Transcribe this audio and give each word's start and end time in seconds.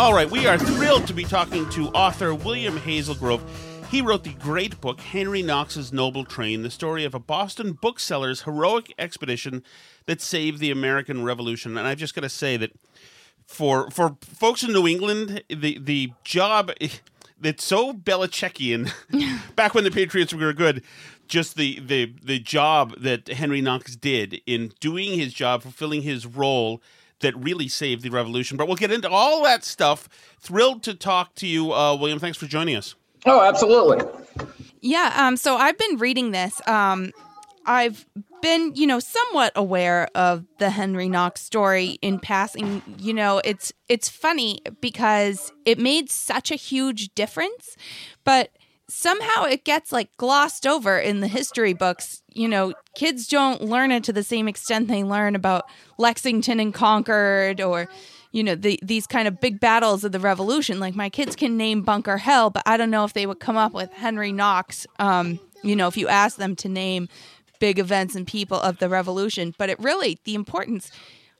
All 0.00 0.14
right, 0.14 0.30
we 0.30 0.46
are 0.46 0.56
thrilled 0.56 1.06
to 1.08 1.12
be 1.12 1.24
talking 1.24 1.68
to 1.68 1.88
author 1.88 2.34
William 2.34 2.78
Hazelgrove. 2.78 3.42
He 3.90 4.00
wrote 4.00 4.24
the 4.24 4.32
great 4.32 4.80
book 4.80 4.98
Henry 4.98 5.42
Knox's 5.42 5.92
Noble 5.92 6.24
Train, 6.24 6.62
the 6.62 6.70
story 6.70 7.04
of 7.04 7.14
a 7.14 7.18
Boston 7.18 7.72
bookseller's 7.72 8.40
heroic 8.44 8.94
expedition 8.98 9.62
that 10.06 10.22
saved 10.22 10.58
the 10.58 10.70
American 10.70 11.22
Revolution. 11.22 11.76
And 11.76 11.86
I've 11.86 11.98
just 11.98 12.14
got 12.14 12.22
to 12.22 12.30
say 12.30 12.56
that 12.56 12.72
for 13.44 13.90
for 13.90 14.16
folks 14.22 14.62
in 14.62 14.72
New 14.72 14.86
England, 14.86 15.44
the 15.50 15.78
the 15.78 16.12
job 16.24 16.72
that's 17.38 17.62
so 17.62 17.92
Belichickian 17.92 18.90
back 19.54 19.74
when 19.74 19.84
the 19.84 19.90
Patriots 19.90 20.32
were 20.32 20.54
good. 20.54 20.82
Just 21.28 21.56
the, 21.56 21.78
the 21.78 22.14
the 22.22 22.38
job 22.38 22.94
that 23.00 23.28
Henry 23.28 23.60
Knox 23.60 23.96
did 23.96 24.40
in 24.46 24.72
doing 24.80 25.18
his 25.18 25.34
job, 25.34 25.60
fulfilling 25.60 26.00
his 26.00 26.24
role, 26.24 26.80
that 27.20 27.36
really 27.36 27.68
saved 27.68 28.02
the 28.02 28.10
revolution. 28.10 28.56
But 28.56 28.66
we'll 28.66 28.76
get 28.76 28.92
into 28.92 29.08
all 29.08 29.42
that 29.44 29.64
stuff. 29.64 30.08
Thrilled 30.40 30.82
to 30.84 30.94
talk 30.94 31.34
to 31.36 31.46
you, 31.46 31.72
uh, 31.72 31.96
William. 31.96 32.18
Thanks 32.18 32.38
for 32.38 32.46
joining 32.46 32.76
us. 32.76 32.94
Oh, 33.26 33.42
absolutely. 33.42 33.98
Yeah, 34.80 35.12
um, 35.16 35.36
so 35.36 35.56
I've 35.56 35.76
been 35.76 35.98
reading 35.98 36.30
this. 36.30 36.66
Um, 36.66 37.12
I've 37.66 38.06
been, 38.40 38.72
you 38.74 38.86
know, 38.86 39.00
somewhat 39.00 39.52
aware 39.54 40.08
of 40.14 40.46
the 40.58 40.70
Henry 40.70 41.08
Knox 41.08 41.42
story 41.42 41.98
in 42.00 42.18
passing. 42.18 42.82
You 42.98 43.12
know, 43.12 43.40
it's 43.44 43.72
it's 43.88 44.08
funny 44.08 44.60
because 44.80 45.52
it 45.66 45.78
made 45.78 46.10
such 46.10 46.50
a 46.50 46.56
huge 46.56 47.14
difference, 47.14 47.76
but 48.24 48.50
somehow 48.90 49.44
it 49.44 49.64
gets 49.64 49.92
like 49.92 50.16
glossed 50.16 50.66
over 50.66 50.98
in 50.98 51.20
the 51.20 51.28
history 51.28 51.72
books. 51.72 52.22
You 52.28 52.48
know, 52.48 52.74
kids 52.94 53.26
don't 53.26 53.62
learn 53.62 53.92
it 53.92 54.04
to 54.04 54.12
the 54.12 54.22
same 54.22 54.48
extent 54.48 54.88
they 54.88 55.04
learn 55.04 55.34
about 55.34 55.64
Lexington 55.98 56.60
and 56.60 56.74
Concord 56.74 57.60
or 57.60 57.88
you 58.32 58.44
know 58.44 58.54
the, 58.54 58.78
these 58.82 59.06
kind 59.06 59.26
of 59.26 59.40
big 59.40 59.60
battles 59.60 60.04
of 60.04 60.12
the 60.12 60.20
revolution. 60.20 60.80
Like 60.80 60.94
my 60.94 61.08
kids 61.08 61.36
can 61.36 61.56
name 61.56 61.82
bunker 61.82 62.18
hill 62.18 62.50
but 62.50 62.62
i 62.66 62.76
don't 62.76 62.90
know 62.90 63.04
if 63.04 63.12
they 63.12 63.26
would 63.26 63.40
come 63.40 63.56
up 63.56 63.72
with 63.72 63.92
henry 63.92 64.32
knox 64.32 64.86
um, 64.98 65.38
you 65.62 65.74
know 65.74 65.88
if 65.88 65.96
you 65.96 66.08
ask 66.08 66.36
them 66.36 66.54
to 66.56 66.68
name 66.68 67.08
big 67.60 67.78
events 67.78 68.16
and 68.16 68.26
people 68.26 68.58
of 68.58 68.78
the 68.78 68.88
revolution. 68.88 69.54
But 69.56 69.70
it 69.70 69.78
really 69.78 70.18
the 70.24 70.34
importance 70.34 70.90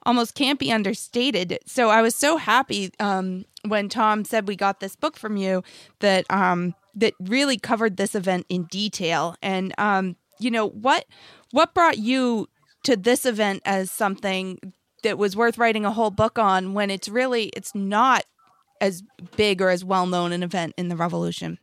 almost 0.07 0.35
can't 0.35 0.59
be 0.59 0.71
understated. 0.71 1.59
So 1.67 1.91
i 1.91 2.01
was 2.01 2.15
so 2.15 2.37
happy 2.37 2.93
um, 3.01 3.45
when 3.67 3.89
tom 3.89 4.25
said 4.25 4.47
we 4.47 4.55
got 4.57 4.81
this 4.81 4.95
book 4.95 5.17
from 5.17 5.37
you 5.37 5.65
that 5.99 6.25
um, 6.31 6.75
that 6.95 7.15
really 7.21 7.59
covered 7.59 7.97
this 7.97 8.15
event 8.15 8.47
in 8.49 8.65
detail. 8.65 9.37
And 9.43 9.75
um, 9.79 10.17
you 10.39 10.51
know 10.51 10.69
what 10.69 11.05
what 11.53 11.75
brought 11.75 11.99
you 11.99 12.49
to 12.85 12.97
this 12.97 13.27
event 13.27 13.63
as 13.65 13.91
something 13.91 14.59
that 15.03 15.19
was 15.19 15.37
worth 15.37 15.59
writing 15.59 15.85
a 15.85 15.93
whole 15.93 16.11
book 16.11 16.39
on 16.39 16.75
when 16.75 16.91
it's 16.91 17.09
really 17.09 17.47
it's 17.57 17.75
not 17.75 18.25
as 18.81 19.03
big 19.37 19.61
or 19.61 19.71
as 19.71 19.85
well 19.85 20.07
known 20.07 20.33
an 20.33 20.43
event 20.43 20.75
in 20.77 20.89
the 20.89 20.97
revolution? 20.97 21.59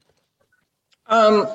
Um, 1.07 1.47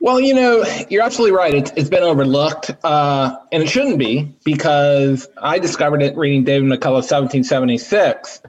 well, 0.00 0.20
you 0.20 0.34
know, 0.34 0.64
you're 0.90 1.02
absolutely 1.02 1.34
right. 1.34 1.54
It's, 1.54 1.72
it's 1.76 1.88
been 1.88 2.02
overlooked, 2.02 2.72
uh, 2.84 3.36
and 3.52 3.62
it 3.62 3.70
shouldn't 3.70 3.98
be 3.98 4.34
because 4.44 5.26
I 5.38 5.58
discovered 5.58 6.02
it 6.02 6.14
reading 6.14 6.44
David 6.44 6.68
McCullough's 6.68 7.10
1776, 7.10 8.42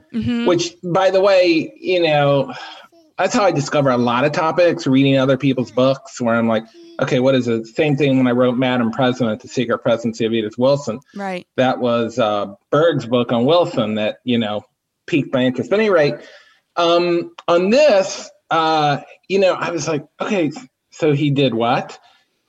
which, 0.46 0.74
by 0.82 1.10
the 1.10 1.22
way, 1.22 1.72
you 1.80 2.02
know, 2.02 2.52
that's 3.18 3.34
how 3.34 3.44
I 3.44 3.50
discover 3.50 3.90
a 3.90 3.96
lot 3.96 4.24
of 4.24 4.32
topics, 4.32 4.86
reading 4.86 5.16
other 5.16 5.36
people's 5.36 5.70
books, 5.70 6.20
where 6.20 6.34
I'm 6.34 6.48
like, 6.48 6.64
okay, 7.00 7.20
what 7.20 7.34
is 7.34 7.48
it? 7.48 7.66
Same 7.66 7.96
thing 7.96 8.16
when 8.18 8.26
I 8.26 8.32
wrote 8.32 8.56
Madam 8.56 8.90
President, 8.90 9.40
The 9.40 9.48
Secret 9.48 9.78
Presidency 9.78 10.24
of 10.24 10.32
Edith 10.32 10.58
Wilson. 10.58 11.00
right 11.14 11.46
That 11.56 11.78
was 11.78 12.18
uh, 12.18 12.54
Berg's 12.70 13.06
book 13.06 13.32
on 13.32 13.44
Wilson 13.44 13.94
that, 13.94 14.18
you 14.24 14.38
know, 14.38 14.64
piqued 15.06 15.32
my 15.32 15.44
interest. 15.44 15.70
But 15.70 15.78
at 15.78 15.82
any 15.82 15.90
rate, 15.90 16.14
um, 16.76 17.34
on 17.48 17.70
this, 17.70 18.30
uh, 18.50 18.98
you 19.28 19.38
know, 19.38 19.54
I 19.54 19.70
was 19.70 19.88
like, 19.88 20.06
okay, 20.20 20.52
so 20.90 21.12
he 21.12 21.30
did 21.30 21.54
what? 21.54 21.98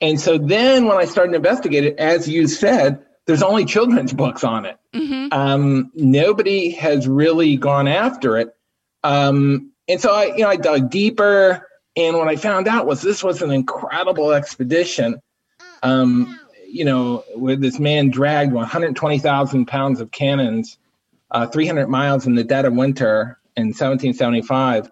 And 0.00 0.20
so 0.20 0.38
then 0.38 0.86
when 0.86 0.96
I 0.96 1.06
started 1.06 1.32
to 1.32 1.36
investigate 1.36 1.84
it, 1.84 1.98
as 1.98 2.28
you 2.28 2.46
said, 2.46 3.04
there's 3.26 3.42
only 3.42 3.64
children's 3.64 4.12
books 4.12 4.44
on 4.44 4.64
it. 4.64 4.78
Um, 5.32 5.90
nobody 5.94 6.70
has 6.70 7.06
really 7.06 7.56
gone 7.56 7.88
after 7.88 8.38
it. 8.38 8.54
Um, 9.02 9.72
and 9.88 10.00
so 10.00 10.12
I, 10.12 10.26
you 10.26 10.42
know, 10.42 10.48
I 10.48 10.56
dug 10.56 10.90
deeper. 10.90 11.66
And 11.96 12.16
what 12.16 12.28
I 12.28 12.36
found 12.36 12.68
out 12.68 12.86
was 12.86 13.02
this 13.02 13.24
was 13.24 13.42
an 13.42 13.50
incredible 13.50 14.32
expedition. 14.32 15.20
Um, 15.82 16.38
you 16.66 16.84
know, 16.84 17.24
where 17.34 17.56
this 17.56 17.78
man 17.78 18.10
dragged 18.10 18.52
120,000 18.52 19.66
pounds 19.66 20.00
of 20.00 20.10
cannons, 20.10 20.78
uh, 21.30 21.46
300 21.46 21.88
miles 21.88 22.26
in 22.26 22.34
the 22.34 22.44
dead 22.44 22.66
of 22.66 22.74
winter 22.74 23.38
in 23.56 23.68
1775, 23.68 24.90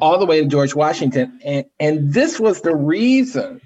all 0.00 0.18
the 0.18 0.24
way 0.24 0.42
to 0.42 0.48
George 0.48 0.74
Washington. 0.74 1.38
And, 1.44 1.66
and 1.78 2.14
this 2.14 2.40
was 2.40 2.62
the 2.62 2.74
reason 2.74 3.60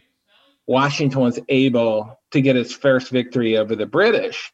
Washington 0.66 1.20
was 1.20 1.38
able 1.48 2.18
to 2.32 2.40
get 2.40 2.56
his 2.56 2.72
first 2.72 3.10
victory 3.10 3.56
over 3.56 3.76
the 3.76 3.86
British. 3.86 4.52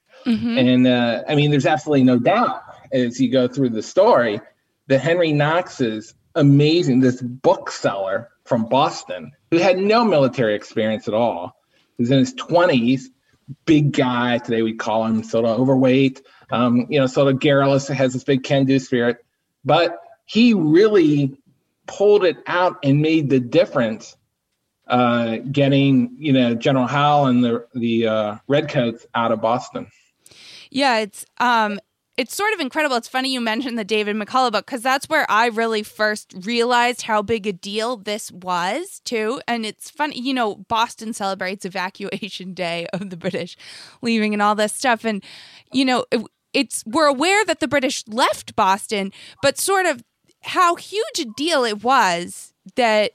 And 0.59 0.87
uh, 0.87 1.23
I 1.29 1.35
mean, 1.35 1.51
there's 1.51 1.67
absolutely 1.67 2.05
no 2.05 2.19
doubt 2.19 2.63
as 2.93 3.21
you 3.21 3.31
go 3.31 3.49
through 3.49 3.71
the 3.71 3.83
story 3.83 4.41
that 4.89 5.01
Henry 5.01 5.33
Knox's 5.33 6.15
amazing, 6.39 7.01
this 7.01 7.21
bookseller 7.21 8.31
from 8.45 8.67
Boston 8.67 9.33
who 9.51 9.59
had 9.59 9.79
no 9.79 10.05
military 10.05 10.55
experience 10.55 11.09
at 11.09 11.15
all, 11.15 11.57
who's 11.97 12.11
in 12.11 12.19
his 12.19 12.35
20s, 12.35 13.03
big 13.65 13.93
guy. 13.93 14.39
Today 14.39 14.63
we 14.63 14.75
call 14.75 15.05
him 15.05 15.23
sort 15.23 15.45
of 15.45 15.59
overweight, 15.59 16.23
um, 16.51 16.87
you 16.89 17.01
know, 17.01 17.07
sort 17.07 17.29
of 17.29 17.41
garrulous, 17.41 17.89
has 17.89 18.13
this 18.13 18.25
big 18.25 18.43
can 18.43 18.65
do 18.65 18.79
spirit. 18.79 19.25
But 19.65 19.99
he 20.25 20.55
really 20.55 21.41
pulled 21.87 22.25
it 22.25 22.37
out 22.47 22.79
and 22.83 23.03
made 23.03 23.31
the 23.31 23.41
difference 23.41 24.17
uh, 24.87 25.39
getting, 25.39 26.17
you 26.19 26.33
know, 26.33 26.55
General 26.55 26.87
Howe 26.87 27.27
and 27.27 27.45
the, 27.45 27.67
the 27.75 28.07
uh, 28.07 28.37
Redcoats 28.47 29.07
out 29.15 29.33
of 29.33 29.41
Boston. 29.41 29.91
Yeah, 30.71 30.99
it's 30.99 31.25
um 31.39 31.81
it's 32.19 32.35
sort 32.35 32.53
of 32.53 32.59
incredible. 32.59 32.97
It's 32.97 33.07
funny 33.07 33.33
you 33.33 33.41
mentioned 33.41 33.79
the 33.79 33.85
David 33.85 34.17
McCullough 34.17 34.51
book 34.51 34.67
because 34.67 34.83
that's 34.83 35.09
where 35.09 35.25
I 35.31 35.47
really 35.47 35.85
first 35.85 36.35
realized 36.43 37.03
how 37.03 37.23
big 37.23 37.47
a 37.47 37.53
deal 37.53 37.97
this 37.97 38.33
was 38.33 39.01
too. 39.05 39.41
And 39.47 39.65
it's 39.65 39.89
funny, 39.89 40.21
you 40.21 40.35
know, 40.35 40.57
Boston 40.57 41.13
celebrates 41.13 41.65
Evacuation 41.65 42.55
Day 42.55 42.89
of 42.93 43.11
the 43.11 43.17
British 43.17 43.57
leaving 44.03 44.35
and 44.35 44.43
all 44.43 44.57
this 44.57 44.75
stuff, 44.75 45.05
and 45.05 45.25
you 45.73 45.85
know, 45.85 46.05
it, 46.11 46.21
it's 46.53 46.83
we're 46.85 47.07
aware 47.07 47.45
that 47.45 47.61
the 47.61 47.69
British 47.69 48.03
left 48.09 48.57
Boston, 48.57 49.13
but 49.41 49.57
sort 49.57 49.87
of 49.87 50.03
how 50.43 50.75
huge 50.75 51.21
a 51.21 51.25
deal 51.37 51.65
it 51.65 51.85
was 51.85 52.53
that 52.75 53.13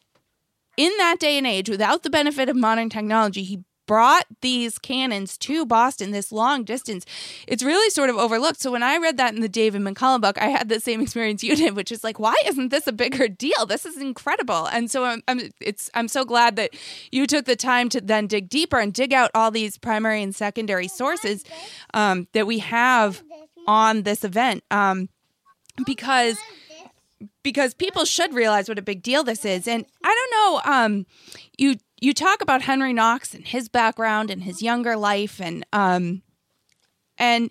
in 0.78 0.92
that 0.98 1.20
day 1.20 1.38
and 1.38 1.46
age, 1.46 1.70
without 1.70 2.04
the 2.04 2.10
benefit 2.10 2.48
of 2.48 2.56
modern 2.56 2.90
technology, 2.90 3.44
he 3.44 3.64
brought 3.86 4.26
these 4.42 4.78
cannons 4.78 5.38
to 5.40 5.66
Boston 5.66 6.12
this 6.12 6.32
long 6.32 6.64
distance. 6.64 7.06
It's 7.48 7.64
really 7.64 7.90
sort 7.90 8.10
of 8.10 8.16
overlooked. 8.18 8.60
So 8.62 8.72
when 8.72 8.84
I 8.84 8.98
read 8.98 9.18
that 9.18 9.34
in 9.34 9.42
the 9.42 9.50
David 9.50 9.82
McCullough 9.82 10.22
book, 10.22 10.42
I 10.42 10.48
had 10.48 10.70
the 10.70 10.80
same 10.80 11.02
experience 11.02 11.44
you 11.44 11.56
did, 11.56 11.76
which 11.76 11.92
is 11.92 12.04
like, 12.04 12.20
why 12.20 12.36
isn't 12.46 12.70
this 12.70 12.88
a 12.88 12.92
bigger 12.94 13.28
deal? 13.28 13.66
This 13.66 13.86
is 13.86 13.98
incredible. 13.98 14.66
And 14.68 14.90
so 14.90 15.04
I'm, 15.06 15.22
I'm 15.28 15.50
it's 15.60 15.90
I'm 15.94 16.08
so 16.08 16.26
glad 16.26 16.56
that 16.56 16.72
you 17.12 17.28
took 17.28 17.46
the 17.46 17.56
time 17.56 17.90
to 17.90 18.02
then 18.02 18.28
dig 18.28 18.50
deeper 18.50 18.80
and 18.80 18.94
dig 18.94 19.14
out 19.14 19.32
all 19.36 19.52
these 19.52 19.78
primary 19.78 20.24
and 20.24 20.36
secondary 20.36 20.88
sources 20.88 21.44
um, 21.94 22.28
that 22.34 22.48
we 22.48 22.60
have 22.60 23.24
on 23.68 24.04
this 24.04 24.24
event. 24.24 24.64
Um, 24.72 25.10
because 25.86 26.38
because 27.42 27.74
people 27.74 28.06
should 28.06 28.34
realize 28.34 28.70
what 28.70 28.80
a 28.80 28.82
big 28.82 29.02
deal 29.02 29.24
this 29.24 29.46
is. 29.46 29.68
And 29.68 29.86
I 30.04 30.30
don't 30.30 30.66
know, 30.66 30.72
um, 30.74 31.06
you 31.58 31.76
you 32.04 32.14
talk 32.14 32.42
about 32.42 32.64
Henry 32.64 32.92
Knox 32.92 33.34
and 33.34 33.48
his 33.48 33.70
background 33.70 34.30
and 34.30 34.44
his 34.44 34.62
younger 34.62 34.98
life 34.98 35.40
and 35.40 35.66
um 35.72 36.22
and 37.18 37.50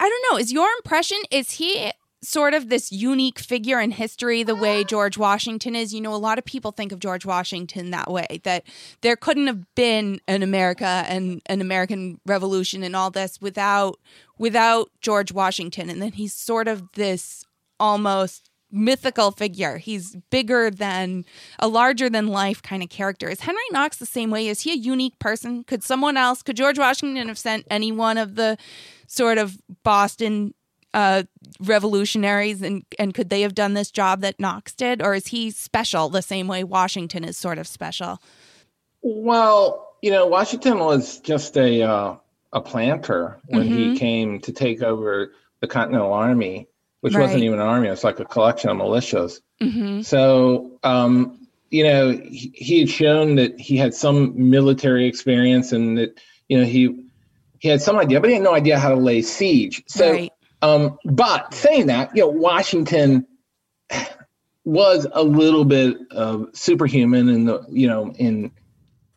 I 0.00 0.08
don't 0.08 0.32
know, 0.32 0.38
is 0.38 0.52
your 0.52 0.68
impression 0.78 1.18
is 1.30 1.52
he 1.52 1.92
sort 2.24 2.54
of 2.54 2.68
this 2.68 2.90
unique 2.90 3.38
figure 3.38 3.80
in 3.80 3.92
history 3.92 4.42
the 4.42 4.54
way 4.54 4.82
George 4.82 5.16
Washington 5.16 5.76
is? 5.76 5.94
You 5.94 6.00
know, 6.00 6.14
a 6.14 6.16
lot 6.16 6.38
of 6.38 6.44
people 6.44 6.72
think 6.72 6.90
of 6.90 6.98
George 6.98 7.24
Washington 7.24 7.90
that 7.90 8.10
way 8.10 8.40
that 8.42 8.64
there 9.02 9.16
couldn't 9.16 9.46
have 9.46 9.72
been 9.76 10.20
an 10.26 10.42
America 10.42 11.04
and 11.06 11.40
an 11.46 11.60
American 11.60 12.20
revolution 12.26 12.82
and 12.82 12.96
all 12.96 13.10
this 13.10 13.40
without 13.40 14.00
without 14.38 14.90
George 15.00 15.30
Washington 15.30 15.88
and 15.88 16.02
then 16.02 16.12
he's 16.12 16.34
sort 16.34 16.66
of 16.66 16.90
this 16.94 17.44
almost 17.78 18.50
mythical 18.72 19.30
figure. 19.30 19.76
He's 19.76 20.16
bigger 20.30 20.70
than 20.70 21.24
a 21.58 21.68
larger 21.68 22.08
than 22.08 22.28
life 22.28 22.62
kind 22.62 22.82
of 22.82 22.88
character. 22.88 23.28
Is 23.28 23.40
Henry 23.40 23.62
Knox 23.70 23.98
the 23.98 24.06
same 24.06 24.30
way? 24.30 24.48
Is 24.48 24.62
he 24.62 24.72
a 24.72 24.76
unique 24.76 25.18
person? 25.18 25.64
Could 25.64 25.84
someone 25.84 26.16
else, 26.16 26.42
could 26.42 26.56
George 26.56 26.78
Washington 26.78 27.28
have 27.28 27.38
sent 27.38 27.66
any 27.70 27.92
one 27.92 28.18
of 28.18 28.34
the 28.34 28.56
sort 29.06 29.38
of 29.38 29.58
Boston 29.82 30.54
uh, 30.94 31.22
revolutionaries 31.60 32.62
and, 32.62 32.84
and 32.98 33.14
could 33.14 33.30
they 33.30 33.42
have 33.42 33.54
done 33.54 33.74
this 33.74 33.90
job 33.90 34.20
that 34.20 34.40
Knox 34.40 34.74
did? 34.74 35.02
Or 35.02 35.14
is 35.14 35.28
he 35.28 35.50
special 35.50 36.08
the 36.08 36.22
same 36.22 36.48
way 36.48 36.64
Washington 36.64 37.24
is 37.24 37.36
sort 37.36 37.58
of 37.58 37.66
special? 37.66 38.20
Well, 39.02 39.96
you 40.00 40.10
know, 40.10 40.26
Washington 40.26 40.78
was 40.78 41.20
just 41.20 41.56
a, 41.56 41.82
uh, 41.82 42.16
a 42.52 42.60
planter 42.60 43.38
when 43.46 43.64
mm-hmm. 43.64 43.92
he 43.92 43.98
came 43.98 44.40
to 44.40 44.52
take 44.52 44.82
over 44.82 45.32
the 45.60 45.66
Continental 45.66 46.12
Army 46.12 46.68
which 47.02 47.14
right. 47.14 47.22
wasn't 47.22 47.42
even 47.42 47.58
an 47.58 47.66
army. 47.66 47.88
It 47.88 47.90
was 47.90 48.04
like 48.04 48.20
a 48.20 48.24
collection 48.24 48.70
of 48.70 48.76
militias. 48.76 49.40
Mm-hmm. 49.60 50.02
So, 50.02 50.78
um, 50.84 51.48
you 51.68 51.82
know, 51.82 52.12
he, 52.12 52.52
he, 52.54 52.80
had 52.80 52.88
shown 52.88 53.34
that 53.36 53.58
he 53.58 53.76
had 53.76 53.92
some 53.92 54.50
military 54.50 55.06
experience 55.06 55.72
and 55.72 55.98
that, 55.98 56.20
you 56.48 56.58
know, 56.58 56.64
he 56.64 57.04
he 57.58 57.68
had 57.68 57.82
some 57.82 57.98
idea, 57.98 58.20
but 58.20 58.28
he 58.28 58.34
had 58.34 58.44
no 58.44 58.54
idea 58.54 58.78
how 58.78 58.88
to 58.88 58.94
lay 58.96 59.20
siege. 59.20 59.82
So, 59.88 60.12
right. 60.12 60.32
um, 60.62 60.96
but 61.04 61.52
saying 61.54 61.86
that, 61.86 62.14
you 62.14 62.22
know, 62.22 62.28
Washington 62.28 63.26
was 64.64 65.06
a 65.12 65.24
little 65.24 65.64
bit 65.64 65.96
of 66.12 66.50
superhuman 66.52 67.28
in 67.28 67.46
the, 67.46 67.64
you 67.68 67.88
know, 67.88 68.12
in 68.12 68.52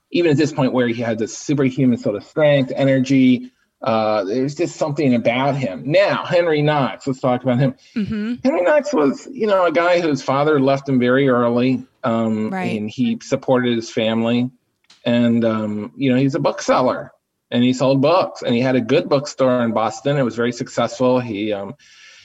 even 0.10 0.32
at 0.32 0.38
this 0.38 0.52
point 0.52 0.74
where 0.74 0.88
he 0.88 1.04
had 1.04 1.20
this 1.20 1.38
superhuman 1.38 2.00
sort 2.00 2.16
of 2.16 2.24
strength, 2.24 2.72
energy, 2.76 3.52
uh, 3.82 4.24
there's 4.24 4.56
just 4.56 4.78
something 4.78 5.14
about 5.14 5.56
him. 5.56 5.84
Now, 5.86 6.26
Henry 6.26 6.62
Knox, 6.62 7.06
let's 7.06 7.20
talk 7.20 7.44
about 7.44 7.60
him. 7.60 7.76
Mm-hmm. 7.96 8.36
Henry 8.44 8.62
Knox 8.62 8.94
was, 8.94 9.28
you 9.32 9.48
know, 9.48 9.66
a 9.66 9.72
guy 9.72 10.02
whose 10.02 10.22
father 10.22 10.60
left 10.60 10.90
him 10.90 11.00
very 11.00 11.30
early, 11.30 11.86
um, 12.04 12.50
right. 12.50 12.78
and 12.78 12.90
he 12.90 13.20
supported 13.22 13.76
his 13.76 13.90
family. 13.90 14.50
And, 15.06 15.46
um, 15.46 15.94
you 15.96 16.12
know, 16.12 16.18
he's 16.18 16.36
a 16.36 16.40
bookseller 16.40 17.12
and 17.52 17.64
he 17.64 17.74
sold 17.74 18.02
books 18.02 18.42
and 18.42 18.56
he 18.56 18.62
had 18.62 18.76
a 18.76 18.82
good 18.82 19.08
bookstore 19.08 19.62
in 19.64 19.72
Boston. 19.72 20.18
It 20.18 20.24
was 20.24 20.36
very 20.36 20.52
successful. 20.52 21.20
He, 21.20 21.54
um, 21.54 21.76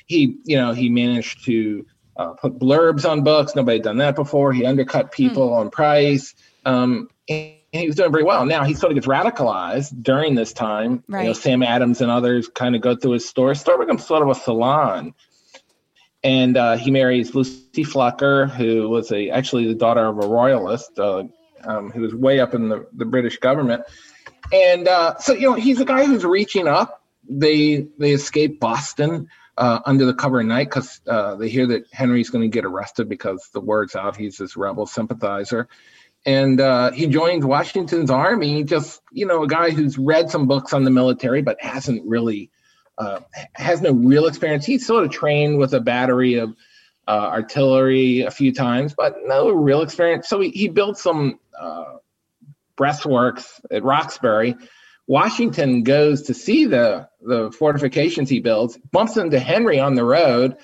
he, 0.06 0.38
you 0.44 0.56
know, 0.56 0.73
he 0.73 0.88
managed 0.88 1.44
to 1.44 1.85
uh, 2.17 2.32
put 2.41 2.58
blurbs 2.58 3.08
on 3.08 3.23
books. 3.23 3.55
Nobody 3.55 3.79
had 3.79 3.85
done 3.85 3.99
that 3.99 4.17
before. 4.17 4.52
He 4.55 4.64
undercut 4.64 5.12
people 5.12 5.50
mm. 5.50 5.61
on 5.61 5.70
price. 5.70 6.35
Um, 6.64 7.08
and, 7.29 7.55
he 7.73 7.87
was 7.87 7.97
doing 7.97 8.11
very 8.11 8.25
well. 8.25 8.45
Now 8.47 8.65
he 8.65 8.75
sort 8.75 8.91
of 8.93 8.97
gets 8.97 9.07
radicalized 9.07 10.03
during 10.03 10.35
this 10.35 10.53
time. 10.53 11.05
Right. 11.07 11.23
You 11.23 11.29
know, 11.29 11.33
Sam 11.35 11.63
Adams 11.63 12.01
and 12.01 12.11
others 12.11 12.49
kind 12.49 12.75
of 12.75 12.83
go 12.83 12.97
through 12.97 13.13
his 13.13 13.29
store. 13.29 13.55
Store 13.55 13.79
becomes 13.79 14.05
sort 14.05 14.23
of 14.23 14.29
a 14.29 14.35
salon. 14.35 15.15
And 16.23 16.57
uh, 16.57 16.77
he 16.77 16.91
marries 16.91 17.35
Lucy 17.35 17.85
Flucker, 17.85 18.51
who 18.51 18.89
was 18.89 19.11
a 19.13 19.31
actually 19.31 19.69
the 19.69 19.75
daughter 19.75 20.05
of 20.05 20.19
a 20.19 20.27
royalist 20.27 20.99
uh, 20.99 21.25
um, 21.65 21.91
who 21.91 22.03
was 22.03 22.15
way 22.15 22.41
up 22.41 22.55
in 22.55 22.69
the, 22.69 22.87
the 22.93 23.07
British 23.07 23.39
government. 23.39 23.85
And 24.53 24.87
uh, 24.89 25.17
so, 25.19 25.33
you 25.33 25.43
know, 25.43 25.55
he's 25.55 25.81
a 25.81 25.85
guy 25.85 26.05
who's 26.05 26.25
reaching 26.25 26.67
up. 26.67 27.03
They 27.29 27.87
they 27.99 28.11
escape 28.11 28.59
Boston 28.59 29.29
uh, 29.57 29.81
under 29.87 30.05
the 30.05 30.15
cover 30.15 30.41
of 30.41 30.47
night 30.47 30.69
because 30.69 31.01
uh, 31.07 31.37
they 31.37 31.49
hear 31.49 31.67
that 31.69 31.85
Henry's 31.93 32.31
going 32.31 32.43
to 32.43 32.55
get 32.55 32.65
arrested 32.65 33.09
because 33.09 33.49
the 33.53 33.61
word's 33.61 33.95
out 33.95 34.17
he's 34.17 34.39
this 34.39 34.57
rebel 34.57 34.87
sympathizer 34.87 35.69
and 36.27 36.61
uh, 36.61 36.91
he 36.93 37.07
joins 37.07 37.45
Washington's 37.45 38.11
army. 38.11 38.65
Just 38.65 39.01
you 39.13 39.27
know, 39.27 39.43
a 39.43 39.49
guy 39.49 39.71
who's 39.71 39.99
read 39.99 40.31
some 40.31 40.47
books 40.47 40.73
on 40.73 40.85
the 40.85 40.91
military, 40.91 41.43
but 41.43 41.61
hasn't 41.61 42.07
really 42.07 42.51
uh, 42.99 43.21
has 43.55 43.81
no 43.81 43.93
real 43.93 44.27
experience. 44.27 44.67
He's 44.67 44.87
sort 44.87 45.05
of 45.05 45.11
trained 45.11 45.59
with 45.59 45.73
a 45.73 45.81
battery 45.81 46.35
of 46.35 46.55
uh, 47.09 47.29
artillery 47.33 48.21
a 48.23 48.31
few 48.31 48.53
times, 48.53 48.95
but 48.95 49.17
no 49.25 49.51
real 49.51 49.83
experience. 49.83 50.29
So 50.29 50.41
he, 50.41 50.51
he 50.51 50.69
built 50.69 50.99
some 50.99 51.41
uh, 51.59 51.97
breastworks 52.77 53.61
at 53.71 53.83
Roxbury. 53.83 54.57
Washington 55.07 55.83
goes 55.83 56.23
to 56.23 56.35
see 56.35 56.67
the 56.67 57.09
the 57.23 57.51
fortifications 57.51 58.29
he 58.29 58.41
builds, 58.41 58.79
bumps 58.93 59.17
into 59.17 59.41
Henry 59.41 59.81
on 59.81 59.95
the 59.95 60.05
road, 60.05 60.57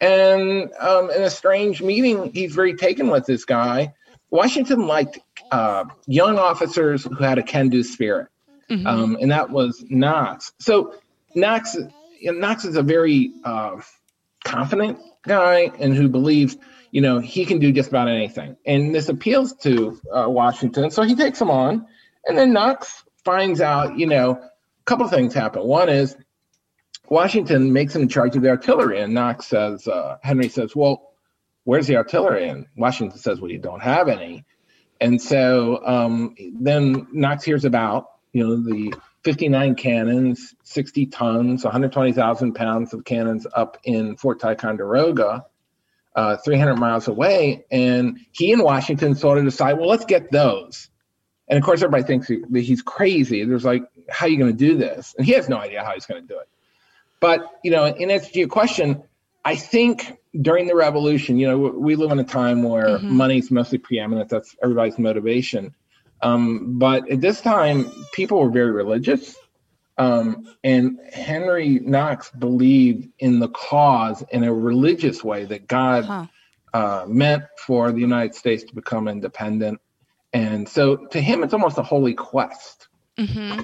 and 0.00 0.70
um, 0.78 1.10
in 1.10 1.22
a 1.22 1.30
strange 1.30 1.80
meeting, 1.80 2.32
he's 2.34 2.54
very 2.54 2.74
taken 2.74 3.08
with 3.08 3.24
this 3.24 3.44
guy 3.44 3.94
Washington 4.36 4.86
liked 4.86 5.18
uh, 5.50 5.84
young 6.06 6.38
officers 6.38 7.04
who 7.04 7.14
had 7.14 7.38
a 7.38 7.42
can-do 7.42 7.82
spirit, 7.82 8.28
mm-hmm. 8.68 8.86
um, 8.86 9.16
and 9.18 9.30
that 9.30 9.48
was 9.48 9.82
Knox. 9.88 10.52
So 10.58 10.94
Knox, 11.34 11.74
Knox 12.22 12.66
is 12.66 12.76
a 12.76 12.82
very 12.82 13.32
uh, 13.44 13.80
confident 14.44 14.98
guy 15.22 15.70
and 15.78 15.96
who 15.96 16.08
believes, 16.08 16.54
you 16.90 17.00
know, 17.00 17.18
he 17.18 17.46
can 17.46 17.60
do 17.60 17.72
just 17.72 17.88
about 17.88 18.08
anything. 18.08 18.58
And 18.66 18.94
this 18.94 19.08
appeals 19.08 19.54
to 19.62 19.98
uh, 20.12 20.28
Washington, 20.28 20.90
so 20.90 21.02
he 21.02 21.14
takes 21.14 21.40
him 21.40 21.50
on. 21.50 21.86
And 22.26 22.36
then 22.36 22.52
Knox 22.52 23.04
finds 23.24 23.62
out, 23.62 23.98
you 23.98 24.06
know, 24.06 24.32
a 24.32 24.84
couple 24.84 25.06
of 25.06 25.10
things 25.10 25.32
happen. 25.32 25.62
One 25.62 25.88
is 25.88 26.14
Washington 27.08 27.72
makes 27.72 27.96
him 27.96 28.02
in 28.02 28.08
charge 28.08 28.36
of 28.36 28.42
the 28.42 28.50
artillery, 28.50 29.00
and 29.00 29.14
Knox 29.14 29.46
says, 29.46 29.88
uh, 29.88 30.18
Henry 30.22 30.50
says, 30.50 30.76
well 30.76 31.05
where's 31.66 31.88
the 31.88 31.96
artillery? 31.96 32.48
And 32.48 32.64
Washington 32.76 33.18
says, 33.18 33.40
well, 33.40 33.50
you 33.50 33.58
don't 33.58 33.82
have 33.82 34.08
any. 34.08 34.44
And 35.00 35.20
so 35.20 35.84
um, 35.84 36.34
then 36.60 37.08
Knox 37.12 37.44
hears 37.44 37.64
about, 37.64 38.06
you 38.32 38.46
know, 38.46 38.56
the 38.56 38.94
59 39.24 39.74
cannons, 39.74 40.54
60 40.62 41.06
tons, 41.06 41.64
120,000 41.64 42.54
pounds 42.54 42.94
of 42.94 43.04
cannons 43.04 43.48
up 43.52 43.78
in 43.82 44.16
Fort 44.16 44.38
Ticonderoga, 44.38 45.44
uh, 46.14 46.36
300 46.36 46.76
miles 46.76 47.08
away. 47.08 47.66
And 47.72 48.20
he 48.30 48.52
and 48.52 48.62
Washington 48.62 49.16
sort 49.16 49.38
of 49.38 49.44
decide, 49.44 49.74
well, 49.74 49.88
let's 49.88 50.04
get 50.04 50.30
those. 50.30 50.88
And 51.48 51.58
of 51.58 51.64
course, 51.64 51.82
everybody 51.82 52.04
thinks 52.04 52.28
that 52.28 52.60
he's 52.60 52.80
crazy. 52.80 53.44
There's 53.44 53.64
like, 53.64 53.82
how 54.08 54.26
are 54.26 54.28
you 54.28 54.38
going 54.38 54.56
to 54.56 54.56
do 54.56 54.76
this? 54.76 55.16
And 55.18 55.26
he 55.26 55.32
has 55.32 55.48
no 55.48 55.56
idea 55.58 55.82
how 55.84 55.94
he's 55.94 56.06
going 56.06 56.22
to 56.22 56.28
do 56.28 56.38
it. 56.38 56.48
But, 57.18 57.40
you 57.64 57.72
know, 57.72 57.86
in 57.86 58.10
answer 58.12 58.30
to 58.30 58.38
your 58.38 58.48
question, 58.48 59.02
I 59.46 59.54
think 59.54 60.18
during 60.42 60.66
the 60.66 60.74
revolution, 60.74 61.38
you 61.38 61.46
know, 61.46 61.56
we 61.56 61.94
live 61.94 62.10
in 62.10 62.18
a 62.18 62.24
time 62.24 62.64
where 62.64 62.98
mm-hmm. 62.98 63.16
money's 63.16 63.52
mostly 63.52 63.78
preeminent. 63.78 64.28
That's 64.28 64.56
everybody's 64.60 64.98
motivation. 64.98 65.72
Um, 66.20 66.78
but 66.80 67.08
at 67.08 67.20
this 67.20 67.40
time, 67.40 67.88
people 68.12 68.40
were 68.42 68.50
very 68.50 68.72
religious. 68.72 69.36
Um, 69.98 70.52
and 70.64 70.98
Henry 71.12 71.78
Knox 71.78 72.28
believed 72.30 73.08
in 73.20 73.38
the 73.38 73.48
cause 73.48 74.24
in 74.32 74.42
a 74.42 74.52
religious 74.52 75.22
way 75.22 75.44
that 75.44 75.68
God 75.68 76.04
huh. 76.04 76.26
uh, 76.74 77.04
meant 77.06 77.44
for 77.64 77.92
the 77.92 78.00
United 78.00 78.34
States 78.34 78.64
to 78.64 78.74
become 78.74 79.06
independent. 79.06 79.80
And 80.32 80.68
so 80.68 80.96
to 80.96 81.20
him, 81.20 81.44
it's 81.44 81.54
almost 81.54 81.78
a 81.78 81.84
holy 81.84 82.14
quest. 82.14 82.88
Mm-hmm. 83.16 83.62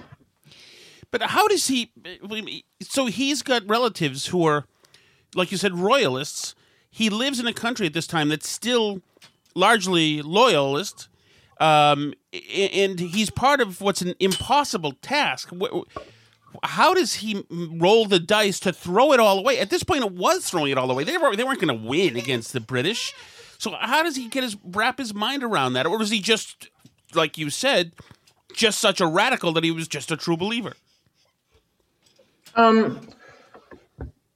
But 1.10 1.22
how 1.22 1.48
does 1.48 1.66
he? 1.66 1.90
So 2.82 3.06
he's 3.06 3.42
got 3.42 3.68
relatives 3.68 4.26
who 4.26 4.46
are, 4.46 4.64
like 5.34 5.50
you 5.50 5.58
said, 5.58 5.76
royalists. 5.78 6.54
He 6.90 7.08
lives 7.08 7.40
in 7.40 7.46
a 7.46 7.52
country 7.52 7.86
at 7.86 7.94
this 7.94 8.06
time 8.06 8.28
that's 8.28 8.48
still 8.48 9.00
largely 9.54 10.20
loyalist, 10.22 11.08
um, 11.58 12.14
and 12.32 12.98
he's 12.98 13.30
part 13.30 13.60
of 13.60 13.80
what's 13.80 14.02
an 14.02 14.14
impossible 14.20 14.92
task. 15.00 15.50
How 16.62 16.92
does 16.92 17.14
he 17.14 17.44
roll 17.50 18.04
the 18.04 18.18
dice 18.18 18.60
to 18.60 18.72
throw 18.72 19.12
it 19.12 19.20
all 19.20 19.38
away? 19.38 19.58
At 19.58 19.70
this 19.70 19.82
point, 19.82 20.04
it 20.04 20.12
was 20.12 20.48
throwing 20.48 20.72
it 20.72 20.78
all 20.78 20.90
away. 20.90 21.04
They 21.04 21.16
were 21.16 21.34
they 21.34 21.44
weren't 21.44 21.60
going 21.60 21.78
to 21.78 21.88
win 21.88 22.16
against 22.16 22.52
the 22.52 22.60
British. 22.60 23.14
So 23.58 23.70
how 23.80 24.02
does 24.02 24.16
he 24.16 24.28
get 24.28 24.42
his 24.42 24.56
wrap 24.62 24.98
his 24.98 25.14
mind 25.14 25.42
around 25.42 25.74
that, 25.74 25.86
or 25.86 25.96
was 25.96 26.10
he 26.10 26.20
just 26.20 26.68
like 27.14 27.38
you 27.38 27.48
said, 27.48 27.92
just 28.52 28.80
such 28.80 29.00
a 29.00 29.06
radical 29.06 29.52
that 29.52 29.64
he 29.64 29.70
was 29.70 29.88
just 29.88 30.10
a 30.10 30.16
true 30.16 30.36
believer? 30.36 30.74
Um, 32.54 33.08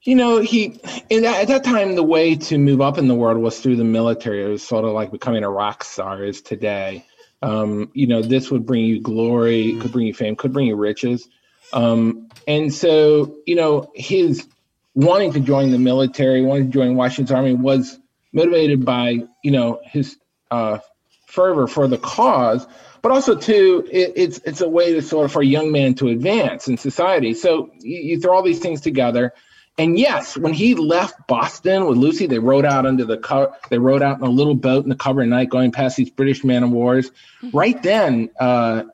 you 0.06 0.14
know, 0.14 0.40
he 0.40 0.68
that, 1.10 1.24
at 1.24 1.48
that 1.48 1.64
time 1.64 1.96
the 1.96 2.02
way 2.02 2.36
to 2.36 2.58
move 2.58 2.80
up 2.80 2.96
in 2.96 3.08
the 3.08 3.14
world 3.14 3.38
was 3.38 3.58
through 3.58 3.76
the 3.76 3.84
military. 3.84 4.44
It 4.44 4.48
was 4.48 4.62
sort 4.62 4.84
of 4.84 4.92
like 4.92 5.10
becoming 5.10 5.42
a 5.42 5.50
rock 5.50 5.82
star 5.82 6.22
is 6.22 6.40
today. 6.42 7.04
Um, 7.42 7.90
you 7.92 8.06
know, 8.06 8.22
this 8.22 8.50
would 8.50 8.64
bring 8.64 8.84
you 8.84 9.00
glory, 9.00 9.76
could 9.80 9.92
bring 9.92 10.06
you 10.06 10.14
fame, 10.14 10.36
could 10.36 10.52
bring 10.52 10.68
you 10.68 10.76
riches. 10.76 11.28
Um, 11.72 12.28
and 12.46 12.72
so, 12.72 13.36
you 13.46 13.56
know, 13.56 13.90
his 13.94 14.46
wanting 14.94 15.32
to 15.32 15.40
join 15.40 15.72
the 15.72 15.78
military, 15.78 16.40
wanting 16.40 16.66
to 16.66 16.72
join 16.72 16.94
Washington's 16.94 17.32
army 17.32 17.54
was 17.54 17.98
motivated 18.32 18.84
by, 18.84 19.18
you 19.42 19.50
know, 19.50 19.80
his 19.84 20.16
uh, 20.52 20.78
fervor 21.26 21.66
for 21.66 21.88
the 21.88 21.98
cause, 21.98 22.64
but 23.02 23.10
also 23.10 23.36
too, 23.36 23.86
it, 23.90 24.12
it's 24.16 24.38
it's 24.44 24.60
a 24.60 24.68
way 24.68 24.92
to 24.94 25.02
sort 25.02 25.26
of 25.26 25.32
for 25.32 25.42
a 25.42 25.46
young 25.46 25.72
man 25.72 25.94
to 25.94 26.08
advance 26.08 26.68
in 26.68 26.76
society. 26.76 27.34
So 27.34 27.70
you, 27.80 27.98
you 27.98 28.20
throw 28.20 28.36
all 28.36 28.42
these 28.42 28.60
things 28.60 28.80
together. 28.80 29.32
And 29.78 29.98
yes, 29.98 30.36
when 30.36 30.54
he 30.54 30.74
left 30.74 31.26
Boston 31.26 31.86
with 31.86 31.98
Lucy, 31.98 32.26
they 32.26 32.38
rode 32.38 32.64
out 32.64 32.86
under 32.86 33.04
the 33.04 33.18
co- 33.18 33.52
they 33.68 33.78
rode 33.78 34.02
out 34.02 34.18
in 34.18 34.24
a 34.24 34.30
little 34.30 34.54
boat 34.54 34.84
in 34.84 34.88
the 34.88 34.96
cover 34.96 35.22
of 35.22 35.28
night, 35.28 35.50
going 35.50 35.70
past 35.70 35.96
these 35.96 36.10
British 36.10 36.44
man 36.44 36.62
of 36.62 36.70
wars. 36.70 37.10
Mm-hmm. 37.42 37.56
Right 37.56 37.82
then, 37.82 38.30
uh, 38.40 38.84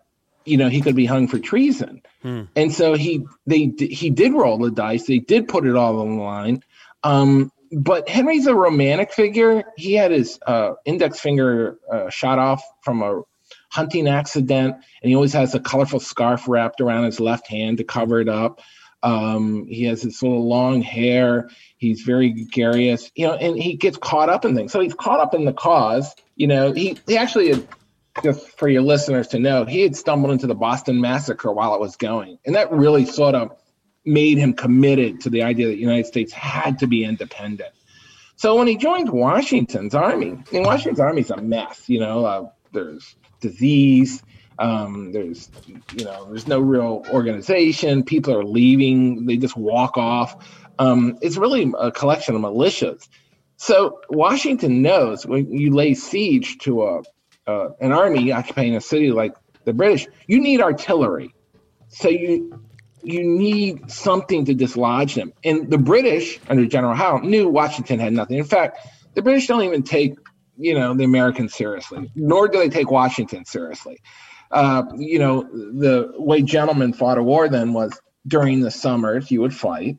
you 0.44 0.56
know, 0.56 0.68
he 0.68 0.80
could 0.80 0.96
be 0.96 1.06
hung 1.06 1.28
for 1.28 1.38
treason. 1.38 2.02
Hmm. 2.22 2.42
And 2.56 2.72
so 2.72 2.94
he 2.94 3.24
they 3.46 3.72
he 3.78 4.10
did 4.10 4.32
roll 4.32 4.58
the 4.58 4.72
dice. 4.72 5.06
They 5.06 5.18
did 5.18 5.46
put 5.46 5.66
it 5.66 5.76
all 5.76 6.00
on 6.00 6.16
the 6.16 6.22
line. 6.22 6.64
Um, 7.04 7.52
but 7.72 8.08
Henry's 8.08 8.46
a 8.46 8.54
romantic 8.54 9.12
figure. 9.12 9.64
He 9.76 9.94
had 9.94 10.10
his 10.10 10.38
uh, 10.46 10.72
index 10.84 11.20
finger 11.20 11.78
uh, 11.90 12.10
shot 12.10 12.38
off 12.38 12.62
from 12.82 13.02
a 13.02 13.22
hunting 13.70 14.08
accident, 14.08 14.74
and 14.74 15.08
he 15.08 15.14
always 15.14 15.32
has 15.32 15.54
a 15.54 15.60
colorful 15.60 16.00
scarf 16.00 16.46
wrapped 16.48 16.80
around 16.80 17.04
his 17.04 17.20
left 17.20 17.48
hand 17.48 17.78
to 17.78 17.84
cover 17.84 18.20
it 18.20 18.28
up. 18.28 18.60
Um, 19.02 19.66
he 19.66 19.85
has 19.85 20.02
this 20.02 20.23
little 20.23 20.47
long 20.49 20.80
hair. 20.82 21.50
He's 21.76 22.02
very 22.02 22.30
gregarious, 22.30 23.11
you 23.14 23.26
know, 23.26 23.35
and 23.35 23.59
he 23.59 23.75
gets 23.75 23.97
caught 23.97 24.28
up 24.28 24.44
in 24.44 24.54
things. 24.54 24.73
So 24.73 24.80
he's 24.80 24.94
caught 24.94 25.21
up 25.21 25.35
in 25.35 25.44
the 25.44 25.52
cause. 25.52 26.14
You 26.37 26.47
know, 26.47 26.73
he, 26.73 26.99
he 27.06 27.16
actually, 27.16 27.66
just 28.23 28.49
for 28.59 28.68
your 28.68 28.82
listeners 28.82 29.28
to 29.28 29.38
know, 29.38 29.64
he 29.64 29.82
had 29.82 29.97
stumbled 29.97 30.32
into 30.32 30.47
the 30.47 30.54
Boston 30.54 31.00
Massacre 31.00 31.52
while 31.52 31.75
it 31.75 31.80
was 31.80 31.97
going. 31.97 32.38
And 32.47 32.54
that 32.54 32.71
really 32.71 33.04
sort 33.04 33.35
of 33.35 33.56
made 34.04 34.38
him 34.38 34.52
committed 34.54 35.21
to 35.23 35.30
the 35.30 35.42
idea 35.42 35.66
that 35.66 35.75
the 35.75 35.80
United 35.80 36.06
States 36.06 36.32
had 36.32 36.78
to 36.80 36.87
be 36.87 37.04
independent. 37.04 37.73
So 38.37 38.56
when 38.56 38.66
he 38.66 38.76
joined 38.76 39.11
Washington's 39.11 39.94
army, 39.94 40.42
and 40.52 40.64
Washington's 40.64 41.00
army 41.00 41.21
is 41.23 41.30
a 41.30 41.37
mess. 41.37 41.88
You 41.88 42.00
know, 42.00 42.25
uh, 42.25 42.49
there's 42.73 43.14
disease. 43.40 44.23
Um, 44.59 45.12
there's, 45.12 45.50
you 45.66 46.04
know, 46.04 46.26
there's 46.26 46.47
no 46.47 46.61
real 46.61 47.04
organization. 47.11 48.04
People 48.04 48.35
are 48.35 48.44
leaving. 48.44 49.26
They 49.26 49.37
just 49.37 49.56
walk 49.56 49.97
off. 49.97 50.47
Um, 50.78 51.18
it's 51.21 51.37
really 51.37 51.73
a 51.78 51.90
collection 51.90 52.35
of 52.35 52.42
militias. 52.42 53.09
So 53.56 54.00
Washington 54.11 54.82
knows 54.82 55.25
when 55.25 55.50
you 55.52 55.73
lay 55.75 55.94
siege 55.94 56.59
to 56.59 56.82
a 56.82 57.02
uh, 57.47 57.71
an 57.80 57.92
army 57.92 58.30
occupying 58.32 58.76
a 58.76 58.80
city 58.80 59.11
like 59.11 59.35
the 59.64 59.73
British, 59.73 60.06
you 60.26 60.40
need 60.40 60.61
artillery. 60.61 61.35
So 61.88 62.09
you 62.09 62.61
you 63.02 63.25
need 63.25 63.90
something 63.90 64.44
to 64.44 64.54
dislodge 64.54 65.14
them. 65.14 65.32
And 65.44 65.68
the 65.68 65.78
British, 65.78 66.38
under 66.49 66.66
General 66.66 66.94
Howe, 66.94 67.18
knew 67.18 67.49
Washington 67.49 67.99
had 67.99 68.12
nothing. 68.12 68.38
In 68.38 68.44
fact, 68.44 68.78
the 69.14 69.23
British 69.23 69.49
don't 69.49 69.62
even 69.62 69.82
take, 69.82 70.14
you 70.56 70.75
know, 70.75 70.94
the 70.94 71.04
Americans 71.04 71.54
seriously, 71.54 72.11
nor 72.14 72.47
do 72.49 72.59
they 72.59 72.68
take 72.68 72.90
Washington 72.90 73.44
seriously. 73.44 74.00
Uh, 74.52 74.85
you 74.97 75.18
know, 75.18 75.42
the 75.42 76.12
way 76.16 76.42
gentlemen 76.42 76.92
fought 76.92 77.18
a 77.18 77.23
war 77.23 77.49
then 77.49 77.73
was 77.73 77.92
during 78.26 78.61
the 78.61 78.71
summers 78.71 79.30
you 79.30 79.40
would 79.40 79.54
fight, 79.54 79.97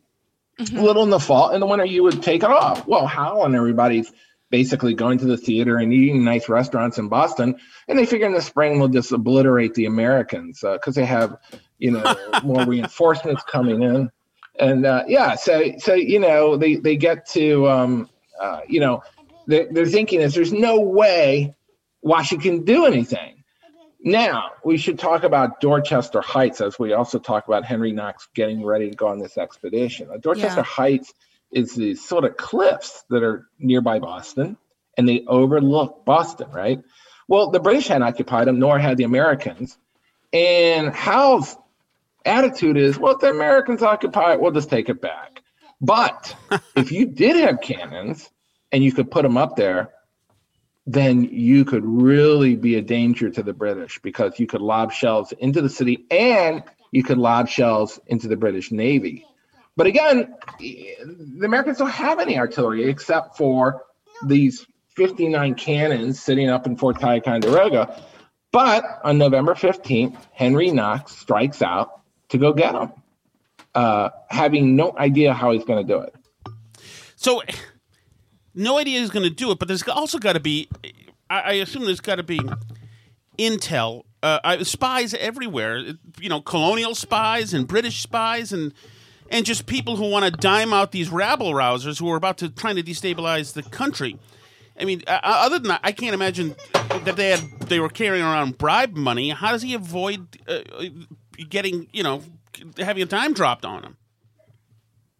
mm-hmm. 0.58 0.78
a 0.78 0.82
little 0.82 1.02
in 1.02 1.10
the 1.10 1.20
fall, 1.20 1.50
in 1.50 1.60
the 1.60 1.66
winter 1.66 1.84
you 1.84 2.02
would 2.02 2.22
take 2.22 2.42
it 2.42 2.50
off. 2.50 2.86
Well, 2.86 3.06
Howe 3.06 3.42
and 3.42 3.54
everybody's 3.54 4.12
basically 4.50 4.94
going 4.94 5.18
to 5.18 5.24
the 5.24 5.36
theater 5.36 5.78
and 5.78 5.92
eating 5.92 6.24
nice 6.24 6.48
restaurants 6.48 6.98
in 6.98 7.08
Boston, 7.08 7.56
and 7.88 7.98
they 7.98 8.06
figure 8.06 8.26
in 8.26 8.32
the 8.32 8.40
spring 8.40 8.78
we'll 8.78 8.88
just 8.88 9.10
obliterate 9.10 9.74
the 9.74 9.86
Americans 9.86 10.60
because 10.60 10.96
uh, 10.96 11.00
they 11.00 11.06
have 11.06 11.36
you 11.78 11.90
know, 11.90 12.14
more 12.44 12.64
reinforcements 12.64 13.42
coming 13.44 13.82
in. 13.82 14.10
And 14.58 14.86
uh, 14.86 15.04
yeah, 15.06 15.34
so 15.34 15.72
so 15.78 15.94
you 15.94 16.20
know 16.20 16.56
they 16.56 16.76
they 16.76 16.96
get 16.96 17.26
to 17.30 17.68
um, 17.68 18.08
uh, 18.40 18.60
you 18.68 18.80
know 18.80 19.02
they're, 19.46 19.66
they're 19.70 19.86
thinking 19.86 20.20
is 20.20 20.34
there's 20.34 20.52
no 20.52 20.80
way 20.80 21.54
Washington 22.02 22.58
can 22.58 22.64
do 22.64 22.86
anything. 22.86 23.43
Now 24.04 24.50
we 24.62 24.76
should 24.76 24.98
talk 24.98 25.24
about 25.24 25.60
Dorchester 25.60 26.20
Heights 26.20 26.60
as 26.60 26.78
we 26.78 26.92
also 26.92 27.18
talk 27.18 27.48
about 27.48 27.64
Henry 27.64 27.90
Knox 27.90 28.28
getting 28.34 28.62
ready 28.62 28.90
to 28.90 28.96
go 28.96 29.08
on 29.08 29.18
this 29.18 29.38
expedition. 29.38 30.10
Uh, 30.12 30.18
Dorchester 30.18 30.60
yeah. 30.60 30.62
Heights 30.62 31.14
is 31.50 31.74
these 31.74 32.06
sort 32.06 32.24
of 32.24 32.36
cliffs 32.36 33.04
that 33.08 33.22
are 33.22 33.48
nearby 33.58 33.98
Boston, 33.98 34.58
and 34.98 35.08
they 35.08 35.24
overlook 35.26 36.04
Boston, 36.04 36.50
right? 36.50 36.82
Well, 37.28 37.50
the 37.50 37.60
British 37.60 37.88
hadn't 37.88 38.02
occupied 38.02 38.46
them, 38.46 38.58
nor 38.58 38.78
had 38.78 38.98
the 38.98 39.04
Americans. 39.04 39.78
And 40.34 40.92
Howe's 40.92 41.56
attitude 42.26 42.76
is, 42.76 42.98
well, 42.98 43.14
if 43.14 43.20
the 43.20 43.30
Americans 43.30 43.82
occupy 43.82 44.34
it, 44.34 44.40
we'll 44.40 44.52
just 44.52 44.68
take 44.68 44.90
it 44.90 45.00
back. 45.00 45.42
But 45.80 46.36
if 46.76 46.92
you 46.92 47.06
did 47.06 47.36
have 47.36 47.62
cannons 47.62 48.28
and 48.70 48.84
you 48.84 48.92
could 48.92 49.10
put 49.10 49.22
them 49.22 49.38
up 49.38 49.56
there, 49.56 49.94
then 50.86 51.24
you 51.24 51.64
could 51.64 51.84
really 51.84 52.56
be 52.56 52.76
a 52.76 52.82
danger 52.82 53.30
to 53.30 53.42
the 53.42 53.52
British 53.52 53.98
because 54.00 54.38
you 54.38 54.46
could 54.46 54.60
lob 54.60 54.92
shells 54.92 55.32
into 55.32 55.62
the 55.62 55.70
city 55.70 56.04
and 56.10 56.62
you 56.90 57.02
could 57.02 57.18
lob 57.18 57.48
shells 57.48 57.98
into 58.06 58.28
the 58.28 58.36
British 58.36 58.70
Navy. 58.70 59.26
But 59.76 59.86
again, 59.86 60.34
the 60.58 61.44
Americans 61.44 61.78
don't 61.78 61.90
have 61.90 62.20
any 62.20 62.38
artillery 62.38 62.84
except 62.84 63.36
for 63.36 63.84
these 64.26 64.66
59 64.90 65.54
cannons 65.54 66.22
sitting 66.22 66.48
up 66.48 66.66
in 66.66 66.76
Fort 66.76 67.00
Ticonderoga. 67.00 68.00
But 68.52 68.84
on 69.02 69.18
November 69.18 69.54
15th, 69.54 70.16
Henry 70.32 70.70
Knox 70.70 71.16
strikes 71.16 71.60
out 71.60 72.00
to 72.28 72.38
go 72.38 72.52
get 72.52 72.72
them, 72.72 72.92
uh, 73.74 74.10
having 74.28 74.76
no 74.76 74.94
idea 74.96 75.34
how 75.34 75.50
he's 75.50 75.64
going 75.64 75.84
to 75.84 75.92
do 75.92 76.00
it. 76.00 76.14
So, 77.16 77.42
no 78.54 78.78
idea 78.78 79.00
he's 79.00 79.10
going 79.10 79.24
to 79.24 79.34
do 79.34 79.50
it, 79.50 79.58
but 79.58 79.68
there's 79.68 79.82
also 79.88 80.18
got 80.18 80.34
to 80.34 80.40
be, 80.40 80.68
I, 81.28 81.40
I, 81.40 81.52
assume 81.54 81.84
there's 81.84 82.00
got 82.00 82.16
to 82.16 82.22
be 82.22 82.40
intel, 83.38 84.04
uh, 84.22 84.64
spies 84.64 85.14
everywhere. 85.14 85.78
You 86.20 86.28
know, 86.28 86.40
colonial 86.40 86.94
spies 86.94 87.52
and 87.52 87.66
British 87.66 88.02
spies 88.02 88.52
and 88.52 88.72
and 89.30 89.46
just 89.46 89.66
people 89.66 89.96
who 89.96 90.08
want 90.08 90.24
to 90.24 90.30
dime 90.30 90.72
out 90.72 90.92
these 90.92 91.10
rabble 91.10 91.52
rousers 91.52 91.98
who 91.98 92.10
are 92.10 92.16
about 92.16 92.38
to 92.38 92.48
trying 92.48 92.76
to 92.76 92.82
destabilize 92.82 93.54
the 93.54 93.62
country. 93.62 94.18
I 94.78 94.84
mean, 94.84 95.02
uh, 95.06 95.20
other 95.22 95.58
than 95.58 95.68
that, 95.68 95.80
I 95.82 95.92
can't 95.92 96.14
imagine 96.14 96.54
that 96.72 97.16
they 97.16 97.30
had 97.30 97.40
they 97.68 97.80
were 97.80 97.88
carrying 97.88 98.24
around 98.24 98.58
bribe 98.58 98.94
money. 98.94 99.30
How 99.30 99.52
does 99.52 99.62
he 99.62 99.74
avoid 99.74 100.38
uh, 100.48 100.60
getting, 101.48 101.88
you 101.92 102.02
know, 102.02 102.22
having 102.78 103.02
a 103.02 103.06
dime 103.06 103.34
dropped 103.34 103.64
on 103.64 103.82
him? 103.82 103.96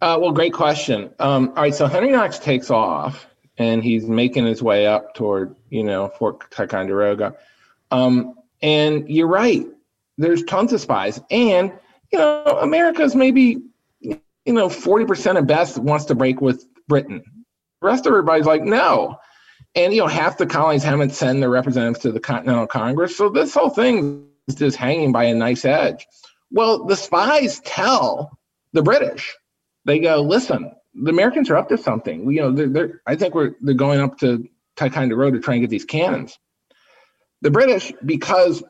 Uh, 0.01 0.19
well, 0.21 0.33
great 0.33 0.53
question. 0.53 1.11
Um, 1.19 1.51
all 1.51 1.63
right, 1.63 1.75
so 1.75 1.87
Henry 1.87 2.11
Knox 2.11 2.39
takes 2.39 2.71
off 2.71 3.27
and 3.57 3.83
he's 3.83 4.07
making 4.07 4.47
his 4.47 4.63
way 4.63 4.87
up 4.87 5.15
toward, 5.15 5.57
you 5.71 5.85
know, 5.85 6.09
Fort 6.09 6.51
Ticonderoga. 6.51 7.35
Um, 7.91 8.35
and 8.61 9.09
you're 9.09 9.29
right, 9.29 9.67
there's 10.19 10.43
tons 10.45 10.73
of 10.73 10.81
spies. 10.81 11.21
And, 11.31 11.73
you 12.13 12.19
know, 12.19 12.59
America's 12.61 13.15
maybe, 13.15 13.63
you 14.01 14.21
know, 14.47 14.69
40% 14.69 15.39
of 15.39 15.47
best 15.47 15.79
wants 15.79 16.07
to 16.07 16.15
break 16.15 16.41
with 16.41 16.67
Britain. 16.89 17.23
The 17.81 17.87
rest 17.87 18.07
of 18.07 18.13
everybody's 18.13 18.47
like, 18.47 18.63
no. 18.63 19.19
And, 19.75 19.93
you 19.93 20.01
know, 20.01 20.07
half 20.07 20.39
the 20.39 20.47
colonies 20.47 20.85
haven't 20.85 21.11
sent 21.11 21.41
their 21.41 21.51
representatives 21.51 22.01
to 22.01 22.13
the 22.13 22.21
Continental 22.21 22.67
Congress. 22.67 23.17
So 23.17 23.29
this 23.29 23.55
whole 23.55 23.71
thing 23.71 24.27
is 24.49 24.55
just 24.55 24.77
hanging 24.77 25.13
by 25.13 25.25
a 25.25 25.35
nice 25.35 25.65
edge. 25.65 26.07
Well, 26.51 26.85
the 26.85 26.97
spies 26.97 27.61
tell 27.61 28.39
the 28.73 28.83
British, 28.83 29.35
they 29.85 29.99
go, 29.99 30.23
listen, 30.23 30.73
the 30.95 31.11
Americans 31.11 31.51
are 31.51 31.57
up 31.57 31.69
to 31.69 31.79
something. 31.79 32.31
You 32.31 32.41
know, 32.43 32.53
they're, 32.53 32.69
they're 32.69 33.03
I 33.07 33.17
think 33.17 33.35
we're 33.35 33.55
they're 33.61 33.75
going 33.75 34.01
up 34.01 34.19
to 34.19 34.49
Ticonderoga 34.77 35.39
to 35.39 35.43
try 35.43 35.55
and 35.55 35.63
get 35.63 35.71
these 35.71 35.85
cannons. 35.85 36.39
The 37.43 37.51
British, 37.51 37.93
because 38.05 38.63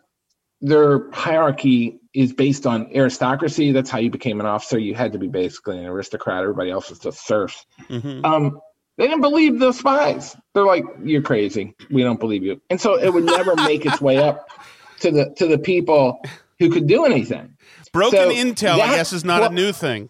their 0.60 1.10
hierarchy 1.12 2.00
is 2.14 2.32
based 2.32 2.66
on 2.66 2.90
aristocracy. 2.94 3.72
That's 3.72 3.90
how 3.90 3.98
you 3.98 4.10
became 4.10 4.40
an 4.40 4.46
officer. 4.46 4.78
You 4.78 4.94
had 4.94 5.12
to 5.12 5.18
be 5.18 5.28
basically 5.28 5.78
an 5.78 5.86
aristocrat. 5.86 6.42
Everybody 6.42 6.70
else 6.70 6.88
was 6.90 6.98
just 6.98 7.26
serfs. 7.26 7.66
Mm-hmm. 7.88 8.24
Um, 8.24 8.60
they 8.96 9.06
didn't 9.06 9.20
believe 9.20 9.58
the 9.58 9.72
spies. 9.72 10.36
They're 10.54 10.64
like, 10.64 10.84
"You're 11.02 11.22
crazy. 11.22 11.74
We 11.90 12.02
don't 12.02 12.20
believe 12.20 12.44
you." 12.44 12.60
And 12.70 12.80
so 12.80 12.98
it 12.98 13.12
would 13.12 13.24
never 13.24 13.56
make 13.56 13.84
its 13.84 14.00
way 14.00 14.18
up 14.18 14.48
to 15.00 15.10
the 15.10 15.34
to 15.36 15.46
the 15.46 15.58
people 15.58 16.20
who 16.58 16.70
could 16.70 16.86
do 16.86 17.04
anything. 17.04 17.56
Broken 17.92 18.18
so 18.18 18.30
intel, 18.30 18.76
that, 18.78 18.90
I 18.90 18.96
guess, 18.96 19.12
is 19.12 19.24
not 19.24 19.40
well, 19.40 19.50
a 19.50 19.54
new 19.54 19.72
thing. 19.72 20.08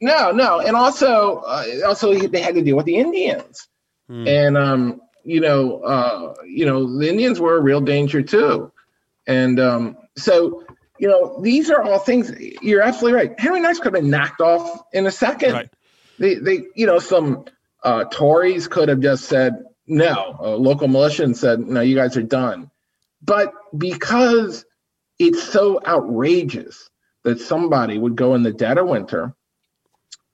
No, 0.00 0.30
no, 0.30 0.60
and 0.60 0.76
also, 0.76 1.38
uh, 1.38 1.64
also 1.86 2.14
they 2.14 2.40
had 2.40 2.54
to 2.54 2.62
deal 2.62 2.76
with 2.76 2.86
the 2.86 2.96
Indians, 2.96 3.68
hmm. 4.08 4.28
and 4.28 4.56
um, 4.56 5.00
you 5.24 5.40
know, 5.40 5.80
uh, 5.80 6.34
you 6.46 6.66
know, 6.66 6.98
the 6.98 7.08
Indians 7.08 7.40
were 7.40 7.56
a 7.56 7.60
real 7.60 7.80
danger 7.80 8.22
too, 8.22 8.72
and 9.26 9.58
um, 9.58 9.96
so 10.16 10.64
you 10.98 11.08
know, 11.08 11.40
these 11.42 11.70
are 11.70 11.82
all 11.82 11.98
things. 11.98 12.32
You're 12.60 12.82
absolutely 12.82 13.20
right. 13.20 13.40
Henry 13.40 13.60
Knox 13.60 13.78
could 13.78 13.94
have 13.94 14.02
been 14.02 14.10
knocked 14.10 14.40
off 14.40 14.82
in 14.92 15.06
a 15.06 15.10
second. 15.10 15.52
Right. 15.52 15.70
They, 16.18 16.34
they, 16.34 16.62
you 16.74 16.86
know, 16.86 16.98
some 16.98 17.44
uh, 17.84 18.04
Tories 18.04 18.66
could 18.66 18.88
have 18.88 19.00
just 19.00 19.26
said 19.26 19.64
no. 19.86 20.36
A 20.40 20.50
local 20.50 20.88
militia 20.88 21.24
and 21.24 21.36
said, 21.36 21.60
no, 21.60 21.80
you 21.80 21.94
guys 21.94 22.16
are 22.16 22.22
done. 22.22 22.70
But 23.22 23.52
because 23.76 24.64
it's 25.18 25.42
so 25.42 25.80
outrageous 25.86 26.90
that 27.24 27.40
somebody 27.40 27.98
would 27.98 28.16
go 28.16 28.34
in 28.34 28.42
the 28.42 28.52
dead 28.52 28.78
of 28.78 28.88
winter 28.88 29.34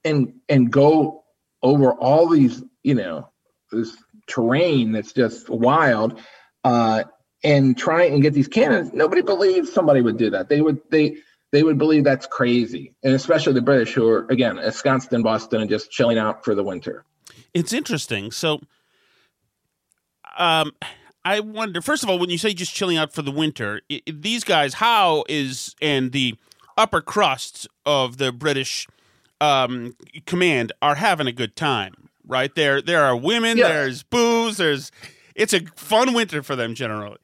and 0.05 0.33
and 0.47 0.71
go 0.71 1.23
over 1.63 1.93
all 1.93 2.29
these, 2.29 2.63
you 2.83 2.95
know, 2.95 3.29
this 3.71 3.97
terrain 4.27 4.91
that's 4.91 5.11
just 5.11 5.49
wild, 5.49 6.19
uh, 6.63 7.03
and 7.43 7.77
try 7.77 8.03
and 8.03 8.21
get 8.21 8.33
these 8.33 8.47
cannons, 8.47 8.93
nobody 8.93 9.21
believes 9.21 9.71
somebody 9.73 10.01
would 10.01 10.17
do 10.17 10.29
that. 10.29 10.47
They 10.47 10.61
would 10.61 10.79
they 10.91 11.17
they 11.51 11.63
would 11.63 11.77
believe 11.77 12.03
that's 12.03 12.27
crazy, 12.27 12.93
and 13.03 13.13
especially 13.13 13.53
the 13.53 13.61
British, 13.61 13.93
who 13.93 14.07
are 14.07 14.25
again 14.29 14.57
ensconced 14.59 15.11
in 15.11 15.23
Boston 15.23 15.61
and 15.61 15.69
just 15.69 15.91
chilling 15.91 16.17
out 16.17 16.45
for 16.45 16.55
the 16.55 16.63
winter. 16.63 17.03
It's 17.53 17.73
interesting. 17.73 18.31
So, 18.31 18.61
um, 20.37 20.73
I 21.23 21.39
wonder. 21.39 21.81
First 21.81 22.03
of 22.03 22.09
all, 22.09 22.19
when 22.19 22.29
you 22.29 22.37
say 22.37 22.53
just 22.53 22.73
chilling 22.73 22.97
out 22.97 23.13
for 23.13 23.21
the 23.21 23.31
winter, 23.31 23.81
it, 23.89 24.21
these 24.21 24.43
guys, 24.43 24.75
how 24.75 25.23
is 25.27 25.75
and 25.81 26.11
the 26.11 26.35
upper 26.77 27.01
crusts 27.01 27.67
of 27.85 28.17
the 28.17 28.31
British 28.31 28.87
um, 29.41 29.95
command 30.25 30.71
are 30.81 30.95
having 30.95 31.27
a 31.27 31.31
good 31.31 31.55
time, 31.55 32.09
right? 32.27 32.53
There, 32.55 32.81
there 32.81 33.03
are 33.03 33.15
women. 33.15 33.57
Yeah. 33.57 33.67
There's 33.69 34.03
booze. 34.03 34.57
There's. 34.57 34.91
It's 35.35 35.53
a 35.53 35.61
fun 35.75 36.13
winter 36.13 36.41
for 36.43 36.55
them 36.55 36.75
generally. 36.75 37.17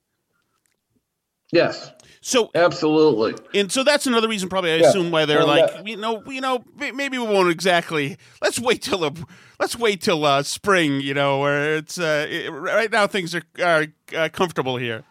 Yes. 1.51 1.91
So 2.23 2.51
absolutely, 2.53 3.33
and 3.59 3.71
so 3.71 3.83
that's 3.83 4.05
another 4.05 4.27
reason, 4.27 4.47
probably 4.47 4.73
I 4.73 4.75
yeah. 4.75 4.89
assume, 4.89 5.09
why 5.09 5.25
they're 5.25 5.39
well, 5.39 5.47
like, 5.47 5.73
that, 5.73 5.87
you 5.87 5.97
know, 5.97 6.21
you 6.27 6.39
know, 6.39 6.63
maybe 6.77 7.17
we 7.17 7.25
won't 7.25 7.49
exactly. 7.49 8.15
Let's 8.43 8.59
wait 8.59 8.83
till 8.83 9.03
a, 9.03 9.11
let's 9.59 9.75
wait 9.75 10.01
till 10.01 10.23
uh, 10.23 10.43
spring, 10.43 11.01
you 11.01 11.15
know, 11.15 11.39
where 11.39 11.77
it's 11.77 11.97
uh, 11.97 12.27
it, 12.29 12.51
right 12.51 12.91
now 12.91 13.07
things 13.07 13.33
are 13.33 13.41
are 13.63 13.87
uh, 14.15 14.29
comfortable 14.31 14.77
here. 14.77 15.03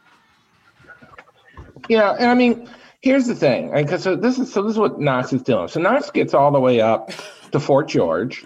Yeah, 1.88 2.12
and 2.12 2.30
I 2.30 2.35
mean, 2.35 2.71
here's 3.00 3.26
the 3.26 3.35
thing, 3.35 3.73
because 3.75 4.02
so 4.02 4.16
this 4.16 4.38
is 4.38 4.52
so 4.52 4.62
this 4.62 4.73
is 4.73 4.78
what 4.78 5.00
Knox 5.00 5.33
is 5.33 5.42
doing. 5.42 5.69
So 5.69 5.80
Knox 5.80 6.11
gets 6.11 6.35
all 6.35 6.50
the 6.52 6.61
way 6.61 6.80
up 6.80 7.12
to 7.52 7.61
Fort 7.61 7.88
George, 7.88 8.45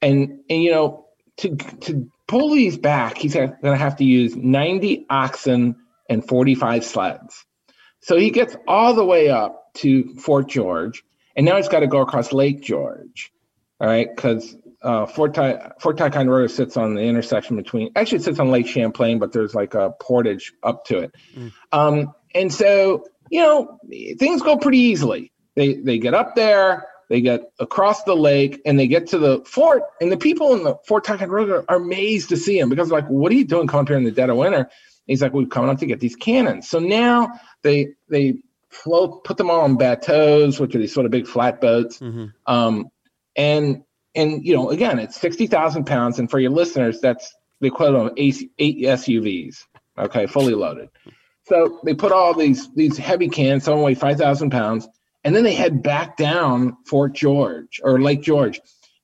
and 0.00 0.40
and 0.48 0.62
you 0.62 0.70
know 0.70 1.06
to 1.38 1.56
to 1.56 2.10
pull 2.26 2.54
these 2.54 2.78
back, 2.78 3.18
he's 3.18 3.34
going 3.34 3.54
to 3.62 3.76
have 3.76 3.96
to 3.96 4.04
use 4.04 4.36
ninety 4.36 5.06
oxen 5.08 5.76
and 6.10 6.26
45 6.26 6.84
sleds. 6.84 7.46
So 8.00 8.18
he 8.18 8.30
gets 8.30 8.56
all 8.66 8.94
the 8.94 9.04
way 9.04 9.28
up 9.28 9.72
to 9.74 10.14
Fort 10.16 10.48
George, 10.48 11.04
and 11.36 11.46
now 11.46 11.56
he's 11.56 11.68
got 11.68 11.80
to 11.80 11.86
go 11.86 12.00
across 12.00 12.32
Lake 12.32 12.60
George. 12.60 13.32
All 13.80 13.86
right, 13.86 14.08
because 14.14 14.54
uh, 14.82 15.06
Fort, 15.06 15.34
Ty- 15.34 15.72
Fort 15.78 15.96
Ticonderoga 15.96 16.48
sits 16.48 16.76
on 16.76 16.94
the 16.94 17.02
intersection 17.02 17.56
between, 17.56 17.92
actually, 17.96 18.18
it 18.18 18.24
sits 18.24 18.38
on 18.38 18.50
Lake 18.50 18.66
Champlain, 18.66 19.18
but 19.18 19.32
there's 19.32 19.54
like 19.54 19.74
a 19.74 19.90
portage 20.00 20.52
up 20.62 20.84
to 20.86 20.98
it. 20.98 21.14
Mm. 21.34 21.52
Um, 21.72 22.14
and 22.34 22.52
so, 22.52 23.04
you 23.30 23.40
know, 23.40 23.78
things 24.18 24.42
go 24.42 24.58
pretty 24.58 24.78
easily. 24.78 25.32
They, 25.56 25.74
they 25.74 25.98
get 25.98 26.14
up 26.14 26.36
there, 26.36 26.86
they 27.08 27.20
get 27.20 27.40
across 27.58 28.04
the 28.04 28.14
lake, 28.14 28.60
and 28.66 28.78
they 28.78 28.86
get 28.86 29.08
to 29.08 29.18
the 29.18 29.42
fort, 29.46 29.82
and 30.00 30.12
the 30.12 30.16
people 30.16 30.54
in 30.54 30.62
the 30.62 30.76
Fort 30.86 31.04
Ticonderoga 31.04 31.64
are 31.68 31.76
amazed 31.76 32.28
to 32.28 32.36
see 32.36 32.58
him 32.58 32.68
because, 32.68 32.90
like, 32.90 33.06
what 33.06 33.32
are 33.32 33.36
you 33.36 33.46
doing 33.46 33.66
coming 33.66 33.82
up 33.82 33.88
here 33.88 33.96
in 33.96 34.04
the 34.04 34.10
dead 34.10 34.30
of 34.30 34.36
winter? 34.36 34.68
he's 35.10 35.20
like, 35.20 35.32
we've 35.32 35.50
come 35.50 35.68
up 35.68 35.78
to 35.78 35.86
get 35.86 36.00
these 36.00 36.16
cannons. 36.16 36.68
So 36.68 36.78
now 36.78 37.40
they 37.62 37.88
they 38.08 38.42
float, 38.70 39.24
put 39.24 39.36
them 39.36 39.50
all 39.50 39.62
on 39.62 39.76
bateaus, 39.76 40.60
which 40.60 40.74
are 40.74 40.78
these 40.78 40.94
sort 40.94 41.04
of 41.04 41.12
big 41.12 41.26
flat 41.26 41.60
boats. 41.60 41.98
Mm-hmm. 41.98 42.26
Um, 42.46 42.90
and 43.36 43.82
and 44.14 44.44
you 44.44 44.54
know, 44.54 44.70
again, 44.70 44.98
it's 44.98 45.20
sixty 45.20 45.46
thousand 45.46 45.84
pounds, 45.84 46.18
and 46.18 46.30
for 46.30 46.38
your 46.38 46.52
listeners, 46.52 47.00
that's 47.00 47.34
the 47.60 47.66
equivalent 47.66 48.12
of 48.12 48.14
eight, 48.16 48.50
eight 48.58 48.78
SUVs. 48.78 49.66
Okay, 49.98 50.26
fully 50.26 50.54
loaded. 50.54 50.88
So 51.50 51.80
they 51.82 51.94
put 51.94 52.12
all 52.12 52.32
these 52.32 52.72
these 52.74 52.96
heavy 52.96 53.28
cans, 53.28 53.64
some 53.64 53.82
weigh 53.82 53.94
five 53.94 54.18
thousand 54.18 54.50
pounds, 54.50 54.88
and 55.24 55.34
then 55.34 55.42
they 55.42 55.52
head 55.52 55.82
back 55.82 56.16
down 56.16 56.76
Fort 56.86 57.12
George 57.12 57.80
or 57.82 58.00
Lake 58.00 58.22
George. 58.22 58.60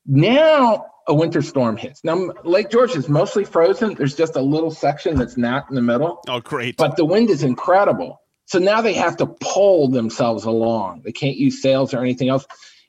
Now 0.07 0.87
a 1.09 1.15
winter 1.15 1.43
storm 1.43 1.77
hits. 1.77 2.03
Now, 2.03 2.33
Lake 2.45 2.71
George 2.71 2.97
is 2.97 3.09
mostly 3.09 3.45
frozen. 3.45 3.95
There's 3.95 4.17
just 4.17 4.35
a 4.35 4.41
little 4.41 4.73
section 4.73 5.17
that's 5.17 5.37
not 5.37 5.69
in 5.69 5.77
the 5.77 5.83
middle. 5.83 6.21
Oh, 6.29 6.41
great. 6.41 6.77
But 6.77 6.97
the 6.97 7.05
wind 7.05 7.31
is 7.31 7.45
incredible. 7.45 8.21
So 8.47 8.59
now 8.59 8.81
they 8.81 8.95
have 8.95 9.19
to 9.19 9.27
pull 9.27 9.89
themselves 9.89 10.45
along. 10.45 11.03
They 11.05 11.13
can't 11.13 11.37
use 11.37 11.63
sails 11.63 11.95
or 11.95 12.01
anything 12.01 12.29
else. 12.29 12.45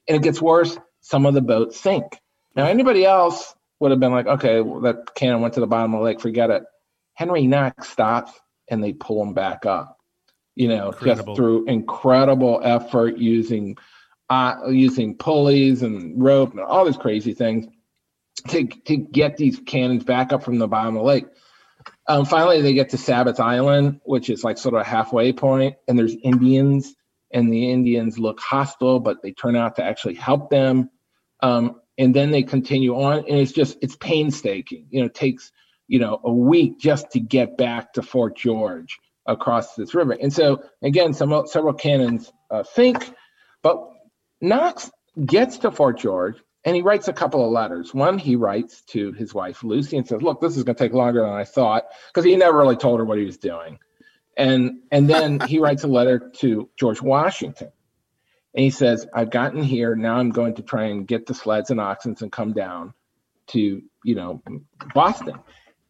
And 0.07 0.15
it 0.17 0.23
gets 0.23 0.41
worse. 0.41 0.77
Some 1.01 1.27
of 1.27 1.35
the 1.35 1.41
boats 1.41 1.79
sink. 1.79 2.19
Now, 2.55 2.65
anybody 2.65 3.05
else 3.05 3.53
would 3.79 3.91
have 3.91 3.99
been 3.99 4.11
like, 4.11 4.25
okay, 4.25 4.61
well, 4.61 4.81
that 4.81 5.13
cannon 5.13 5.41
went 5.41 5.53
to 5.53 5.59
the 5.59 5.67
bottom 5.67 5.93
of 5.93 5.99
the 5.99 6.03
lake, 6.03 6.19
forget 6.19 6.49
it. 6.49 6.63
Henry 7.13 7.45
Knox 7.45 7.87
stops 7.87 8.31
and 8.69 8.83
they 8.83 8.93
pull 8.93 9.23
them 9.23 9.33
back 9.33 9.65
up. 9.65 9.97
You 10.55 10.69
know, 10.69 10.87
incredible. 10.87 11.33
just 11.33 11.37
through 11.37 11.65
incredible 11.67 12.61
effort 12.63 13.17
using 13.17 13.77
uh, 14.29 14.55
using 14.69 15.15
pulleys 15.15 15.83
and 15.83 16.21
rope 16.21 16.51
and 16.51 16.59
all 16.59 16.85
these 16.85 16.97
crazy 16.97 17.33
things 17.33 17.67
to 18.49 18.65
to 18.65 18.97
get 18.97 19.37
these 19.37 19.59
cannons 19.65 20.03
back 20.03 20.33
up 20.33 20.43
from 20.43 20.57
the 20.57 20.67
bottom 20.67 20.95
of 20.95 21.01
the 21.01 21.07
lake. 21.07 21.25
Um, 22.07 22.25
finally, 22.25 22.61
they 22.61 22.73
get 22.73 22.89
to 22.89 22.97
Sabbath 22.97 23.39
Island, 23.39 24.01
which 24.03 24.29
is 24.29 24.43
like 24.43 24.57
sort 24.57 24.75
of 24.75 24.81
a 24.81 24.83
halfway 24.83 25.33
point, 25.33 25.75
and 25.87 25.97
there's 25.97 26.15
Indians, 26.23 26.93
and 27.31 27.51
the 27.51 27.71
Indians 27.71 28.17
look 28.17 28.39
hostile, 28.39 28.99
but 28.99 29.21
they 29.21 29.31
turn 29.31 29.55
out 29.55 29.75
to 29.75 29.83
actually 29.83 30.15
help 30.15 30.49
them. 30.49 30.89
Um, 31.41 31.81
and 31.97 32.15
then 32.15 32.31
they 32.31 32.43
continue 32.43 32.95
on, 32.95 33.19
and 33.19 33.37
it's 33.37 33.51
just 33.51 33.77
it's 33.81 33.95
painstaking. 33.95 34.87
You 34.89 35.01
know, 35.01 35.05
it 35.07 35.15
takes 35.15 35.51
you 35.87 35.99
know 35.99 36.19
a 36.23 36.31
week 36.31 36.79
just 36.79 37.11
to 37.11 37.19
get 37.19 37.57
back 37.57 37.93
to 37.93 38.01
Fort 38.01 38.37
George 38.37 38.99
across 39.25 39.75
this 39.75 39.93
river. 39.93 40.13
And 40.13 40.31
so 40.31 40.63
again, 40.81 41.13
some 41.13 41.45
several 41.47 41.73
cannons 41.73 42.31
uh, 42.49 42.63
sink, 42.63 43.13
but 43.61 43.89
Knox 44.41 44.89
gets 45.25 45.57
to 45.59 45.71
Fort 45.71 45.99
George 45.99 46.37
and 46.67 46.75
he 46.75 46.81
writes 46.81 47.07
a 47.07 47.13
couple 47.13 47.45
of 47.45 47.51
letters. 47.51 47.93
One, 47.93 48.17
he 48.17 48.35
writes 48.35 48.81
to 48.87 49.13
his 49.13 49.33
wife, 49.33 49.63
Lucy, 49.63 49.95
and 49.95 50.05
says, 50.05 50.21
Look, 50.21 50.41
this 50.41 50.57
is 50.57 50.63
going 50.63 50.75
to 50.75 50.83
take 50.83 50.93
longer 50.93 51.21
than 51.21 51.31
I 51.31 51.45
thought, 51.45 51.85
because 52.07 52.25
he 52.25 52.35
never 52.35 52.57
really 52.57 52.75
told 52.75 52.99
her 52.99 53.05
what 53.05 53.17
he 53.17 53.23
was 53.23 53.37
doing. 53.37 53.79
And, 54.35 54.79
and 54.91 55.09
then 55.09 55.39
he 55.39 55.59
writes 55.59 55.85
a 55.85 55.87
letter 55.87 56.31
to 56.39 56.69
George 56.77 57.01
Washington. 57.01 57.71
And 58.53 58.63
he 58.63 58.69
says, 58.69 59.07
I've 59.13 59.31
gotten 59.31 59.63
here. 59.63 59.95
Now 59.95 60.17
I'm 60.17 60.31
going 60.31 60.55
to 60.55 60.61
try 60.61 60.85
and 60.85 61.07
get 61.07 61.25
the 61.25 61.33
sleds 61.33 61.71
and 61.71 61.79
oxen 61.79 62.17
and 62.19 62.31
come 62.31 62.51
down 62.51 62.93
to, 63.47 63.81
you 64.03 64.15
know, 64.15 64.41
Boston. 64.93 65.39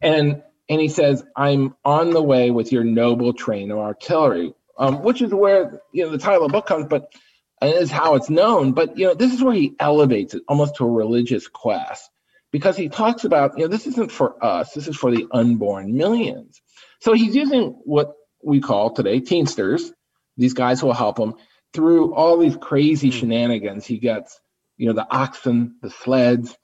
And 0.00 0.42
and 0.68 0.80
he 0.80 0.88
says, 0.88 1.24
I'm 1.34 1.74
on 1.84 2.10
the 2.10 2.22
way 2.22 2.50
with 2.50 2.72
your 2.72 2.84
noble 2.84 3.32
train 3.32 3.70
of 3.70 3.78
artillery, 3.78 4.54
um, 4.78 5.02
which 5.02 5.22
is 5.22 5.32
where, 5.32 5.80
you 5.92 6.04
know, 6.04 6.10
the 6.10 6.18
title 6.18 6.44
of 6.44 6.52
the 6.52 6.58
book 6.58 6.66
comes. 6.66 6.86
But 6.86 7.12
and 7.60 7.74
is 7.74 7.90
how 7.90 8.14
it's 8.14 8.30
known. 8.30 8.72
But 8.72 8.98
you 8.98 9.06
know, 9.06 9.14
this 9.14 9.32
is 9.32 9.42
where 9.42 9.54
he 9.54 9.74
elevates 9.78 10.34
it 10.34 10.42
almost 10.48 10.76
to 10.76 10.84
a 10.84 10.90
religious 10.90 11.48
quest 11.48 12.08
because 12.52 12.76
he 12.76 12.88
talks 12.88 13.24
about, 13.24 13.58
you 13.58 13.64
know, 13.64 13.68
this 13.68 13.86
isn't 13.86 14.12
for 14.12 14.42
us, 14.44 14.72
this 14.72 14.88
is 14.88 14.96
for 14.96 15.10
the 15.10 15.26
unborn 15.30 15.96
millions. 15.96 16.60
So 17.00 17.12
he's 17.12 17.34
using 17.34 17.80
what 17.84 18.14
we 18.42 18.60
call 18.60 18.90
today 18.90 19.20
teamsters, 19.20 19.92
these 20.36 20.54
guys 20.54 20.80
who 20.80 20.86
will 20.86 20.94
help 20.94 21.18
him 21.18 21.34
through 21.72 22.14
all 22.14 22.38
these 22.38 22.56
crazy 22.56 23.10
hmm. 23.10 23.18
shenanigans. 23.18 23.86
He 23.86 23.98
gets, 23.98 24.40
you 24.76 24.86
know, 24.86 24.94
the 24.94 25.06
oxen, 25.10 25.76
the 25.82 25.90
sleds, 25.90 26.56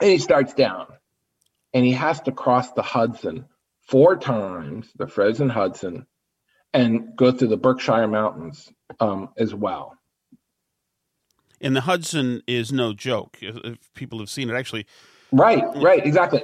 and 0.00 0.10
he 0.10 0.18
starts 0.18 0.54
down. 0.54 0.86
And 1.74 1.84
he 1.84 1.92
has 1.92 2.20
to 2.22 2.32
cross 2.32 2.72
the 2.72 2.82
Hudson 2.82 3.46
four 3.82 4.16
times, 4.16 4.90
the 4.96 5.06
frozen 5.06 5.48
Hudson, 5.48 6.06
and 6.72 7.16
go 7.16 7.32
through 7.32 7.48
the 7.48 7.56
Berkshire 7.56 8.08
Mountains 8.08 8.70
um, 9.00 9.30
as 9.36 9.54
well 9.54 9.98
and 11.60 11.74
the 11.74 11.80
Hudson 11.80 12.42
is 12.46 12.72
no 12.72 12.92
joke. 12.92 13.38
If 13.40 13.92
people 13.94 14.18
have 14.20 14.30
seen 14.30 14.50
it, 14.50 14.54
actually. 14.54 14.86
Right, 15.32 15.62
right, 15.76 16.04
exactly, 16.04 16.42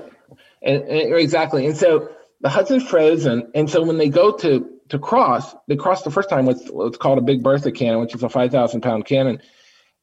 and, 0.63 0.83
and, 0.83 1.15
exactly. 1.15 1.67
And 1.67 1.77
so 1.77 2.11
the 2.41 2.49
Hudson's 2.49 2.83
frozen, 2.89 3.51
and 3.55 3.71
so 3.71 3.83
when 3.83 3.97
they 3.97 4.09
go 4.09 4.33
to 4.39 4.71
to 4.91 4.99
cross. 4.99 5.55
They 5.67 5.77
cross 5.77 6.03
the 6.03 6.11
first 6.11 6.29
time 6.29 6.45
with 6.45 6.69
what's 6.69 6.99
called 6.99 7.17
a 7.17 7.23
Big 7.23 7.43
Bertha 7.43 7.73
cannon, 7.73 8.01
which 8.01 8.15
is 8.15 8.23
a 8.23 8.29
5,000 8.29 8.83
pound 8.83 9.07
cannon. 9.07 9.41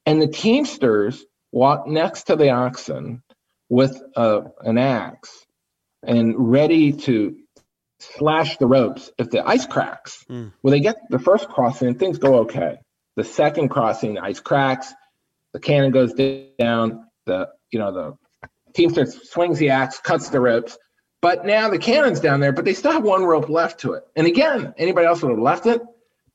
And 0.07 0.19
the 0.19 0.27
Teamsters 0.27 1.23
walk 1.51 1.85
next 1.85 2.23
to 2.23 2.35
the 2.35 2.49
oxen 2.49 3.21
with 3.71 4.03
a, 4.17 4.43
an 4.59 4.77
axe 4.77 5.47
and 6.03 6.51
ready 6.51 6.91
to 6.91 7.37
slash 7.99 8.57
the 8.57 8.67
ropes 8.67 9.09
if 9.17 9.29
the 9.29 9.47
ice 9.47 9.65
cracks. 9.65 10.25
Mm. 10.29 10.51
Well, 10.61 10.71
they 10.71 10.81
get 10.81 10.97
the 11.09 11.19
first 11.19 11.47
crossing, 11.47 11.95
things 11.95 12.17
go 12.17 12.39
okay. 12.39 12.79
The 13.15 13.23
second 13.23 13.69
crossing, 13.69 14.15
the 14.15 14.23
ice 14.23 14.41
cracks, 14.41 14.93
the 15.53 15.61
cannon 15.61 15.91
goes 15.91 16.13
down, 16.13 17.07
the 17.25 17.47
you 17.71 17.79
know 17.79 17.93
the 17.93 18.17
teamster 18.73 19.05
swings 19.05 19.57
the 19.57 19.69
axe, 19.69 19.99
cuts 19.99 20.27
the 20.27 20.41
ropes, 20.41 20.77
but 21.21 21.45
now 21.45 21.69
the 21.69 21.79
cannon's 21.79 22.19
down 22.19 22.41
there, 22.41 22.51
but 22.51 22.65
they 22.65 22.73
still 22.73 22.91
have 22.91 23.03
one 23.03 23.23
rope 23.23 23.47
left 23.47 23.79
to 23.81 23.93
it. 23.93 24.03
And 24.17 24.27
again, 24.27 24.73
anybody 24.77 25.07
else 25.07 25.21
would 25.21 25.31
have 25.31 25.39
left 25.39 25.65
it, 25.65 25.81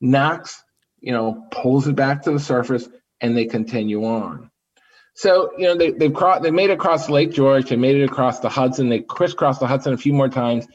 Knox, 0.01 0.63
you 0.99 1.11
know, 1.11 1.45
pulls 1.51 1.87
it 1.87 1.95
back 1.95 2.23
to 2.23 2.31
the 2.31 2.39
surface, 2.39 2.89
and 3.21 3.37
they 3.37 3.45
continue 3.45 4.05
on. 4.05 4.49
So 5.17 5.51
you 5.57 5.65
know 5.65 5.75
they 5.75 5.89
they've 5.89 6.13
crossed, 6.13 6.43
they 6.43 6.51
made 6.51 6.69
it 6.69 6.73
across 6.73 7.09
Lake 7.09 7.31
George, 7.31 7.69
they 7.69 7.75
made 7.75 7.95
it 7.95 8.03
across 8.03 8.39
the 8.39 8.49
Hudson, 8.49 8.89
they 8.89 8.99
crisscrossed 8.99 9.59
the 9.59 9.65
Hudson 9.65 9.91
a 9.91 9.97
few 9.97 10.13
more 10.13 10.29
times, 10.29 10.67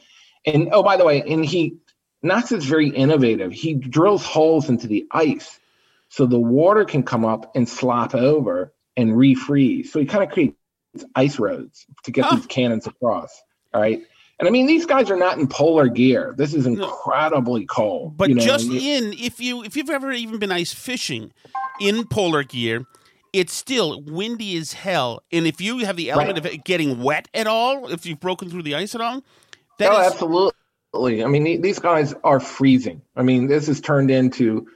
and 0.45 0.67
oh 0.73 0.83
by 0.83 0.97
the 0.97 1.05
way, 1.05 1.21
and 1.21 1.45
he 1.45 1.77
Knox 2.23 2.51
is 2.51 2.65
very 2.65 2.89
innovative. 2.89 3.53
He 3.53 3.73
drills 3.73 4.25
holes 4.25 4.67
into 4.67 4.85
the 4.85 5.07
ice 5.11 5.59
so 6.09 6.25
the 6.25 6.39
water 6.39 6.83
can 6.83 7.03
come 7.03 7.23
up 7.23 7.55
and 7.55 7.67
slop 7.67 8.13
over 8.15 8.73
and 8.97 9.11
refreeze. 9.11 9.87
So 9.87 9.99
he 9.99 10.05
kind 10.05 10.25
of 10.25 10.29
creates 10.29 10.55
ice 11.15 11.39
roads 11.39 11.85
to 12.03 12.11
get 12.11 12.25
huh. 12.25 12.35
these 12.35 12.45
cannons 12.45 12.85
across. 12.85 13.41
All 13.73 13.79
right. 13.79 14.01
And 14.39 14.47
I 14.47 14.51
mean, 14.51 14.65
these 14.65 14.85
guys 14.85 15.09
are 15.09 15.15
not 15.15 15.37
in 15.37 15.47
polar 15.47 15.87
gear. 15.87 16.33
This 16.37 16.53
is 16.53 16.65
incredibly 16.65 17.65
cold. 17.65 18.17
But 18.17 18.27
you 18.27 18.35
know? 18.35 18.41
just 18.43 18.69
in, 18.69 19.13
if 19.13 19.39
you 19.39 19.63
if 19.63 19.77
you've 19.77 19.89
ever 19.89 20.11
even 20.11 20.37
been 20.37 20.51
ice 20.51 20.73
fishing 20.73 21.31
in 21.79 22.05
polar 22.07 22.43
gear, 22.43 22.85
it's 23.33 23.53
still 23.53 24.01
windy 24.03 24.55
as 24.57 24.73
hell. 24.73 25.23
And 25.31 25.47
if 25.47 25.59
you 25.59 25.79
have 25.79 25.97
the 25.97 26.11
element 26.11 26.37
right. 26.37 26.45
of 26.45 26.45
it 26.45 26.63
getting 26.63 27.01
wet 27.01 27.27
at 27.33 27.47
all, 27.47 27.91
if 27.91 28.05
you've 28.05 28.19
broken 28.19 28.49
through 28.49 28.61
the 28.63 28.75
ice 28.75 28.93
at 28.93 29.01
all, 29.01 29.23
that 29.79 29.91
oh, 29.91 29.99
is... 29.99 30.13
absolutely. 30.13 31.23
I 31.23 31.27
mean, 31.27 31.61
these 31.61 31.79
guys 31.79 32.13
are 32.23 32.39
freezing. 32.39 33.01
I 33.15 33.23
mean, 33.23 33.47
this 33.47 33.65
has 33.67 33.81
turned 33.81 34.11
into 34.11 34.67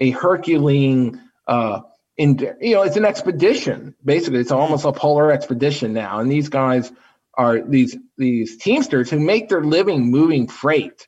a 0.00 0.10
Herculean, 0.10 1.20
uh, 1.46 1.80
in, 2.16 2.38
you 2.60 2.74
know, 2.74 2.82
it's 2.82 2.96
an 2.96 3.04
expedition. 3.04 3.94
Basically, 4.04 4.40
it's 4.40 4.50
almost 4.50 4.86
a 4.86 4.92
polar 4.92 5.30
expedition 5.30 5.92
now. 5.92 6.18
And 6.18 6.32
these 6.32 6.48
guys 6.48 6.90
are 7.34 7.60
these 7.60 7.96
these 8.16 8.56
teamsters 8.56 9.10
who 9.10 9.20
make 9.20 9.48
their 9.48 9.62
living 9.62 10.10
moving 10.10 10.48
freight, 10.48 11.06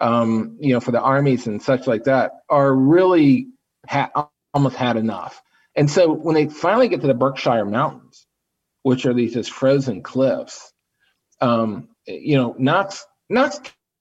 um, 0.00 0.56
you 0.60 0.74
know, 0.74 0.80
for 0.80 0.90
the 0.90 1.00
armies 1.00 1.46
and 1.46 1.62
such 1.62 1.86
like 1.86 2.04
that, 2.04 2.42
are 2.50 2.74
really 2.74 3.46
ha- 3.88 4.28
almost 4.52 4.76
had 4.76 4.96
enough. 4.96 5.40
And 5.76 5.90
so 5.90 6.12
when 6.12 6.34
they 6.34 6.48
finally 6.48 6.88
get 6.88 7.00
to 7.02 7.06
the 7.06 7.14
Berkshire 7.14 7.64
Mountains, 7.64 8.26
which 8.82 9.06
are 9.06 9.14
these 9.14 9.34
just 9.34 9.52
frozen 9.52 10.02
cliffs, 10.02 10.72
um, 11.40 11.88
you 12.06 12.36
know, 12.36 12.54
Knox 12.58 13.06
Knox 13.28 13.60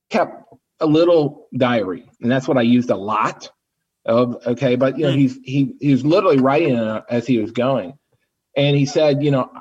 kept 0.09 0.53
a 0.79 0.85
little 0.85 1.47
diary, 1.55 2.09
and 2.21 2.31
that's 2.31 2.47
what 2.47 2.57
I 2.57 2.63
used 2.63 2.89
a 2.89 2.95
lot 2.95 3.49
of 4.05 4.45
okay, 4.47 4.75
but 4.75 4.97
you 4.97 5.05
know, 5.05 5.11
hmm. 5.11 5.19
he's 5.19 5.37
he 5.43 5.75
he's 5.79 6.03
literally 6.03 6.39
writing 6.39 6.75
as 7.09 7.27
he 7.27 7.37
was 7.37 7.51
going, 7.51 7.97
and 8.55 8.75
he 8.75 8.85
said, 8.85 9.23
you 9.23 9.31
know, 9.31 9.51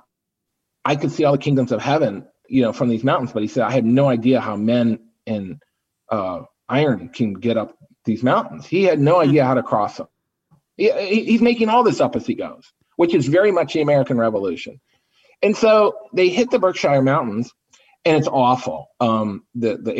I 0.84 0.96
could 0.96 1.12
see 1.12 1.24
all 1.24 1.32
the 1.32 1.38
kingdoms 1.38 1.72
of 1.72 1.80
heaven, 1.80 2.26
you 2.48 2.62
know, 2.62 2.72
from 2.72 2.88
these 2.88 3.04
mountains, 3.04 3.32
but 3.32 3.42
he 3.42 3.48
said 3.48 3.64
I 3.64 3.72
had 3.72 3.84
no 3.84 4.08
idea 4.08 4.40
how 4.40 4.56
men 4.56 5.00
in 5.26 5.60
uh, 6.08 6.42
iron 6.68 7.10
can 7.10 7.34
get 7.34 7.56
up 7.56 7.76
these 8.04 8.22
mountains. 8.22 8.66
He 8.66 8.84
had 8.84 8.98
no 8.98 9.16
hmm. 9.16 9.28
idea 9.28 9.44
how 9.44 9.54
to 9.54 9.62
cross 9.62 9.98
them. 9.98 10.08
He, 10.78 11.24
he's 11.24 11.42
making 11.42 11.68
all 11.68 11.82
this 11.82 12.00
up 12.00 12.16
as 12.16 12.26
he 12.26 12.34
goes, 12.34 12.72
which 12.96 13.14
is 13.14 13.26
very 13.26 13.52
much 13.52 13.74
the 13.74 13.82
American 13.82 14.16
Revolution. 14.16 14.80
And 15.42 15.56
so 15.56 15.94
they 16.14 16.30
hit 16.30 16.50
the 16.50 16.58
Berkshire 16.58 17.02
Mountains, 17.02 17.52
and 18.04 18.16
it's 18.16 18.28
awful. 18.28 18.88
Um, 19.00 19.44
the 19.54 19.76
the 19.76 19.94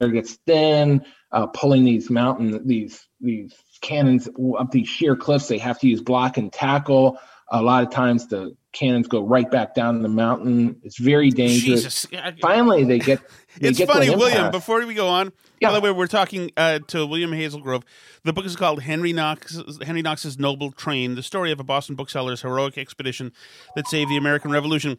air 0.00 0.08
gets 0.08 0.38
thin, 0.46 1.04
uh, 1.30 1.46
pulling 1.48 1.84
these 1.84 2.08
mountain 2.08 2.66
these 2.66 3.06
these 3.20 3.54
cannons 3.80 4.28
up 4.58 4.70
these 4.70 4.88
sheer 4.88 5.16
cliffs. 5.16 5.48
They 5.48 5.58
have 5.58 5.78
to 5.80 5.88
use 5.88 6.00
block 6.00 6.38
and 6.38 6.52
tackle. 6.52 7.18
A 7.52 7.60
lot 7.60 7.82
of 7.82 7.90
times 7.90 8.28
the 8.28 8.56
cannons 8.72 9.08
go 9.08 9.22
right 9.22 9.50
back 9.50 9.74
down 9.74 10.02
the 10.02 10.08
mountain. 10.08 10.80
It's 10.82 10.98
very 10.98 11.30
dangerous. 11.30 12.06
Jesus. 12.06 12.06
Finally, 12.40 12.84
they 12.84 12.98
get. 12.98 13.20
They 13.58 13.68
it's 13.68 13.78
get 13.78 13.88
funny, 13.88 14.10
William. 14.10 14.50
Before 14.50 14.84
we 14.86 14.94
go 14.94 15.08
on, 15.08 15.32
yeah. 15.60 15.68
by 15.68 15.74
the 15.74 15.80
way, 15.80 15.90
we're 15.90 16.06
talking 16.06 16.50
uh, 16.56 16.78
to 16.88 17.04
William 17.04 17.32
Hazelgrove. 17.32 17.82
The 18.22 18.32
book 18.32 18.44
is 18.44 18.54
called 18.54 18.82
Henry 18.82 19.12
Knox. 19.12 19.60
Henry 19.82 20.02
Knox's 20.02 20.38
Noble 20.38 20.70
Train: 20.70 21.16
The 21.16 21.22
Story 21.22 21.50
of 21.50 21.58
a 21.58 21.64
Boston 21.64 21.96
Bookseller's 21.96 22.42
Heroic 22.42 22.78
Expedition 22.78 23.32
That 23.74 23.88
Saved 23.88 24.10
the 24.10 24.16
American 24.16 24.50
Revolution. 24.50 24.98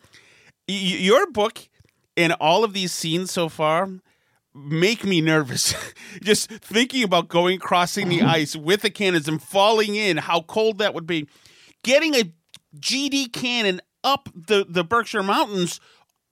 Y- 0.67 0.75
your 0.75 1.31
book 1.31 1.69
and 2.17 2.33
all 2.33 2.63
of 2.63 2.73
these 2.73 2.91
scenes 2.91 3.31
so 3.31 3.47
far 3.49 3.89
make 4.53 5.05
me 5.05 5.21
nervous. 5.21 5.73
Just 6.21 6.49
thinking 6.49 7.03
about 7.03 7.29
going 7.29 7.59
crossing 7.59 8.09
the 8.09 8.21
ice 8.21 8.55
with 8.55 8.81
the 8.81 8.89
cannons 8.89 9.27
and 9.27 9.41
falling 9.41 9.95
in, 9.95 10.17
how 10.17 10.41
cold 10.41 10.77
that 10.79 10.93
would 10.93 11.07
be. 11.07 11.27
Getting 11.83 12.15
a 12.15 12.31
GD 12.79 13.33
cannon 13.33 13.81
up 14.03 14.29
the, 14.33 14.65
the 14.67 14.83
Berkshire 14.83 15.23
Mountains, 15.23 15.79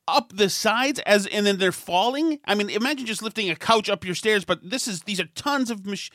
up 0.08 0.34
the 0.36 0.50
sides 0.50 1.00
as 1.06 1.28
and 1.28 1.46
then 1.46 1.58
they're 1.58 1.72
falling. 1.72 2.40
I 2.46 2.56
mean, 2.56 2.70
imagine 2.70 3.06
just 3.06 3.22
lifting 3.22 3.50
a 3.50 3.56
couch 3.56 3.90
up 3.90 4.04
your 4.04 4.16
stairs, 4.16 4.44
but 4.46 4.68
this 4.68 4.88
is 4.88 5.02
these 5.02 5.20
are 5.20 5.28
tons 5.36 5.70
of 5.70 5.86
mach- 5.86 6.10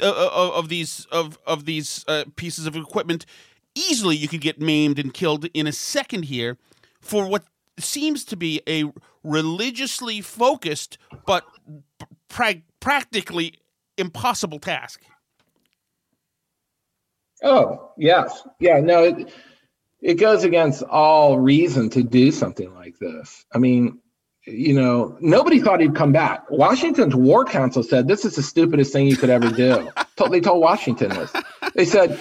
uh, 0.00 0.08
uh 0.08 0.52
of 0.54 0.68
these 0.68 1.06
of 1.10 1.38
of 1.46 1.64
these 1.64 2.04
uh, 2.06 2.24
pieces 2.36 2.66
of 2.66 2.76
equipment. 2.76 3.26
Easily, 3.74 4.16
you 4.16 4.28
could 4.28 4.40
get 4.40 4.60
maimed 4.60 4.98
and 4.98 5.12
killed 5.14 5.46
in 5.54 5.66
a 5.66 5.72
second 5.72 6.24
here 6.24 6.58
for 7.00 7.26
what 7.26 7.44
seems 7.78 8.24
to 8.26 8.36
be 8.36 8.60
a 8.68 8.84
religiously 9.22 10.20
focused 10.20 10.98
but 11.26 11.44
pra- 12.28 12.62
practically 12.80 13.54
impossible 13.96 14.58
task. 14.58 15.02
Oh, 17.42 17.92
yes. 17.96 18.46
Yeah, 18.58 18.80
no, 18.80 19.26
it 20.02 20.14
goes 20.14 20.44
against 20.44 20.82
all 20.82 21.38
reason 21.38 21.90
to 21.90 22.02
do 22.02 22.32
something 22.32 22.74
like 22.74 22.98
this. 22.98 23.44
I 23.52 23.58
mean, 23.58 24.00
you 24.46 24.74
know, 24.74 25.16
nobody 25.20 25.60
thought 25.60 25.80
he'd 25.80 25.94
come 25.94 26.12
back. 26.12 26.50
Washington's 26.50 27.14
War 27.14 27.44
Council 27.44 27.82
said 27.82 28.08
this 28.08 28.24
is 28.24 28.36
the 28.36 28.42
stupidest 28.42 28.92
thing 28.92 29.06
you 29.06 29.16
could 29.16 29.30
ever 29.30 29.50
do. 29.50 29.90
they 30.30 30.40
told 30.40 30.60
Washington 30.60 31.10
this. 31.10 31.32
They 31.74 31.84
said, 31.84 32.18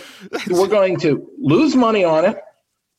we're 0.48 0.68
going 0.68 1.00
to 1.02 1.30
lose 1.38 1.76
money 1.76 2.04
on 2.04 2.26
it. 2.26 2.42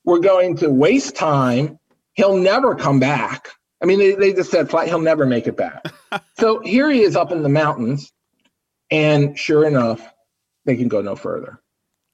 We're 0.04 0.20
going 0.20 0.56
to 0.58 0.70
waste 0.70 1.16
time 1.16 1.78
he'll 2.14 2.36
never 2.36 2.74
come 2.74 3.00
back. 3.00 3.48
I 3.82 3.86
mean, 3.86 3.98
they, 3.98 4.14
they 4.14 4.32
just 4.32 4.50
said 4.50 4.68
flat, 4.68 4.88
he'll 4.88 5.00
never 5.00 5.24
make 5.24 5.46
it 5.46 5.56
back. 5.56 5.84
so 6.38 6.60
here 6.60 6.90
he 6.90 7.00
is 7.00 7.16
up 7.16 7.32
in 7.32 7.42
the 7.42 7.48
mountains, 7.48 8.12
and 8.90 9.38
sure 9.38 9.64
enough, 9.64 10.06
they 10.66 10.76
can 10.76 10.88
go 10.88 11.00
no 11.00 11.16
further. 11.16 11.62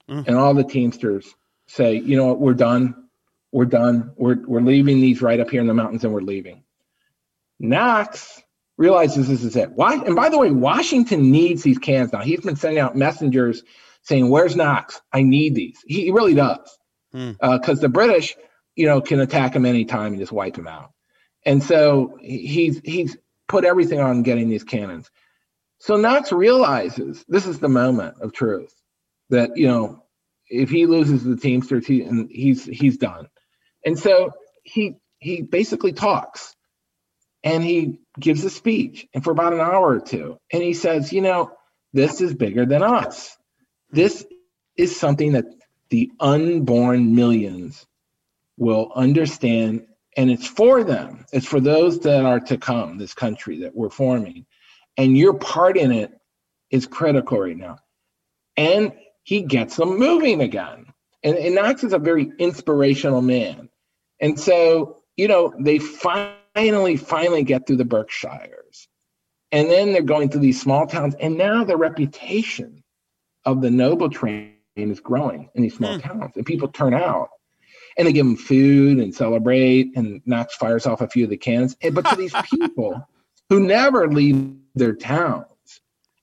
Mm. 0.09 0.27
And 0.27 0.37
all 0.37 0.53
the 0.53 0.63
Teamsters 0.63 1.33
say, 1.67 1.95
you 1.95 2.15
know 2.17 2.27
what, 2.27 2.39
we're 2.39 2.53
done. 2.53 3.07
We're 3.51 3.65
done. 3.65 4.11
We're, 4.17 4.37
we're 4.45 4.61
leaving 4.61 4.99
these 4.99 5.21
right 5.21 5.39
up 5.39 5.49
here 5.49 5.61
in 5.61 5.67
the 5.67 5.73
mountains 5.73 6.03
and 6.03 6.13
we're 6.13 6.21
leaving. 6.21 6.63
Knox 7.59 8.41
realizes 8.77 9.27
this 9.27 9.43
is 9.43 9.55
it. 9.55 9.71
Why? 9.71 9.95
And 9.95 10.15
by 10.15 10.29
the 10.29 10.37
way, 10.37 10.51
Washington 10.51 11.31
needs 11.31 11.63
these 11.63 11.77
cans 11.79 12.13
now. 12.13 12.21
He's 12.21 12.41
been 12.41 12.55
sending 12.55 12.79
out 12.79 12.95
messengers 12.95 13.63
saying, 14.03 14.29
Where's 14.29 14.55
Knox? 14.55 15.01
I 15.11 15.23
need 15.23 15.55
these. 15.55 15.79
He, 15.85 16.11
really 16.11 16.35
does. 16.35 16.77
Because 17.11 17.37
mm. 17.39 17.69
uh, 17.69 17.73
the 17.73 17.89
British, 17.89 18.35
you 18.75 18.85
know, 18.85 19.01
can 19.01 19.19
attack 19.19 19.55
him 19.55 19.65
anytime 19.65 20.13
and 20.13 20.19
just 20.19 20.31
wipe 20.31 20.57
him 20.57 20.67
out. 20.67 20.91
And 21.45 21.63
so 21.63 22.17
he's 22.21 22.79
he's 22.83 23.17
put 23.47 23.63
everything 23.63 23.99
on 23.99 24.23
getting 24.23 24.49
these 24.49 24.63
cannons. 24.63 25.09
So 25.79 25.95
Knox 25.95 26.31
realizes 26.31 27.23
this 27.27 27.45
is 27.45 27.59
the 27.59 27.69
moment 27.69 28.17
of 28.21 28.33
truth 28.33 28.73
that 29.29 29.55
you 29.55 29.67
know 29.67 30.03
if 30.49 30.69
he 30.69 30.85
loses 30.85 31.23
the 31.23 31.37
Teamsters, 31.37 31.85
he 31.85 32.01
and 32.03 32.29
he's 32.31 32.65
he's 32.65 32.97
done. 32.97 33.27
And 33.85 33.97
so 33.97 34.31
he 34.63 34.95
he 35.19 35.41
basically 35.41 35.93
talks 35.93 36.55
and 37.43 37.63
he 37.63 37.99
gives 38.19 38.43
a 38.43 38.49
speech 38.49 39.07
and 39.13 39.23
for 39.23 39.31
about 39.31 39.53
an 39.53 39.59
hour 39.59 39.95
or 39.95 39.99
two. 39.99 40.37
And 40.51 40.61
he 40.61 40.73
says, 40.73 41.13
you 41.13 41.21
know, 41.21 41.51
this 41.93 42.21
is 42.21 42.33
bigger 42.33 42.65
than 42.65 42.83
us. 42.83 43.35
This 43.91 44.25
is 44.75 44.99
something 44.99 45.33
that 45.33 45.45
the 45.89 46.11
unborn 46.19 47.15
millions 47.15 47.85
will 48.57 48.91
understand. 48.93 49.87
And 50.15 50.29
it's 50.29 50.47
for 50.47 50.83
them. 50.83 51.25
It's 51.31 51.45
for 51.45 51.59
those 51.59 51.99
that 52.01 52.25
are 52.25 52.39
to 52.41 52.57
come 52.57 52.97
this 52.97 53.13
country 53.13 53.59
that 53.59 53.75
we're 53.75 53.89
forming. 53.89 54.45
And 54.97 55.15
your 55.15 55.35
part 55.35 55.77
in 55.77 55.91
it 55.91 56.11
is 56.71 56.87
critical 56.87 57.39
right 57.39 57.55
now. 57.55 57.77
And 58.57 58.93
he 59.27 59.41
gets 59.41 59.75
them 59.75 59.99
moving 59.99 60.39
again. 60.39 60.85
And, 61.21 61.35
and 61.35 61.55
knox 61.55 61.83
is 61.83 61.91
a 61.91 61.99
very 61.99 62.31
inspirational 62.39 63.21
man. 63.21 63.67
And 64.21 64.39
so 64.39 65.01
you 65.17 65.27
know 65.27 65.53
they 65.59 65.79
finally 65.79 66.95
finally 66.95 67.43
get 67.43 67.67
through 67.67 67.75
the 67.75 67.85
berkshires. 67.85 68.87
And 69.51 69.69
then 69.69 69.91
they're 69.91 70.01
going 70.01 70.29
through 70.29 70.41
these 70.41 70.61
small 70.61 70.87
towns, 70.87 71.13
and 71.19 71.37
now 71.37 71.63
the 71.65 71.75
reputation 71.77 72.83
of 73.45 73.61
the 73.61 73.69
Noble 73.69 74.09
train 74.09 74.53
is 74.77 74.99
growing 75.01 75.49
in 75.55 75.61
these 75.63 75.75
small 75.75 75.93
Hmm. 75.95 76.07
towns, 76.07 76.31
and 76.37 76.45
people 76.45 76.69
turn 76.69 76.93
out 76.93 77.29
and 77.97 78.07
they 78.07 78.13
give 78.13 78.25
them 78.25 78.35
food 78.37 78.99
and 78.99 79.13
celebrate, 79.13 79.91
and 79.97 80.21
Knox 80.25 80.55
fires 80.55 80.85
off 80.85 81.01
a 81.01 81.07
few 81.09 81.23
of 81.25 81.29
the 81.31 81.37
cannons. 81.37 81.75
And- 81.81 81.95
But 81.95 82.05
to 82.07 82.15
these 82.15 82.33
people 82.53 83.05
who 83.49 83.59
never 83.59 84.07
leave 84.07 84.53
their 84.75 84.93
towns, 84.93 85.47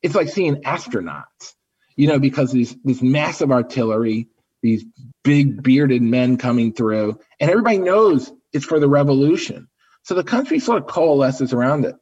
it's 0.02 0.14
like 0.14 0.28
seeing 0.28 0.56
astronauts, 0.62 1.54
you 1.96 2.08
know, 2.08 2.18
because 2.18 2.52
these 2.52 2.76
this 2.84 3.02
massive 3.02 3.50
artillery, 3.50 4.28
these 4.62 4.84
big 5.22 5.62
bearded 5.62 6.02
men 6.02 6.36
coming 6.36 6.72
through, 6.72 7.18
and 7.40 7.50
everybody 7.50 7.78
knows 7.78 8.32
it's 8.52 8.64
for 8.64 8.80
the 8.80 8.88
revolution. 8.88 9.68
So 10.02 10.14
the 10.14 10.24
country 10.24 10.58
sort 10.58 10.82
of 10.82 10.88
coalesces 10.88 11.52
around 11.52 11.84
it. 11.84 11.96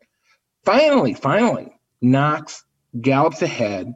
Finally, 0.64 1.14
finally, 1.14 1.72
Knox 2.00 2.64
gallops 3.00 3.42
ahead. 3.42 3.94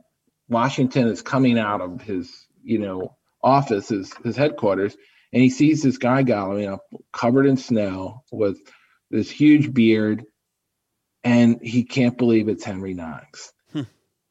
Washington 0.49 1.09
is 1.09 1.23
coming 1.23 1.59
out 1.59 1.81
of 1.81 2.01
his, 2.01 2.47
you 2.63 2.79
know, 2.79 3.17
office, 3.43 3.89
his, 3.89 4.13
his 4.25 4.37
headquarters, 4.37 4.97
and 5.33 5.43
he 5.43 5.51
sees 5.51 5.83
this 5.83 5.99
guy 5.99 6.23
galloping 6.23 6.69
up, 6.69 6.83
covered 7.13 7.47
in 7.47 7.57
snow, 7.57 8.23
with 8.31 8.59
this 9.11 9.31
huge 9.31 9.73
beard, 9.73 10.25
and 11.25 11.61
he 11.61 11.85
can't 11.85 12.17
believe 12.17 12.49
it's 12.49 12.65
Henry 12.65 12.95
Knox. 12.95 13.53
Hmm. 13.73 13.83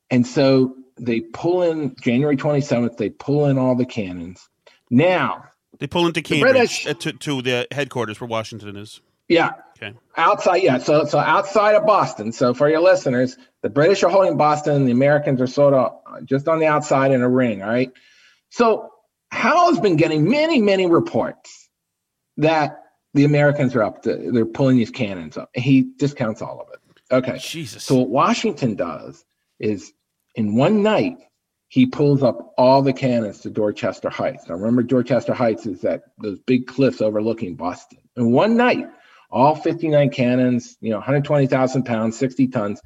And 0.10 0.26
so 0.26 0.76
they 0.98 1.22
pull 1.22 1.62
in 1.64 1.96
January 2.02 2.38
27th, 2.38 2.98
they 2.98 3.10
pull 3.10 3.46
in 3.46 3.58
all 3.58 3.76
the 3.76 3.86
cannons. 3.86 4.48
Now, 4.90 5.46
They 5.80 5.88
pull 5.88 6.08
into 6.08 6.22
Cambridge 6.22 6.52
British- 6.54 6.88
uh, 6.88 6.94
to, 6.94 7.14
to 7.14 7.42
the 7.42 7.68
headquarters 7.72 8.20
where 8.22 8.28
Washington 8.28 8.76
is. 8.78 9.02
yeah, 9.28 9.52
Okay. 9.78 9.94
outside, 10.16 10.58
yeah. 10.64 10.78
So, 10.78 11.04
so 11.06 11.18
outside 11.20 11.76
of 11.76 11.86
Boston. 11.86 12.32
So 12.32 12.54
for 12.54 12.70
your 12.70 12.80
listeners, 12.80 13.36
the 13.62 13.70
British 13.70 14.04
are 14.04 14.10
holding 14.10 14.38
Boston, 14.38 14.86
the 14.86 14.92
Americans 14.94 15.42
are 15.42 15.48
sort 15.48 15.74
of 15.74 15.92
just 16.26 16.48
on 16.48 16.60
the 16.60 16.68
outside 16.68 17.12
in 17.12 17.22
a 17.22 17.30
ring. 17.30 17.62
All 17.62 17.68
right. 17.70 17.92
So 18.52 18.90
has 19.32 19.80
been 19.82 19.98
getting 19.98 20.30
many, 20.30 20.62
many 20.62 20.86
reports 20.86 21.70
that 22.38 22.84
the 23.14 23.26
Americans 23.26 23.76
are 23.76 23.84
up 23.84 24.04
to, 24.04 24.30
they're 24.32 24.46
pulling 24.46 24.78
these 24.78 24.92
cannons 24.92 25.36
up. 25.38 25.50
He 25.54 25.82
discounts 25.98 26.42
all 26.42 26.62
of 26.62 26.68
it. 26.74 26.80
Okay. 27.14 27.38
Jesus. 27.40 27.84
So 27.84 27.96
what 27.96 28.10
Washington 28.10 28.76
does 28.76 29.26
is 29.60 29.92
in 30.36 30.56
one 30.56 30.84
night, 30.84 31.18
he 31.68 31.86
pulls 31.86 32.24
up 32.24 32.54
all 32.58 32.82
the 32.82 32.94
cannons 32.94 33.42
to 33.42 33.50
Dorchester 33.50 34.10
Heights. 34.10 34.48
Now 34.48 34.56
remember, 34.56 34.84
Dorchester 34.84 35.34
Heights 35.34 35.66
is 35.66 35.82
that 35.82 36.04
those 36.22 36.40
big 36.40 36.68
cliffs 36.68 37.02
overlooking 37.02 37.56
Boston. 37.56 38.00
In 38.16 38.32
one 38.32 38.56
night, 38.56 38.88
all 39.32 39.56
59 39.56 40.10
cannons, 40.12 40.78
you 40.80 40.92
know, 40.92 40.98
120,000 40.98 41.84
pounds, 41.84 42.18
60 42.18 42.48
tons, 42.48 42.82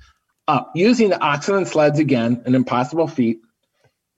up 0.47 0.71
using 0.73 1.09
the 1.09 1.21
oxen 1.21 1.65
sleds 1.65 1.99
again, 1.99 2.41
an 2.45 2.55
impossible 2.55 3.07
feat. 3.07 3.41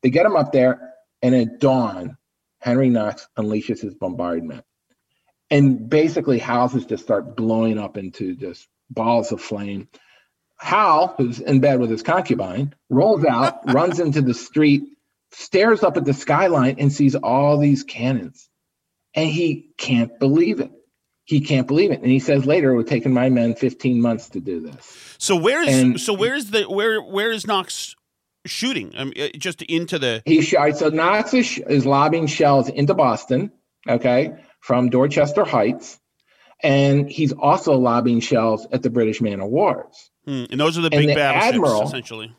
They 0.02 0.10
get 0.10 0.24
them 0.24 0.38
up 0.38 0.52
there, 0.52 0.94
and 1.22 1.36
at 1.36 1.60
dawn, 1.60 2.18
Henry 2.60 2.90
Knox 2.90 3.28
unleashes 3.38 3.82
his 3.82 3.96
bombardment. 3.96 4.64
And 5.50 5.90
basically, 5.90 6.40
houses 6.40 6.86
just 6.86 7.04
start 7.04 7.36
blowing 7.36 7.78
up 7.78 7.98
into 7.98 8.36
just 8.36 8.68
balls 8.90 9.32
of 9.32 9.42
flame. 9.42 9.90
Howe, 10.62 11.16
who's 11.18 11.40
in 11.40 11.60
bed 11.60 11.80
with 11.80 11.90
his 11.90 12.04
concubine, 12.04 12.76
rolls 12.90 13.26
out, 13.26 13.62
runs 13.74 14.00
into 14.00 14.22
the 14.22 14.36
street, 14.36 14.84
stares 15.32 15.82
up 15.82 15.98
at 15.98 16.06
the 16.06 16.14
skyline, 16.14 16.76
and 16.78 16.94
sees 16.94 17.16
all 17.16 17.58
these 17.58 17.84
cannons. 17.84 18.48
And 19.16 19.28
he 19.28 19.72
can't 19.78 20.20
believe 20.20 20.60
it. 20.60 20.72
He 21.26 21.42
can't 21.42 21.68
believe 21.68 21.90
it. 21.92 22.02
And 22.02 22.12
he 22.12 22.20
says 22.20 22.46
later, 22.46 22.72
it 22.72 22.76
would 22.78 22.88
taken 22.88 23.12
my 23.12 23.30
men 23.30 23.56
15 23.56 24.00
months 24.02 24.30
to 24.30 24.40
do 24.40 24.60
this. 24.60 25.16
So 25.18 25.36
where 25.36 25.64
is 25.64 25.68
And- 25.70 26.00
so 26.00 26.14
where 26.14 26.36
is 26.36 26.52
the 26.52 26.64
where 26.70 27.02
where 27.02 27.32
is 27.32 27.48
Knox 27.48 27.96
shooting? 28.46 28.94
I 28.96 29.06
mean, 29.06 29.14
uh, 29.20 29.30
just 29.38 29.64
into 29.64 29.98
the 29.98 30.22
He 30.26 30.42
shot, 30.44 30.78
so 30.78 30.90
Knox 30.90 31.34
is, 31.34 31.58
is 31.58 31.88
lobbing 31.88 32.28
shells 32.28 32.70
into 32.70 32.94
Boston, 32.94 33.52
okay, 33.90 34.34
from 34.60 34.90
Dorchester 34.92 35.44
Heights. 35.44 36.00
And 36.62 37.10
he's 37.10 37.34
also 37.34 37.74
lobbing 37.74 38.20
shells 38.20 38.68
at 38.72 38.84
the 38.84 38.92
British 38.92 39.22
man 39.22 39.40
of 39.42 39.50
wars. 39.50 40.11
Hmm, 40.26 40.46
and 40.50 40.60
those 40.60 40.78
are 40.78 40.82
the 40.82 40.90
big 40.90 41.08
the 41.08 41.16
battleships 41.16 41.56
admiral- 41.56 41.84
essentially. 41.84 42.36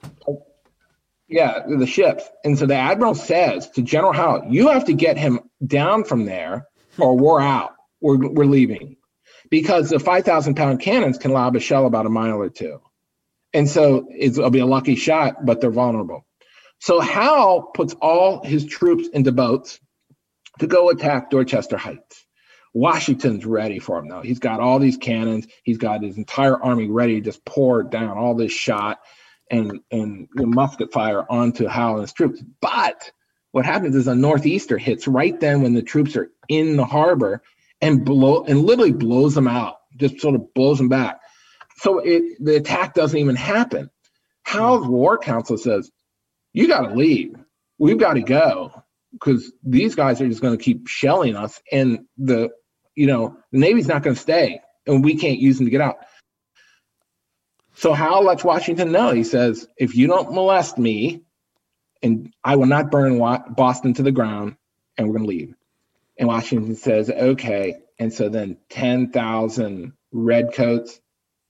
Yeah, 1.28 1.60
the 1.66 1.86
ships. 1.86 2.24
And 2.44 2.58
so 2.58 2.66
the 2.66 2.74
admiral 2.74 3.14
says 3.14 3.70
to 3.70 3.82
General 3.82 4.12
Howe, 4.12 4.42
"You 4.50 4.68
have 4.68 4.84
to 4.86 4.92
get 4.92 5.16
him 5.16 5.40
down 5.66 6.04
from 6.04 6.26
there, 6.26 6.66
or 6.98 7.16
we're 7.16 7.40
out. 7.40 7.72
We're 8.00 8.18
we're 8.18 8.44
leaving, 8.44 8.96
because 9.50 9.88
the 9.90 9.98
five 9.98 10.24
thousand 10.24 10.56
pound 10.56 10.80
cannons 10.80 11.16
can 11.18 11.32
lob 11.32 11.56
a 11.56 11.60
shell 11.60 11.86
about 11.86 12.04
a 12.04 12.10
mile 12.10 12.36
or 12.36 12.50
two, 12.50 12.80
and 13.54 13.68
so 13.68 14.06
it's, 14.10 14.36
it'll 14.36 14.50
be 14.50 14.58
a 14.58 14.66
lucky 14.66 14.94
shot, 14.94 15.46
but 15.46 15.60
they're 15.60 15.70
vulnerable. 15.70 16.26
So 16.80 17.00
Howe 17.00 17.70
puts 17.74 17.94
all 17.94 18.44
his 18.44 18.66
troops 18.66 19.08
into 19.08 19.32
boats 19.32 19.78
to 20.58 20.66
go 20.66 20.90
attack 20.90 21.30
Dorchester 21.30 21.78
Heights. 21.78 22.21
Washington's 22.74 23.44
ready 23.44 23.78
for 23.78 23.98
him 23.98 24.08
now. 24.08 24.22
He's 24.22 24.38
got 24.38 24.60
all 24.60 24.78
these 24.78 24.96
cannons. 24.96 25.46
He's 25.62 25.78
got 25.78 26.02
his 26.02 26.16
entire 26.16 26.60
army 26.60 26.88
ready 26.88 27.16
to 27.16 27.20
just 27.20 27.44
pour 27.44 27.82
down 27.82 28.16
all 28.16 28.34
this 28.34 28.52
shot 28.52 29.00
and 29.50 29.80
and 29.90 30.28
the 30.34 30.46
musket 30.46 30.92
fire 30.92 31.24
onto 31.30 31.66
Howe 31.66 31.94
and 31.94 32.00
his 32.02 32.12
troops. 32.12 32.42
But 32.60 33.10
what 33.52 33.66
happens 33.66 33.94
is 33.94 34.08
a 34.08 34.14
northeaster 34.14 34.78
hits 34.78 35.06
right 35.06 35.38
then 35.38 35.62
when 35.62 35.74
the 35.74 35.82
troops 35.82 36.16
are 36.16 36.30
in 36.48 36.76
the 36.76 36.86
harbor 36.86 37.42
and 37.82 38.04
blow 38.04 38.44
and 38.44 38.64
literally 38.64 38.92
blows 38.92 39.34
them 39.34 39.48
out, 39.48 39.76
just 39.98 40.20
sort 40.20 40.34
of 40.34 40.54
blows 40.54 40.78
them 40.78 40.88
back. 40.88 41.20
So 41.76 41.98
it 41.98 42.42
the 42.42 42.56
attack 42.56 42.94
doesn't 42.94 43.18
even 43.18 43.36
happen. 43.36 43.90
Howe's 44.42 44.86
war 44.86 45.18
council 45.18 45.58
says, 45.58 45.90
"You 46.54 46.68
got 46.68 46.88
to 46.88 46.94
leave. 46.94 47.34
We've 47.78 47.98
got 47.98 48.14
to 48.14 48.22
go 48.22 48.82
because 49.12 49.52
these 49.62 49.94
guys 49.94 50.22
are 50.22 50.28
just 50.28 50.40
going 50.40 50.56
to 50.56 50.64
keep 50.64 50.88
shelling 50.88 51.36
us, 51.36 51.60
and 51.70 52.06
the 52.16 52.50
you 52.94 53.06
know 53.06 53.36
the 53.50 53.58
Navy's 53.58 53.88
not 53.88 54.02
going 54.02 54.16
to 54.16 54.20
stay, 54.20 54.60
and 54.86 55.04
we 55.04 55.16
can't 55.16 55.38
use 55.38 55.58
them 55.58 55.66
to 55.66 55.70
get 55.70 55.80
out." 55.80 55.98
So 57.74 57.92
Howe 57.92 58.22
lets 58.22 58.44
Washington 58.44 58.92
know. 58.92 59.12
He 59.12 59.24
says, 59.24 59.66
if 59.76 59.96
you 59.96 60.06
don't 60.06 60.32
molest 60.32 60.78
me, 60.78 61.22
and 62.02 62.32
I 62.44 62.56
will 62.56 62.66
not 62.66 62.90
burn 62.90 63.18
Boston 63.18 63.94
to 63.94 64.02
the 64.02 64.12
ground, 64.12 64.56
and 64.96 65.06
we're 65.06 65.14
going 65.14 65.24
to 65.24 65.28
leave. 65.28 65.54
And 66.18 66.28
Washington 66.28 66.76
says, 66.76 67.10
okay. 67.10 67.76
And 67.98 68.12
so 68.12 68.28
then 68.28 68.58
10,000 68.70 69.92
redcoats 70.12 71.00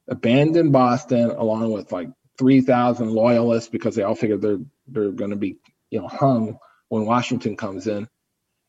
abandon 0.09 0.70
Boston 0.70 1.31
along 1.31 1.72
with 1.72 1.90
like 1.92 2.09
3,000 2.38 3.11
loyalists 3.11 3.68
because 3.68 3.94
they 3.94 4.02
all 4.02 4.14
figure 4.14 4.37
they're, 4.37 4.59
they're 4.87 5.11
going 5.11 5.31
to 5.31 5.37
be, 5.37 5.59
you 5.90 6.00
know, 6.00 6.09
hung 6.09 6.59
when 6.88 7.07
Washington 7.07 7.57
comes 7.57 7.87
in. 7.87 8.09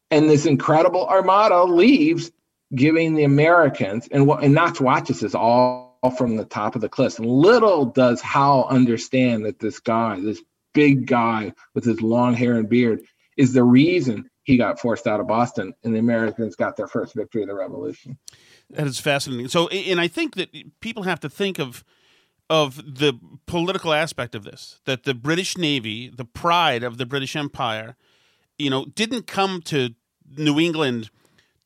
And 0.09 0.29
this 0.29 0.45
incredible 0.45 1.05
armada 1.05 1.63
leaves, 1.63 2.31
giving 2.75 3.15
the 3.15 3.23
Americans, 3.23 4.07
and, 4.11 4.29
and 4.29 4.53
Knox 4.53 4.81
watches 4.81 5.19
this 5.19 5.35
all 5.35 5.93
from 6.17 6.35
the 6.35 6.45
top 6.45 6.75
of 6.75 6.81
the 6.81 6.89
cliffs. 6.89 7.19
Little 7.19 7.85
does 7.85 8.21
Howe 8.21 8.67
understand 8.69 9.45
that 9.45 9.59
this 9.59 9.79
guy, 9.79 10.19
this 10.19 10.41
big 10.73 11.05
guy 11.07 11.53
with 11.73 11.85
his 11.85 12.01
long 12.01 12.33
hair 12.33 12.55
and 12.55 12.67
beard, 12.67 13.01
is 13.37 13.53
the 13.53 13.63
reason 13.63 14.29
he 14.43 14.57
got 14.57 14.79
forced 14.79 15.07
out 15.07 15.19
of 15.19 15.27
Boston 15.27 15.73
and 15.83 15.95
the 15.95 15.99
Americans 15.99 16.55
got 16.55 16.75
their 16.75 16.87
first 16.87 17.13
victory 17.15 17.43
of 17.43 17.47
the 17.47 17.55
Revolution. 17.55 18.17
That 18.69 18.87
is 18.87 18.99
fascinating. 18.99 19.47
So, 19.47 19.67
and 19.69 19.99
I 20.01 20.07
think 20.07 20.35
that 20.35 20.49
people 20.81 21.03
have 21.03 21.19
to 21.21 21.29
think 21.29 21.59
of 21.59 21.83
of 22.49 22.75
the 22.99 23.17
political 23.45 23.93
aspect 23.93 24.35
of 24.35 24.43
this. 24.43 24.81
That 24.85 25.03
the 25.03 25.13
British 25.13 25.57
Navy, 25.57 26.09
the 26.09 26.25
pride 26.25 26.83
of 26.83 26.97
the 26.97 27.05
British 27.05 27.35
Empire, 27.35 27.95
you 28.59 28.69
know, 28.69 28.85
didn't 28.85 29.27
come 29.27 29.61
to 29.63 29.95
New 30.37 30.59
England 30.59 31.09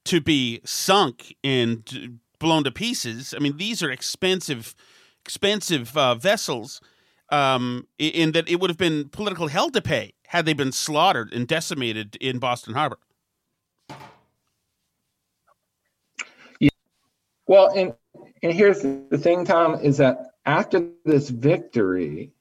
to 0.08 0.22
be 0.22 0.62
sunk 0.64 1.36
and 1.44 2.20
blown 2.40 2.64
to 2.64 2.72
pieces. 2.72 3.34
I 3.36 3.40
mean, 3.40 3.58
these 3.58 3.84
are 3.84 3.92
expensive, 3.92 4.76
expensive 5.22 5.96
uh, 5.98 6.16
vessels. 6.16 6.82
Um, 7.30 7.88
in 8.00 8.32
that 8.32 8.48
it 8.48 8.62
would 8.62 8.70
have 8.70 8.78
been 8.78 9.10
political 9.10 9.50
hell 9.50 9.70
to 9.72 9.82
pay 9.82 10.14
had 10.28 10.46
they 10.46 10.54
been 10.54 10.72
slaughtered 10.72 11.34
and 11.34 11.46
decimated 11.46 12.16
in 12.22 12.40
Boston 12.40 12.74
Harbor. 12.74 13.00
Yeah. 16.62 16.70
Well, 17.48 17.70
and 17.76 17.94
and 18.44 18.54
here's 18.54 18.82
the 18.82 19.18
thing, 19.18 19.44
Tom, 19.44 19.76
is 19.82 19.98
that 19.98 20.36
after 20.46 20.88
this 21.04 21.30
victory, 21.30 22.32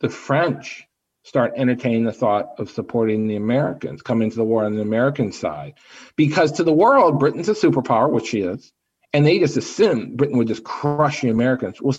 the 0.00 0.08
French 0.08 0.87
start 1.28 1.52
entertaining 1.56 2.04
the 2.04 2.12
thought 2.12 2.54
of 2.58 2.70
supporting 2.70 3.28
the 3.28 3.36
Americans, 3.36 4.00
coming 4.00 4.30
to 4.30 4.36
the 4.36 4.44
war 4.44 4.64
on 4.64 4.74
the 4.74 4.80
American 4.80 5.30
side, 5.30 5.74
because 6.16 6.52
to 6.52 6.64
the 6.64 6.72
world, 6.72 7.18
Britain's 7.18 7.50
a 7.50 7.52
superpower, 7.52 8.10
which 8.10 8.28
she 8.28 8.40
is, 8.40 8.72
and 9.12 9.26
they 9.26 9.38
just 9.38 9.58
assumed 9.58 10.16
Britain 10.16 10.38
would 10.38 10.48
just 10.48 10.64
crush 10.64 11.20
the 11.20 11.28
Americans. 11.28 11.82
Well, 11.82 11.96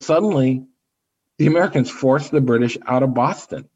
suddenly, 0.00 0.66
the 1.38 1.46
Americans 1.46 1.90
forced 1.90 2.30
the 2.30 2.42
British 2.42 2.76
out 2.86 3.02
of 3.02 3.14
Boston, 3.14 3.68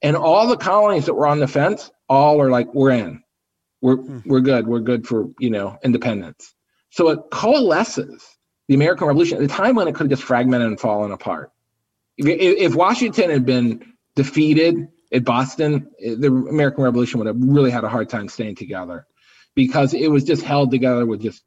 and 0.00 0.16
all 0.16 0.46
the 0.46 0.56
colonies 0.56 1.06
that 1.06 1.14
were 1.14 1.26
on 1.26 1.40
the 1.40 1.48
fence, 1.48 1.90
all 2.08 2.40
are 2.40 2.50
like, 2.50 2.72
we're 2.72 2.90
in. 2.90 3.24
We're 3.80 3.96
hmm. 3.96 4.20
we're 4.24 4.40
good. 4.40 4.66
We're 4.66 4.80
good 4.80 5.06
for 5.06 5.28
you 5.38 5.50
know 5.50 5.76
independence. 5.84 6.54
So 6.90 7.10
it 7.10 7.18
coalesces. 7.30 8.24
The 8.66 8.74
American 8.74 9.06
Revolution 9.06 9.36
at 9.36 9.44
a 9.44 9.48
time 9.48 9.74
when 9.74 9.88
it 9.88 9.94
could 9.94 10.04
have 10.04 10.18
just 10.18 10.22
fragmented 10.22 10.68
and 10.68 10.80
fallen 10.80 11.12
apart. 11.12 11.52
If, 12.16 12.26
if 12.26 12.74
Washington 12.74 13.30
had 13.30 13.44
been 13.44 13.92
defeated 14.14 14.88
at 15.12 15.24
Boston, 15.24 15.90
the 15.98 16.28
American 16.28 16.84
Revolution 16.84 17.18
would 17.18 17.26
have 17.26 17.36
really 17.38 17.70
had 17.70 17.84
a 17.84 17.88
hard 17.88 18.08
time 18.08 18.28
staying 18.28 18.56
together 18.56 19.06
because 19.54 19.94
it 19.94 20.08
was 20.08 20.24
just 20.24 20.42
held 20.42 20.70
together 20.70 21.06
with 21.06 21.22
just 21.22 21.42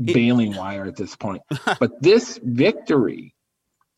baling 0.00 0.54
wire 0.54 0.84
at 0.84 0.96
this 0.96 1.16
point. 1.16 1.42
but 1.80 2.00
this 2.02 2.38
victory 2.42 3.34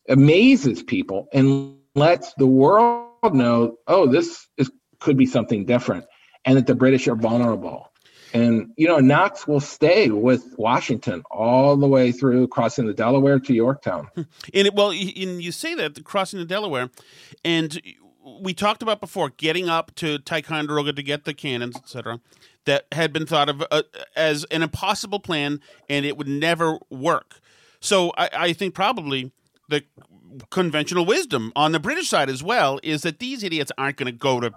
amazes 0.09 0.83
people 0.83 1.27
and 1.33 1.77
lets 1.95 2.33
the 2.35 2.47
world 2.47 3.33
know, 3.33 3.77
oh, 3.87 4.07
this 4.07 4.47
is, 4.57 4.71
could 4.99 5.17
be 5.17 5.25
something 5.25 5.65
different, 5.65 6.05
and 6.45 6.57
that 6.57 6.67
the 6.67 6.75
British 6.75 7.07
are 7.07 7.15
vulnerable. 7.15 7.90
And 8.33 8.71
you 8.77 8.87
know, 8.87 8.99
Knox 8.99 9.47
will 9.47 9.59
stay 9.59 10.09
with 10.09 10.55
Washington 10.57 11.23
all 11.31 11.75
the 11.75 11.87
way 11.87 12.11
through 12.11 12.47
crossing 12.47 12.87
the 12.87 12.93
Delaware 12.93 13.39
to 13.39 13.53
Yorktown. 13.53 14.09
And 14.15 14.67
it, 14.67 14.73
well, 14.73 14.91
and 14.91 15.41
you 15.41 15.51
say 15.51 15.75
that 15.75 16.03
crossing 16.03 16.39
the 16.39 16.45
Delaware, 16.45 16.89
and 17.43 17.81
we 18.41 18.53
talked 18.53 18.81
about 18.81 19.01
before 19.01 19.29
getting 19.29 19.69
up 19.69 19.93
to 19.95 20.19
Ticonderoga 20.19 20.93
to 20.93 21.03
get 21.03 21.25
the 21.25 21.33
cannons, 21.33 21.75
etc. 21.75 22.19
That 22.65 22.85
had 22.91 23.11
been 23.11 23.25
thought 23.25 23.49
of 23.49 23.63
uh, 23.71 23.83
as 24.15 24.45
an 24.45 24.61
impossible 24.61 25.19
plan, 25.19 25.59
and 25.89 26.05
it 26.05 26.17
would 26.17 26.27
never 26.27 26.77
work. 26.89 27.39
So 27.79 28.11
I, 28.17 28.29
I 28.33 28.53
think 28.53 28.75
probably 28.75 29.31
the 29.67 29.83
conventional 30.49 31.05
wisdom 31.05 31.51
on 31.55 31.71
the 31.71 31.79
British 31.79 32.09
side 32.09 32.29
as 32.29 32.43
well 32.43 32.79
is 32.83 33.01
that 33.01 33.19
these 33.19 33.43
idiots 33.43 33.71
aren't 33.77 33.97
going 33.97 34.11
to 34.11 34.17
go 34.17 34.39
to 34.39 34.51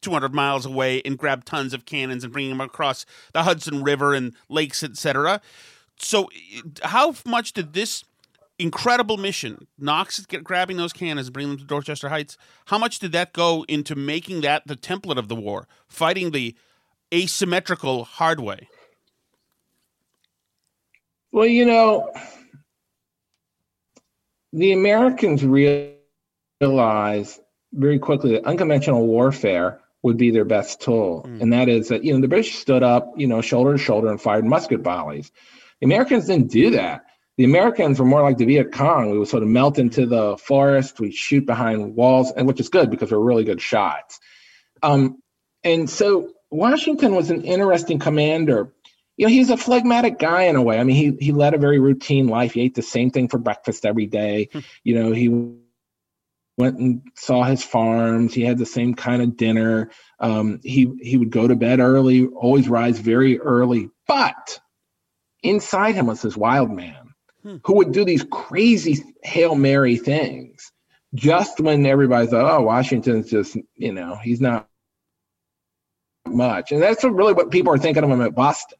200 0.00 0.34
miles 0.34 0.66
away 0.66 1.02
and 1.04 1.18
grab 1.18 1.44
tons 1.44 1.72
of 1.72 1.84
cannons 1.84 2.24
and 2.24 2.32
bring 2.32 2.48
them 2.48 2.60
across 2.60 3.06
the 3.32 3.42
Hudson 3.42 3.82
River 3.82 4.14
and 4.14 4.34
lakes, 4.48 4.82
etc. 4.82 5.40
So, 5.98 6.28
how 6.82 7.14
much 7.24 7.52
did 7.52 7.72
this 7.72 8.04
incredible 8.58 9.16
mission, 9.16 9.66
Knox 9.78 10.24
grabbing 10.26 10.76
those 10.76 10.92
cannons 10.92 11.26
and 11.26 11.32
bringing 11.34 11.52
them 11.52 11.58
to 11.58 11.64
Dorchester 11.64 12.08
Heights, 12.08 12.36
how 12.66 12.78
much 12.78 12.98
did 12.98 13.12
that 13.12 13.32
go 13.32 13.64
into 13.68 13.94
making 13.94 14.42
that 14.42 14.66
the 14.66 14.76
template 14.76 15.18
of 15.18 15.28
the 15.28 15.34
war, 15.34 15.66
fighting 15.88 16.30
the 16.30 16.54
asymmetrical 17.12 18.04
hard 18.04 18.40
way? 18.40 18.68
Well, 21.32 21.46
you 21.46 21.64
know, 21.64 22.12
the 24.52 24.72
Americans 24.72 25.44
realized 25.44 27.40
very 27.74 27.98
quickly 27.98 28.32
that 28.32 28.44
unconventional 28.44 29.06
warfare 29.06 29.80
would 30.02 30.16
be 30.16 30.30
their 30.30 30.44
best 30.44 30.80
tool. 30.80 31.24
Mm. 31.26 31.40
And 31.40 31.52
that 31.52 31.68
is 31.68 31.88
that, 31.88 32.04
you 32.04 32.12
know, 32.12 32.20
the 32.20 32.28
British 32.28 32.56
stood 32.56 32.82
up, 32.82 33.14
you 33.16 33.26
know, 33.26 33.40
shoulder 33.40 33.72
to 33.72 33.78
shoulder 33.78 34.08
and 34.08 34.20
fired 34.20 34.44
musket 34.44 34.80
volleys. 34.80 35.32
The 35.80 35.86
Americans 35.86 36.26
didn't 36.26 36.50
do 36.50 36.70
that. 36.70 37.06
The 37.36 37.44
Americans 37.44 37.98
were 37.98 38.06
more 38.06 38.22
like 38.22 38.36
the 38.36 38.44
Viet 38.44 38.72
Cong. 38.72 39.10
We 39.10 39.18
would 39.18 39.28
sort 39.28 39.42
of 39.42 39.48
melt 39.48 39.78
into 39.78 40.06
the 40.06 40.36
forest, 40.36 41.00
we 41.00 41.10
shoot 41.10 41.46
behind 41.46 41.96
walls, 41.96 42.30
and 42.30 42.46
which 42.46 42.60
is 42.60 42.68
good 42.68 42.90
because 42.90 43.10
we're 43.10 43.18
really 43.18 43.44
good 43.44 43.60
shots. 43.60 44.20
Um, 44.82 45.20
and 45.64 45.90
so 45.90 46.30
Washington 46.50 47.14
was 47.14 47.30
an 47.30 47.42
interesting 47.42 47.98
commander. 47.98 48.72
You 49.16 49.26
know, 49.26 49.32
he's 49.32 49.50
a 49.50 49.56
phlegmatic 49.56 50.18
guy 50.18 50.44
in 50.44 50.56
a 50.56 50.62
way. 50.62 50.78
I 50.78 50.84
mean, 50.84 50.96
he 50.96 51.24
he 51.24 51.32
led 51.32 51.54
a 51.54 51.58
very 51.58 51.78
routine 51.78 52.28
life. 52.28 52.52
He 52.52 52.60
ate 52.60 52.74
the 52.74 52.82
same 52.82 53.10
thing 53.10 53.28
for 53.28 53.38
breakfast 53.38 53.86
every 53.86 54.06
day. 54.06 54.48
Hmm. 54.52 54.58
You 54.82 54.94
know, 54.94 55.12
he 55.12 55.28
went 56.56 56.78
and 56.78 57.02
saw 57.14 57.42
his 57.44 57.62
farms. 57.62 58.34
He 58.34 58.42
had 58.42 58.58
the 58.58 58.66
same 58.66 58.94
kind 58.94 59.22
of 59.22 59.36
dinner. 59.36 59.90
Um, 60.18 60.60
he 60.62 60.92
he 61.00 61.16
would 61.16 61.30
go 61.30 61.46
to 61.46 61.56
bed 61.56 61.80
early, 61.80 62.26
always 62.26 62.68
rise 62.68 62.98
very 62.98 63.38
early. 63.40 63.90
But 64.06 64.60
inside 65.42 65.94
him 65.94 66.06
was 66.06 66.22
this 66.22 66.36
wild 66.36 66.70
man 66.70 67.14
hmm. 67.42 67.56
who 67.64 67.76
would 67.76 67.92
do 67.92 68.04
these 68.04 68.24
crazy 68.30 69.02
hail 69.22 69.54
mary 69.54 69.96
things. 69.96 70.70
Just 71.14 71.60
when 71.60 71.86
everybody 71.86 72.26
thought, 72.26 72.58
"Oh, 72.58 72.62
Washington's 72.62 73.30
just 73.30 73.56
you 73.76 73.92
know 73.92 74.16
he's 74.16 74.40
not 74.40 74.68
much," 76.26 76.72
and 76.72 76.82
that's 76.82 77.04
really 77.04 77.34
what 77.34 77.50
people 77.50 77.72
are 77.72 77.78
thinking 77.78 78.02
of 78.02 78.10
him 78.10 78.20
at 78.20 78.34
Boston. 78.34 78.78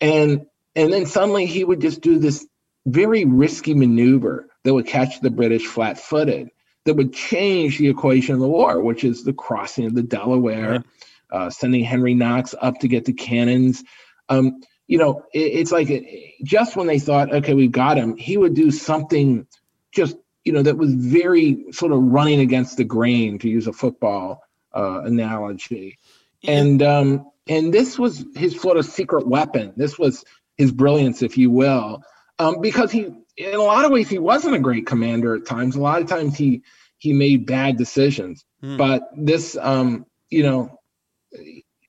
And 0.00 0.46
and 0.76 0.92
then 0.92 1.06
suddenly 1.06 1.46
he 1.46 1.64
would 1.64 1.80
just 1.80 2.00
do 2.00 2.18
this 2.18 2.46
very 2.86 3.24
risky 3.24 3.74
maneuver 3.74 4.48
that 4.62 4.72
would 4.72 4.86
catch 4.86 5.20
the 5.20 5.30
British 5.30 5.66
flat-footed 5.66 6.50
that 6.84 6.94
would 6.94 7.12
change 7.12 7.78
the 7.78 7.88
equation 7.88 8.34
of 8.34 8.40
the 8.40 8.48
war, 8.48 8.80
which 8.82 9.04
is 9.04 9.22
the 9.22 9.32
crossing 9.32 9.86
of 9.86 9.94
the 9.94 10.02
Delaware, 10.02 10.82
uh, 11.30 11.50
sending 11.50 11.84
Henry 11.84 12.14
Knox 12.14 12.54
up 12.60 12.78
to 12.80 12.88
get 12.88 13.04
the 13.04 13.12
cannons. 13.12 13.84
Um, 14.28 14.60
you 14.86 14.98
know, 14.98 15.24
it, 15.32 15.38
it's 15.40 15.72
like 15.72 15.90
it, 15.90 16.04
just 16.44 16.76
when 16.76 16.86
they 16.86 16.98
thought, 16.98 17.32
okay, 17.32 17.54
we've 17.54 17.70
got 17.70 17.96
him, 17.96 18.16
he 18.16 18.36
would 18.36 18.54
do 18.54 18.70
something 18.70 19.46
just, 19.92 20.16
you 20.44 20.52
know, 20.52 20.62
that 20.62 20.78
was 20.78 20.94
very 20.94 21.66
sort 21.72 21.92
of 21.92 22.00
running 22.00 22.40
against 22.40 22.76
the 22.76 22.84
grain, 22.84 23.38
to 23.38 23.48
use 23.48 23.66
a 23.66 23.72
football 23.72 24.42
uh, 24.74 25.02
analogy. 25.04 25.98
Yeah. 26.40 26.52
And 26.52 26.82
um, 26.82 27.30
and 27.46 27.74
this 27.74 27.98
was 27.98 28.24
his 28.34 28.60
sort 28.60 28.78
of 28.78 28.86
secret 28.86 29.26
weapon. 29.26 29.72
This 29.76 29.98
was 29.98 30.24
his 30.56 30.72
brilliance, 30.72 31.22
if 31.22 31.36
you 31.36 31.50
will, 31.50 32.02
um, 32.38 32.60
because 32.60 32.90
he 32.90 33.08
in 33.40 33.54
a 33.54 33.62
lot 33.62 33.84
of 33.84 33.90
ways 33.90 34.08
he 34.08 34.18
wasn't 34.18 34.54
a 34.54 34.58
great 34.58 34.86
commander 34.86 35.34
at 35.34 35.46
times. 35.46 35.76
A 35.76 35.80
lot 35.80 36.02
of 36.02 36.08
times 36.08 36.36
he 36.36 36.62
he 36.98 37.12
made 37.12 37.46
bad 37.46 37.76
decisions. 37.78 38.44
Hmm. 38.60 38.76
But 38.76 39.02
this, 39.16 39.56
um, 39.56 40.06
you 40.28 40.42
know, 40.42 40.78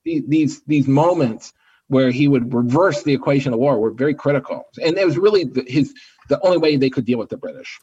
these 0.06 0.62
these 0.64 0.88
moments 0.88 1.54
where 1.88 2.10
he 2.10 2.28
would 2.28 2.54
reverse 2.54 3.04
the 3.04 3.14
equation 3.14 3.54
of 3.54 3.60
war 3.60 3.78
were 3.78 3.92
very 3.92 4.14
critical, 4.14 4.64
and 4.82 4.98
it 4.98 5.06
was 5.06 5.18
really 5.18 5.44
the, 5.44 5.64
his 5.68 5.94
the 6.30 6.40
only 6.46 6.58
way 6.58 6.78
they 6.78 6.90
could 6.90 7.06
deal 7.06 7.20
with 7.20 7.30
the 7.30 7.38
British. 7.38 7.80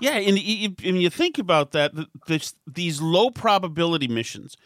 Yeah, 0.00 0.16
and 0.16 0.38
you, 0.38 0.74
and 0.82 1.00
you 1.00 1.10
think 1.10 1.38
about 1.38 1.72
that, 1.72 1.92
this, 2.26 2.54
these 2.66 3.02
low 3.02 3.30
probability 3.30 4.08
missions. 4.08 4.56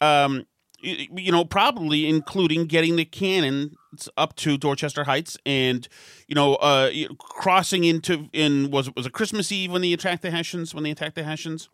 Um, 0.00 0.44
you 0.82 1.30
know, 1.30 1.44
probably 1.44 2.08
including 2.08 2.66
getting 2.66 2.96
the 2.96 3.04
cannon 3.04 3.76
up 4.16 4.34
to 4.36 4.58
Dorchester 4.58 5.04
Heights 5.04 5.36
and, 5.46 5.86
you 6.26 6.34
know, 6.34 6.56
uh, 6.56 6.90
crossing 7.18 7.84
into 7.84 8.28
in 8.32 8.70
was 8.70 8.88
it 8.88 8.96
was 8.96 9.06
a 9.06 9.10
Christmas 9.10 9.52
Eve 9.52 9.70
when 9.70 9.82
they 9.82 9.92
attacked 9.92 10.22
the 10.22 10.30
Hessians 10.30 10.74
when 10.74 10.84
they 10.84 10.90
attacked 10.90 11.14
the 11.14 11.22
Hessians. 11.22 11.68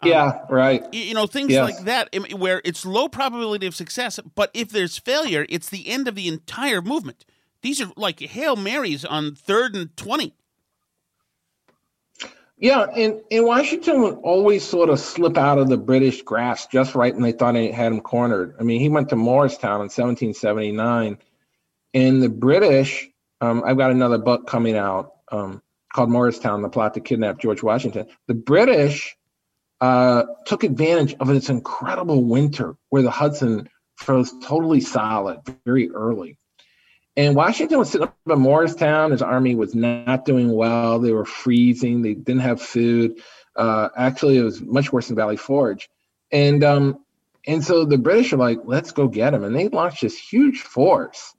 Um, 0.00 0.10
yeah, 0.10 0.40
right. 0.50 0.82
You 0.92 1.14
know, 1.14 1.26
things 1.26 1.52
yes. 1.52 1.64
like 1.64 1.84
that 1.84 2.14
where 2.36 2.60
it's 2.64 2.84
low 2.84 3.08
probability 3.08 3.66
of 3.66 3.74
success, 3.74 4.20
but 4.34 4.50
if 4.52 4.68
there's 4.68 4.98
failure, 4.98 5.46
it's 5.48 5.70
the 5.70 5.88
end 5.88 6.08
of 6.08 6.14
the 6.14 6.28
entire 6.28 6.82
movement. 6.82 7.24
These 7.62 7.80
are 7.80 7.90
like 7.96 8.20
Hail 8.20 8.56
Marys 8.56 9.04
on 9.04 9.34
third 9.34 9.74
and 9.74 9.96
20. 9.96 10.34
Yeah, 12.58 12.84
and, 12.84 13.20
and 13.30 13.44
Washington 13.44 14.00
would 14.00 14.14
always 14.22 14.64
sort 14.64 14.88
of 14.88 14.98
slip 14.98 15.36
out 15.36 15.58
of 15.58 15.68
the 15.68 15.76
British 15.76 16.22
grasp 16.22 16.70
just 16.70 16.94
right 16.94 17.12
when 17.12 17.22
they 17.22 17.32
thought 17.32 17.52
they 17.52 17.70
had 17.70 17.92
him 17.92 18.00
cornered. 18.00 18.56
I 18.58 18.62
mean, 18.62 18.80
he 18.80 18.88
went 18.88 19.10
to 19.10 19.16
Morristown 19.16 19.82
in 19.82 19.90
1779, 19.90 21.18
and 21.92 22.22
the 22.22 22.30
British, 22.30 23.08
um, 23.42 23.62
I've 23.66 23.76
got 23.76 23.90
another 23.90 24.16
book 24.16 24.46
coming 24.46 24.74
out 24.74 25.12
um, 25.30 25.62
called 25.92 26.08
Morristown, 26.08 26.62
The 26.62 26.70
Plot 26.70 26.94
to 26.94 27.00
Kidnap 27.00 27.38
George 27.38 27.62
Washington. 27.62 28.06
The 28.26 28.34
British 28.34 29.14
uh, 29.82 30.24
took 30.46 30.64
advantage 30.64 31.14
of 31.20 31.28
this 31.28 31.50
incredible 31.50 32.24
winter 32.24 32.76
where 32.88 33.02
the 33.02 33.10
Hudson 33.10 33.68
froze 33.96 34.32
totally 34.42 34.80
solid 34.80 35.40
very 35.66 35.90
early. 35.90 36.38
And 37.16 37.34
Washington 37.34 37.78
was 37.78 37.90
sitting 37.90 38.08
up 38.08 38.16
in 38.26 38.38
Morristown. 38.38 39.10
His 39.10 39.22
army 39.22 39.54
was 39.54 39.74
not 39.74 40.26
doing 40.26 40.52
well. 40.52 40.98
They 40.98 41.12
were 41.12 41.24
freezing. 41.24 42.02
They 42.02 42.14
didn't 42.14 42.42
have 42.42 42.60
food. 42.60 43.22
Uh, 43.54 43.88
actually, 43.96 44.36
it 44.36 44.42
was 44.42 44.60
much 44.60 44.92
worse 44.92 45.08
than 45.08 45.16
Valley 45.16 45.38
Forge. 45.38 45.88
And 46.30 46.62
um, 46.62 47.04
and 47.46 47.64
so 47.64 47.84
the 47.84 47.96
British 47.96 48.32
are 48.32 48.38
like, 48.38 48.58
let's 48.64 48.92
go 48.92 49.08
get 49.08 49.32
him. 49.32 49.44
And 49.44 49.56
they 49.56 49.68
launched 49.68 50.02
this 50.02 50.18
huge 50.18 50.60
force 50.60 51.34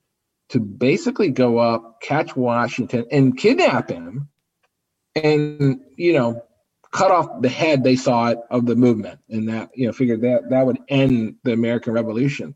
to 0.49 0.59
basically 0.59 1.29
go 1.29 1.57
up, 1.57 2.01
catch 2.01 2.35
Washington, 2.35 3.05
and 3.11 3.37
kidnap 3.37 3.89
him, 3.89 4.29
and 5.13 5.81
you 5.95 6.13
know, 6.13 6.43
cut 6.91 7.11
off 7.11 7.41
the 7.41 7.49
head 7.49 7.83
they 7.83 7.97
saw 7.97 8.29
it 8.29 8.39
of 8.49 8.65
the 8.65 8.75
movement, 8.75 9.19
and 9.29 9.49
that 9.49 9.69
you 9.75 9.85
know, 9.87 9.93
figured 9.93 10.21
that 10.21 10.49
that 10.49 10.65
would 10.65 10.79
end 10.87 11.35
the 11.43 11.51
American 11.53 11.93
Revolution. 11.93 12.55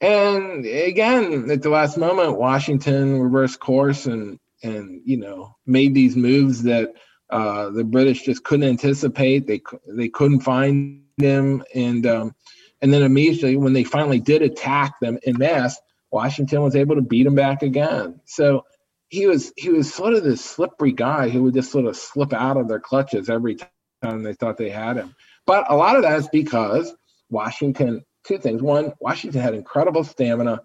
And 0.00 0.64
again, 0.64 1.50
at 1.50 1.62
the 1.62 1.68
last 1.68 1.98
moment, 1.98 2.38
Washington 2.38 3.20
reversed 3.20 3.60
course 3.60 4.06
and 4.06 4.38
and 4.62 5.02
you 5.04 5.18
know 5.18 5.56
made 5.66 5.94
these 5.94 6.16
moves 6.16 6.62
that 6.64 6.94
uh, 7.28 7.70
the 7.70 7.84
British 7.84 8.22
just 8.22 8.42
couldn't 8.42 8.68
anticipate. 8.68 9.46
They 9.46 9.60
they 9.86 10.08
couldn't 10.08 10.40
find 10.40 11.04
them, 11.18 11.64
and 11.74 12.06
um, 12.06 12.34
and 12.80 12.92
then 12.92 13.02
immediately 13.02 13.56
when 13.56 13.72
they 13.72 13.84
finally 13.84 14.20
did 14.20 14.42
attack 14.42 14.98
them 15.00 15.18
in 15.22 15.38
mass, 15.38 15.78
Washington 16.10 16.62
was 16.62 16.76
able 16.76 16.96
to 16.96 17.02
beat 17.02 17.24
them 17.24 17.34
back 17.34 17.62
again. 17.62 18.20
So 18.24 18.64
he 19.08 19.26
was 19.26 19.52
he 19.56 19.68
was 19.68 19.92
sort 19.92 20.14
of 20.14 20.24
this 20.24 20.42
slippery 20.42 20.92
guy 20.92 21.28
who 21.28 21.42
would 21.42 21.54
just 21.54 21.70
sort 21.70 21.84
of 21.84 21.96
slip 21.96 22.32
out 22.32 22.56
of 22.56 22.68
their 22.68 22.80
clutches 22.80 23.28
every 23.28 23.58
time 24.02 24.22
they 24.22 24.34
thought 24.34 24.56
they 24.56 24.70
had 24.70 24.96
him. 24.96 25.14
But 25.46 25.70
a 25.70 25.76
lot 25.76 25.96
of 25.96 26.02
that 26.02 26.18
is 26.18 26.28
because 26.28 26.94
Washington 27.28 28.04
two 28.30 28.38
things. 28.38 28.62
One, 28.62 28.92
Washington 29.00 29.40
had 29.40 29.54
incredible 29.54 30.04
stamina. 30.04 30.62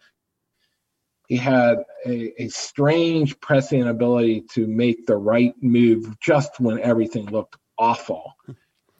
he 1.27 1.35
had 1.35 1.79
a, 2.05 2.43
a 2.43 2.47
strange 2.49 3.39
prescient 3.39 3.87
ability 3.87 4.41
to 4.53 4.67
make 4.67 5.07
the 5.07 5.17
right 5.17 5.55
move 5.61 6.19
just 6.19 6.59
when 6.59 6.79
everything 6.79 7.25
looked 7.25 7.57
awful. 7.77 8.33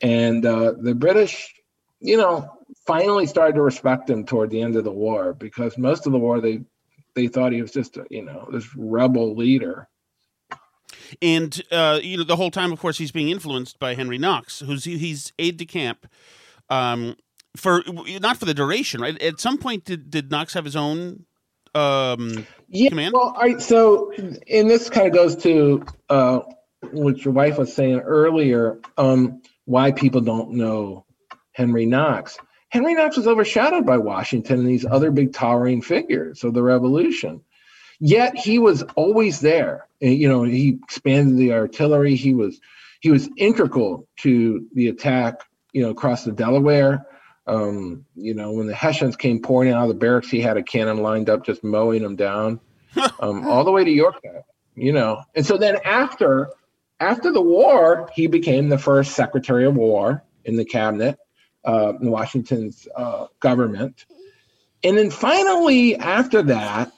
And 0.01 0.45
uh, 0.45 0.73
the 0.79 0.95
British, 0.95 1.53
you 1.99 2.17
know, 2.17 2.49
finally 2.87 3.27
started 3.27 3.53
to 3.53 3.61
respect 3.61 4.09
him 4.09 4.25
toward 4.25 4.49
the 4.49 4.61
end 4.61 4.75
of 4.75 4.83
the 4.83 4.91
war 4.91 5.33
because 5.33 5.77
most 5.77 6.07
of 6.07 6.11
the 6.11 6.19
war 6.19 6.41
they 6.41 6.61
they 7.13 7.27
thought 7.27 7.53
he 7.53 7.61
was 7.61 7.71
just 7.71 7.95
a, 7.97 8.05
you 8.09 8.25
know 8.25 8.47
this 8.51 8.67
rebel 8.75 9.35
leader. 9.35 9.87
And 11.21 11.61
uh, 11.71 11.99
you 12.01 12.17
know, 12.17 12.23
the 12.23 12.35
whole 12.35 12.51
time, 12.51 12.73
of 12.73 12.79
course, 12.79 12.97
he's 12.97 13.11
being 13.11 13.29
influenced 13.29 13.79
by 13.79 13.93
Henry 13.93 14.17
Knox, 14.17 14.61
who's 14.61 14.85
he's 14.85 15.31
aide 15.37 15.57
de 15.57 15.65
camp. 15.65 16.07
Um, 16.69 17.15
for 17.55 17.83
not 18.21 18.37
for 18.37 18.45
the 18.45 18.53
duration, 18.53 19.01
right? 19.01 19.19
At 19.21 19.39
some 19.39 19.57
point, 19.57 19.85
did 19.85 20.09
did 20.09 20.31
Knox 20.31 20.53
have 20.53 20.65
his 20.65 20.75
own 20.75 21.25
um, 21.73 22.47
yeah, 22.69 22.89
command? 22.89 23.13
Well, 23.13 23.33
all 23.35 23.41
right. 23.41 23.61
So, 23.61 24.11
and 24.13 24.69
this 24.69 24.89
kind 24.89 25.07
of 25.07 25.13
goes 25.13 25.35
to 25.37 25.85
uh, 26.09 26.39
what 26.91 27.23
your 27.23 27.33
wife 27.33 27.57
was 27.57 27.73
saying 27.73 27.99
earlier. 27.99 28.79
Um, 28.97 29.41
why 29.65 29.91
people 29.91 30.21
don't 30.21 30.51
know 30.51 31.05
Henry 31.51 31.85
Knox. 31.85 32.37
Henry 32.69 32.93
Knox 32.93 33.17
was 33.17 33.27
overshadowed 33.27 33.85
by 33.85 33.97
Washington 33.97 34.59
and 34.59 34.67
these 34.67 34.85
other 34.85 35.11
big 35.11 35.33
towering 35.33 35.81
figures 35.81 36.43
of 36.43 36.53
the 36.53 36.61
Revolution. 36.61 37.41
Yet 37.99 38.37
he 38.37 38.59
was 38.59 38.83
always 38.95 39.39
there. 39.39 39.87
You 40.01 40.27
know, 40.27 40.43
he 40.43 40.79
expanded 40.83 41.37
the 41.37 41.53
artillery. 41.53 42.15
He 42.15 42.33
was 42.33 42.59
he 42.99 43.09
was 43.09 43.29
integral 43.37 44.07
to 44.17 44.67
the 44.73 44.89
attack. 44.89 45.41
You 45.71 45.81
know, 45.81 45.89
across 45.89 46.23
the 46.23 46.31
Delaware. 46.31 47.05
Um, 47.47 48.05
you 48.15 48.33
know, 48.33 48.51
when 48.51 48.67
the 48.67 48.73
Hessians 48.73 49.15
came 49.15 49.39
pouring 49.41 49.71
out 49.71 49.83
of 49.83 49.89
the 49.89 49.93
barracks, 49.93 50.29
he 50.29 50.41
had 50.41 50.57
a 50.57 50.63
cannon 50.63 50.97
lined 50.97 51.29
up, 51.29 51.45
just 51.45 51.63
mowing 51.63 52.01
them 52.01 52.15
down, 52.15 52.59
um, 53.19 53.47
all 53.47 53.63
the 53.63 53.71
way 53.71 53.83
to 53.83 53.91
Yorktown. 53.91 54.41
You 54.75 54.91
know, 54.91 55.23
and 55.35 55.45
so 55.45 55.57
then 55.57 55.77
after 55.85 56.49
after 56.99 57.31
the 57.31 57.41
war, 57.41 58.09
he 58.13 58.27
became 58.27 58.69
the 58.69 58.77
first 58.77 59.13
Secretary 59.13 59.65
of 59.65 59.75
War 59.75 60.23
in 60.43 60.55
the 60.55 60.65
cabinet 60.65 61.17
uh, 61.65 61.93
in 62.01 62.11
Washington's 62.11 62.87
uh, 62.95 63.27
government. 63.39 64.05
And 64.83 64.97
then 64.97 65.09
finally, 65.09 65.95
after 65.95 66.43
that, 66.43 66.91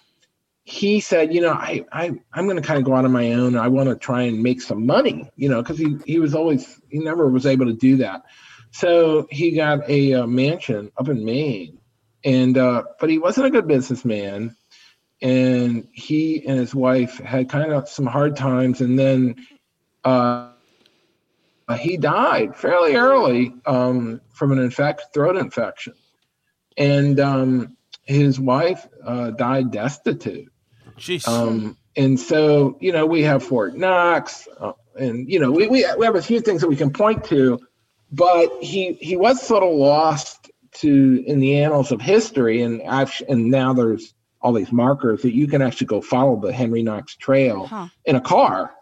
he 0.64 1.00
said, 1.00 1.34
you 1.34 1.40
know, 1.40 1.54
I, 1.54 1.86
I 1.94 2.12
I'm 2.34 2.46
going 2.46 2.62
to 2.62 2.68
kind 2.68 2.78
of 2.78 2.84
go 2.84 2.94
out 2.94 3.06
on 3.06 3.12
my 3.12 3.32
own. 3.32 3.58
I 3.58 3.70
want 3.70 3.88
to 3.88 3.96
try 3.96 4.24
and 4.24 4.44
make 4.44 4.62
some 4.62 4.86
money, 4.86 5.30
you 5.38 5.48
know, 5.48 5.62
because 5.62 5.78
he 5.78 5.96
he 6.06 6.20
was 6.20 6.36
always 6.36 6.82
he 6.90 7.00
never 7.00 7.30
was 7.30 7.46
able 7.46 7.68
to 7.68 7.74
do 7.74 7.96
that. 7.98 8.24
So 8.78 9.28
he 9.32 9.56
got 9.56 9.90
a, 9.90 10.14
uh, 10.14 10.28
mansion 10.28 10.92
up 10.98 11.10
in 11.10 11.26
Maine, 11.26 11.80
and 12.24 12.56
uh, 12.56 12.84
but 13.00 13.10
he 13.10 13.18
wasn't 13.18 13.48
a 13.48 13.50
good 13.50 13.68
businessman, 13.68 14.56
and 15.20 15.88
he 15.94 16.46
and 16.46 16.60
his 16.60 16.76
wife 16.76 17.18
had 17.18 17.50
kind 17.50 17.74
of 17.74 17.90
some 17.90 18.06
hard 18.06 18.36
times, 18.36 18.82
and 18.82 19.00
then 19.00 19.36
uh, 20.04 20.52
he 21.80 21.98
died 21.98 22.56
fairly 22.56 22.96
early 22.96 23.56
um, 23.66 24.22
from 24.30 24.52
an 24.52 24.60
infect 24.60 25.12
throat 25.12 25.38
infection, 25.38 25.94
and 26.78 27.20
um, 27.20 27.78
his 28.04 28.40
wife 28.40 28.88
uh, 29.04 29.32
died 29.32 29.72
destitute. 29.72 30.52
Jeez. 31.00 31.28
Um, 31.28 31.78
and 31.96 32.20
so 32.20 32.78
you 32.80 32.92
know 32.92 33.08
we 33.08 33.24
have 33.24 33.42
Fort 33.42 33.76
Knox, 33.76 34.48
uh, 34.60 34.74
and 34.96 35.28
you 35.28 35.40
know 35.40 35.50
we, 35.50 35.66
we 35.66 35.84
we 35.98 36.06
have 36.06 36.16
a 36.16 36.22
few 36.22 36.42
things 36.42 36.62
that 36.62 36.68
we 36.68 36.76
can 36.76 36.94
point 36.94 37.24
to, 37.24 37.60
but 38.12 38.50
he 38.62 38.94
he 38.94 39.16
was 39.18 39.42
sort 39.42 39.64
of 39.64 39.74
lost 39.74 40.50
to 40.74 41.24
in 41.26 41.40
the 41.40 41.60
annals 41.60 41.92
of 41.92 42.02
history, 42.02 42.62
and 42.62 42.82
I've, 42.84 43.14
and 43.28 43.50
now 43.50 43.74
there's 43.74 44.14
all 44.42 44.54
these 44.54 44.72
markers 44.72 45.24
that 45.24 45.34
you 45.34 45.48
can 45.48 45.62
actually 45.62 45.88
go 45.88 46.00
follow 46.02 46.40
the 46.40 46.54
Henry 46.54 46.84
Knox 46.84 47.16
Trail 47.16 47.66
Huh. 47.66 47.88
in 48.06 48.16
a 48.16 48.22
car. 48.22 48.74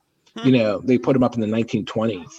You 0.43 0.51
know, 0.51 0.80
they 0.80 0.97
put 0.97 1.15
him 1.15 1.23
up 1.23 1.36
in 1.36 1.39
the 1.39 1.47
1920s. 1.47 2.30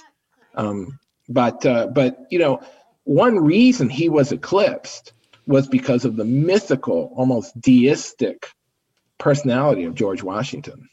Um, 0.54 0.98
but 1.30 1.64
uh, 1.64 1.86
but 1.86 2.18
you 2.30 2.38
know, 2.38 2.60
one 3.04 3.38
reason 3.38 3.88
he 3.88 4.10
was 4.10 4.32
eclipsed 4.32 5.14
was 5.46 5.66
because 5.66 6.04
of 6.04 6.16
the 6.16 6.24
mythical, 6.24 7.12
almost 7.16 7.58
deistic 7.60 8.48
personality 9.18 9.84
of 9.84 9.94
George 9.94 10.22
Washington. 10.22 10.88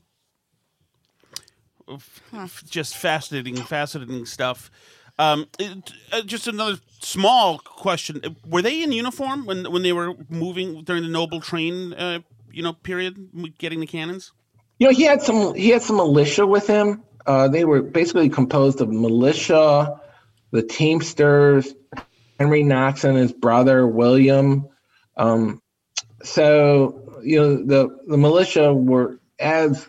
just 2.69 2.95
fascinating, 2.95 3.55
fascinating 3.57 4.25
stuff. 4.25 4.71
Um, 5.20 5.47
it- 5.59 5.93
uh, 6.11 6.22
just 6.22 6.47
another 6.47 6.78
small 7.01 7.59
question: 7.59 8.22
Were 8.47 8.61
they 8.61 8.82
in 8.84 8.91
uniform 8.91 9.45
when 9.45 9.72
when 9.72 9.84
they 9.84 9.93
were 9.93 10.16
moving 10.30 10.84
during 10.84 11.03
the 11.03 11.09
Noble 11.09 11.39
Train, 11.39 11.93
uh, 11.93 12.20
you 12.51 12.64
know, 12.64 12.74
period, 12.74 13.30
getting 13.57 13.80
the 13.80 13.88
cannons? 13.88 14.32
You 14.80 14.88
know, 14.88 14.93
he 14.93 15.03
had 15.03 15.22
some 15.22 15.53
he 15.53 15.70
had 15.70 15.82
some 15.82 15.97
militia 15.97 16.45
with 16.45 16.68
him. 16.68 17.03
Uh, 17.26 17.47
they 17.47 17.64
were 17.64 17.82
basically 17.82 18.30
composed 18.30 18.82
of 18.82 18.89
militia, 18.89 19.99
the 20.51 20.64
Teamsters, 20.64 21.74
Henry 22.39 22.64
Knox 22.64 23.03
and 23.03 23.18
his 23.18 23.32
brother 23.32 23.88
William. 23.88 24.68
Um, 25.16 25.61
so 26.24 27.20
you 27.24 27.39
know 27.39 27.64
the 27.64 27.99
the 28.07 28.18
militia 28.18 28.74
were 28.74 29.20
as 29.39 29.88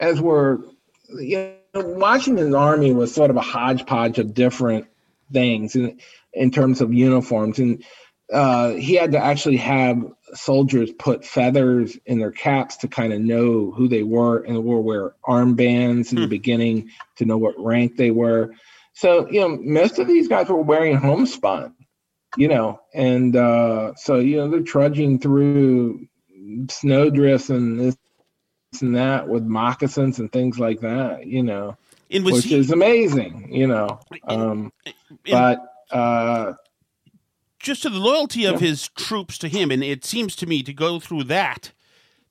as 0.00 0.20
were 0.20 0.60
you 1.08 1.54
Washington's 1.74 2.54
army 2.54 2.92
was 2.92 3.14
sort 3.14 3.30
of 3.30 3.36
a 3.36 3.42
hodgepodge 3.42 4.18
of 4.18 4.34
different 4.34 4.86
things 5.32 5.76
in 5.76 6.00
in 6.32 6.50
terms 6.50 6.80
of 6.80 6.92
uniforms 6.92 7.58
and 7.58 7.84
uh, 8.32 8.70
he 8.74 8.94
had 8.94 9.12
to 9.12 9.18
actually 9.18 9.56
have 9.56 10.04
soldiers 10.34 10.92
put 10.92 11.24
feathers 11.24 11.98
in 12.06 12.18
their 12.20 12.30
caps 12.30 12.76
to 12.78 12.88
kind 12.88 13.12
of 13.12 13.20
know 13.20 13.72
who 13.72 13.88
they 13.88 14.02
were 14.02 14.38
and 14.44 14.62
wore 14.62 14.82
wear 14.82 15.14
armbands 15.26 16.12
in 16.12 16.20
the 16.20 16.28
beginning 16.28 16.90
to 17.16 17.24
know 17.24 17.38
what 17.38 17.58
rank 17.58 17.96
they 17.96 18.10
were. 18.10 18.52
So, 18.92 19.28
you 19.28 19.40
know, 19.40 19.56
most 19.60 19.98
of 19.98 20.06
these 20.06 20.28
guys 20.28 20.48
were 20.48 20.62
wearing 20.62 20.96
homespun, 20.96 21.74
you 22.36 22.48
know, 22.48 22.80
and 22.94 23.34
uh, 23.34 23.94
so, 23.96 24.20
you 24.20 24.36
know, 24.36 24.48
they're 24.48 24.62
trudging 24.62 25.18
through 25.18 26.06
snowdrifts 26.68 27.50
and 27.50 27.80
this 27.80 27.96
and 28.80 28.94
that 28.96 29.28
with 29.28 29.44
moccasins 29.44 30.18
and 30.18 30.30
things 30.32 30.58
like 30.58 30.80
that, 30.80 31.26
you 31.26 31.42
know, 31.42 31.76
And 32.10 32.24
was 32.24 32.34
which 32.34 32.44
he? 32.46 32.54
is 32.54 32.70
amazing, 32.70 33.48
you 33.52 33.66
know. 33.66 34.00
Um, 34.24 34.72
and 34.86 34.94
but 35.30 35.72
uh, 35.90 36.52
just 37.58 37.82
to 37.82 37.90
the 37.90 37.98
loyalty 37.98 38.44
of 38.44 38.60
his 38.60 38.88
troops 38.88 39.36
to 39.38 39.48
him, 39.48 39.70
and 39.70 39.82
it 39.82 40.04
seems 40.04 40.36
to 40.36 40.46
me 40.46 40.62
to 40.62 40.72
go 40.72 41.00
through 41.00 41.24
that, 41.24 41.72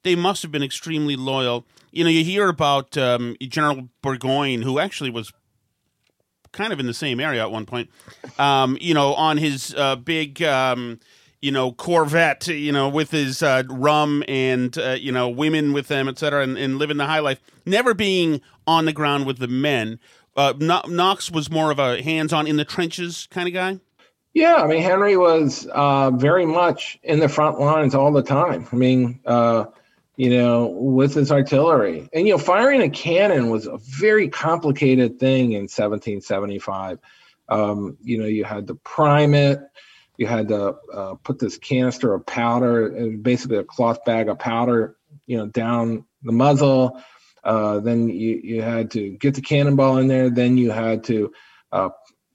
they 0.03 0.15
must 0.15 0.41
have 0.41 0.51
been 0.51 0.63
extremely 0.63 1.15
loyal. 1.15 1.65
You 1.91 2.03
know, 2.05 2.09
you 2.09 2.23
hear 2.23 2.47
about 2.47 2.97
um, 2.97 3.35
General 3.41 3.89
Burgoyne, 4.01 4.61
who 4.61 4.79
actually 4.79 5.09
was 5.09 5.33
kind 6.51 6.71
of 6.71 6.79
in 6.79 6.87
the 6.87 6.93
same 6.93 7.19
area 7.19 7.41
at 7.41 7.51
one 7.51 7.65
point. 7.65 7.89
Um, 8.39 8.77
you 8.79 8.93
know, 8.93 9.13
on 9.13 9.37
his 9.37 9.75
uh, 9.75 9.97
big, 9.97 10.41
um, 10.41 10.99
you 11.41 11.51
know, 11.51 11.71
Corvette, 11.71 12.47
you 12.47 12.71
know, 12.71 12.89
with 12.89 13.11
his 13.11 13.41
uh, 13.41 13.63
rum 13.69 14.23
and 14.27 14.77
uh, 14.77 14.97
you 14.99 15.11
know 15.11 15.29
women 15.29 15.73
with 15.73 15.87
them, 15.87 16.07
et 16.07 16.19
cetera, 16.19 16.43
and, 16.43 16.57
and 16.57 16.77
living 16.77 16.97
the 16.97 17.05
high 17.05 17.19
life. 17.19 17.39
Never 17.65 17.93
being 17.93 18.41
on 18.67 18.85
the 18.85 18.93
ground 18.93 19.25
with 19.25 19.37
the 19.37 19.47
men. 19.47 19.99
Uh, 20.35 20.53
Kno- 20.57 20.87
Knox 20.87 21.31
was 21.31 21.49
more 21.49 21.71
of 21.71 21.79
a 21.79 22.01
hands-on 22.01 22.47
in 22.47 22.57
the 22.57 22.65
trenches 22.65 23.27
kind 23.31 23.47
of 23.47 23.53
guy. 23.53 23.79
Yeah, 24.33 24.55
I 24.55 24.67
mean 24.67 24.81
Henry 24.81 25.17
was 25.17 25.67
uh, 25.67 26.11
very 26.11 26.45
much 26.45 26.99
in 27.03 27.19
the 27.19 27.29
front 27.29 27.59
lines 27.59 27.95
all 27.95 28.11
the 28.11 28.21
time. 28.21 28.67
I 28.71 28.75
mean, 28.75 29.19
uh, 29.25 29.65
you 30.17 30.29
know, 30.29 30.67
with 30.67 31.13
his 31.13 31.31
artillery, 31.31 32.09
and 32.13 32.27
you 32.27 32.33
know, 32.33 32.37
firing 32.37 32.81
a 32.81 32.89
cannon 32.89 33.49
was 33.49 33.65
a 33.65 33.77
very 33.77 34.27
complicated 34.27 35.19
thing 35.19 35.53
in 35.53 35.63
1775. 35.63 36.99
Um, 37.47 37.97
you 38.03 38.19
know, 38.19 38.25
you 38.25 38.43
had 38.43 38.67
to 38.67 38.75
prime 38.75 39.33
it, 39.33 39.59
you 40.19 40.27
had 40.27 40.49
to 40.49 40.75
uh, 40.93 41.15
put 41.23 41.39
this 41.39 41.57
canister 41.57 42.13
of 42.13 42.25
powder, 42.25 42.93
uh, 42.93 43.17
basically 43.21 43.55
a 43.55 43.63
cloth 43.63 44.03
bag 44.03 44.27
of 44.27 44.37
powder, 44.37 44.97
you 45.27 45.37
know, 45.37 45.45
down 45.45 46.03
the 46.23 46.33
muzzle. 46.33 47.01
Uh, 47.41 47.79
then 47.79 48.09
you 48.09 48.41
you 48.43 48.61
had 48.61 48.91
to 48.91 49.11
get 49.11 49.33
the 49.33 49.41
cannonball 49.41 49.97
in 49.97 50.09
there. 50.09 50.29
Then 50.29 50.57
you 50.57 50.71
had 50.71 51.05
to 51.05 51.31
uh, 51.71 51.89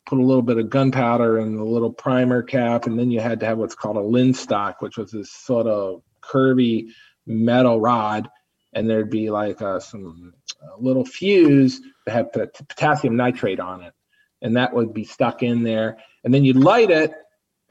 put 0.07 0.19
a 0.19 0.23
little 0.23 0.43
bit 0.43 0.57
of 0.57 0.71
gunpowder 0.71 1.39
in 1.39 1.57
the 1.57 1.63
little 1.63 1.93
primer 1.93 2.43
cap, 2.43 2.87
and 2.87 2.99
then 2.99 3.11
you 3.11 3.21
had 3.21 3.41
to 3.41 3.47
have 3.47 3.59
what's 3.59 3.75
called 3.75 3.99
a 3.99 4.01
linstock, 4.01 4.77
which 4.81 4.97
was 4.97 5.11
this 5.11 5.31
sort 5.31 5.67
of 5.67 6.01
curvy 6.23 6.89
metal 7.27 7.79
rod, 7.79 8.31
and 8.73 8.89
there'd 8.89 9.11
be 9.11 9.29
like 9.29 9.61
uh, 9.61 9.79
some 9.79 10.33
uh, 10.63 10.77
little 10.79 11.05
fuse 11.05 11.83
that 12.07 12.13
had 12.13 12.33
pot- 12.33 12.67
potassium 12.67 13.15
nitrate 13.15 13.61
on 13.61 13.83
it, 13.83 13.93
and 14.41 14.57
that 14.57 14.73
would 14.73 14.95
be 14.95 15.05
stuck 15.05 15.43
in 15.43 15.63
there, 15.63 15.99
and 16.25 16.33
then 16.33 16.47
you'd 16.47 16.57
light 16.57 16.91
it, 16.91 17.13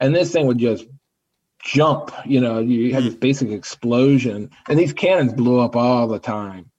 and 0.00 0.14
this 0.14 0.32
thing 0.32 0.46
would 0.46 0.58
just 0.58 0.86
jump. 1.62 2.10
You 2.24 2.40
know, 2.40 2.58
you 2.60 2.92
had 2.94 3.04
this 3.04 3.14
basic 3.14 3.50
explosion, 3.50 4.50
and 4.68 4.78
these 4.78 4.92
cannons 4.92 5.32
blew 5.32 5.60
up 5.60 5.76
all 5.76 6.06
the 6.08 6.18
time 6.18 6.70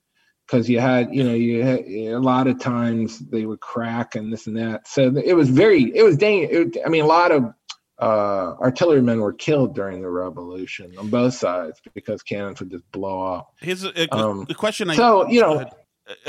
because 0.45 0.69
you 0.69 0.79
had 0.79 1.13
you 1.13 1.23
know 1.23 1.33
you 1.33 1.63
had 1.63 1.79
a 1.85 2.17
lot 2.19 2.47
of 2.47 2.59
times 2.59 3.19
they 3.19 3.45
would 3.45 3.59
crack 3.59 4.15
and 4.15 4.31
this 4.31 4.45
and 4.45 4.55
that 4.57 4.87
so 4.87 5.11
it 5.17 5.33
was 5.33 5.49
very 5.49 5.91
it 5.95 6.03
was 6.03 6.17
dang 6.17 6.47
it, 6.51 6.77
i 6.85 6.89
mean 6.89 7.03
a 7.03 7.07
lot 7.07 7.31
of 7.31 7.51
uh, 7.97 8.53
artillerymen 8.59 9.21
were 9.21 9.31
killed 9.33 9.73
during 9.73 10.01
the 10.01 10.09
revolution 10.09 10.93
on 10.97 11.09
both 11.09 11.33
sides 11.33 11.81
because 11.93 12.21
cannons 12.21 12.59
would 12.59 12.69
just 12.69 12.83
blow 12.91 13.23
up. 13.35 13.53
Here's 13.61 13.85
a, 13.85 14.01
a, 14.03 14.13
Um, 14.13 14.45
a 14.49 14.53
question. 14.53 14.89
I, 14.89 14.97
so 14.97 15.25
you 15.29 15.39
know, 15.39 15.59
a- 15.61 15.71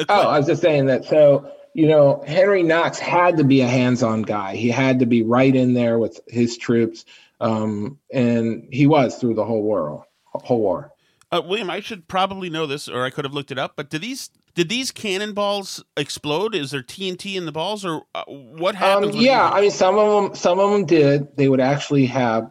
oh, 0.08 0.28
I 0.28 0.38
was 0.38 0.46
just 0.46 0.62
saying 0.62 0.86
that. 0.86 1.04
So 1.04 1.50
you 1.76 1.86
know, 1.86 2.24
Henry 2.26 2.62
Knox 2.62 2.98
had 2.98 3.36
to 3.36 3.44
be 3.44 3.60
a 3.60 3.66
hands-on 3.68 4.22
guy. 4.22 4.56
He 4.56 4.70
had 4.70 4.98
to 5.00 5.04
be 5.06 5.22
right 5.22 5.54
in 5.54 5.74
there 5.74 5.98
with 5.98 6.18
his 6.26 6.56
troops, 6.56 7.04
um, 7.42 7.98
and 8.10 8.66
he 8.72 8.86
was 8.86 9.18
through 9.18 9.34
the 9.34 9.44
whole 9.44 9.62
war. 9.62 10.06
Whole 10.32 10.60
war. 10.60 10.92
Uh, 11.30 11.42
William, 11.44 11.68
I 11.68 11.80
should 11.80 12.08
probably 12.08 12.48
know 12.48 12.66
this, 12.66 12.88
or 12.88 13.04
I 13.04 13.10
could 13.10 13.26
have 13.26 13.34
looked 13.34 13.50
it 13.50 13.58
up. 13.58 13.74
But 13.76 13.90
did 13.90 14.00
these 14.00 14.30
did 14.54 14.70
these 14.70 14.90
cannonballs 14.90 15.84
explode? 15.98 16.54
Is 16.54 16.70
there 16.70 16.82
TNT 16.82 17.36
in 17.36 17.44
the 17.44 17.52
balls, 17.52 17.84
or 17.84 18.04
uh, 18.14 18.24
what 18.24 18.74
Um, 18.76 18.80
happens? 18.80 19.14
when 19.14 19.24
yeah, 19.24 19.50
you- 19.50 19.54
I 19.56 19.60
mean, 19.60 19.70
some 19.70 19.98
of 19.98 20.22
them, 20.24 20.34
some 20.34 20.58
of 20.58 20.70
them 20.70 20.86
did. 20.86 21.36
They 21.36 21.48
would 21.50 21.60
actually 21.60 22.06
have, 22.06 22.50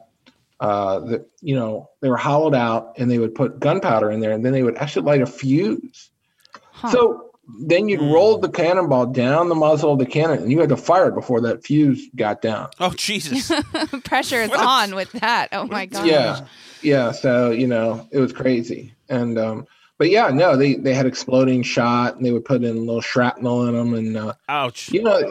uh, 0.59 0.99
the, 0.99 1.25
you 1.41 1.55
know, 1.55 1.89
they 2.01 2.09
were 2.09 2.17
hollowed 2.17 2.53
out, 2.53 2.93
and 2.97 3.09
they 3.09 3.17
would 3.17 3.33
put 3.33 3.59
gunpowder 3.59 4.11
in 4.11 4.19
there, 4.19 4.33
and 4.33 4.45
then 4.45 4.53
they 4.53 4.61
would 4.61 4.77
actually 4.77 5.01
light 5.07 5.21
a 5.21 5.25
fuse. 5.25 6.11
Huh. 6.71 6.89
So 6.91 7.24
then 7.59 7.87
you'd 7.89 8.01
roll 8.01 8.37
the 8.37 8.49
cannonball 8.49 9.07
down 9.07 9.49
the 9.49 9.55
muzzle 9.55 9.93
of 9.93 9.99
the 9.99 10.05
cannon, 10.05 10.39
and 10.43 10.51
you 10.51 10.59
had 10.59 10.69
to 10.69 10.77
fire 10.77 11.09
it 11.09 11.15
before 11.15 11.41
that 11.41 11.63
fuse 11.63 12.07
got 12.15 12.41
down. 12.41 12.69
oh 12.79 12.91
Jesus! 12.91 13.51
Pressure 14.03 14.41
is 14.41 14.49
What? 14.49 14.59
on 14.59 14.95
with 14.95 15.11
that. 15.13 15.49
Oh 15.51 15.65
my 15.67 15.85
god. 15.85 16.05
Yeah, 16.07 16.45
yeah. 16.81 17.11
So 17.11 17.51
you 17.51 17.67
know, 17.67 18.07
it 18.11 18.19
was 18.19 18.33
crazy, 18.33 18.93
and 19.09 19.37
um, 19.37 19.67
but 19.97 20.09
yeah, 20.09 20.29
no, 20.29 20.57
they 20.57 20.73
they 20.75 20.93
had 20.93 21.05
exploding 21.05 21.61
shot, 21.63 22.15
and 22.15 22.25
they 22.25 22.31
would 22.31 22.45
put 22.45 22.63
in 22.63 22.75
a 22.75 22.79
little 22.79 23.01
shrapnel 23.01 23.67
in 23.67 23.75
them, 23.75 23.93
and 23.93 24.17
uh, 24.17 24.33
Ouch! 24.49 24.89
you 24.91 25.03
know, 25.03 25.21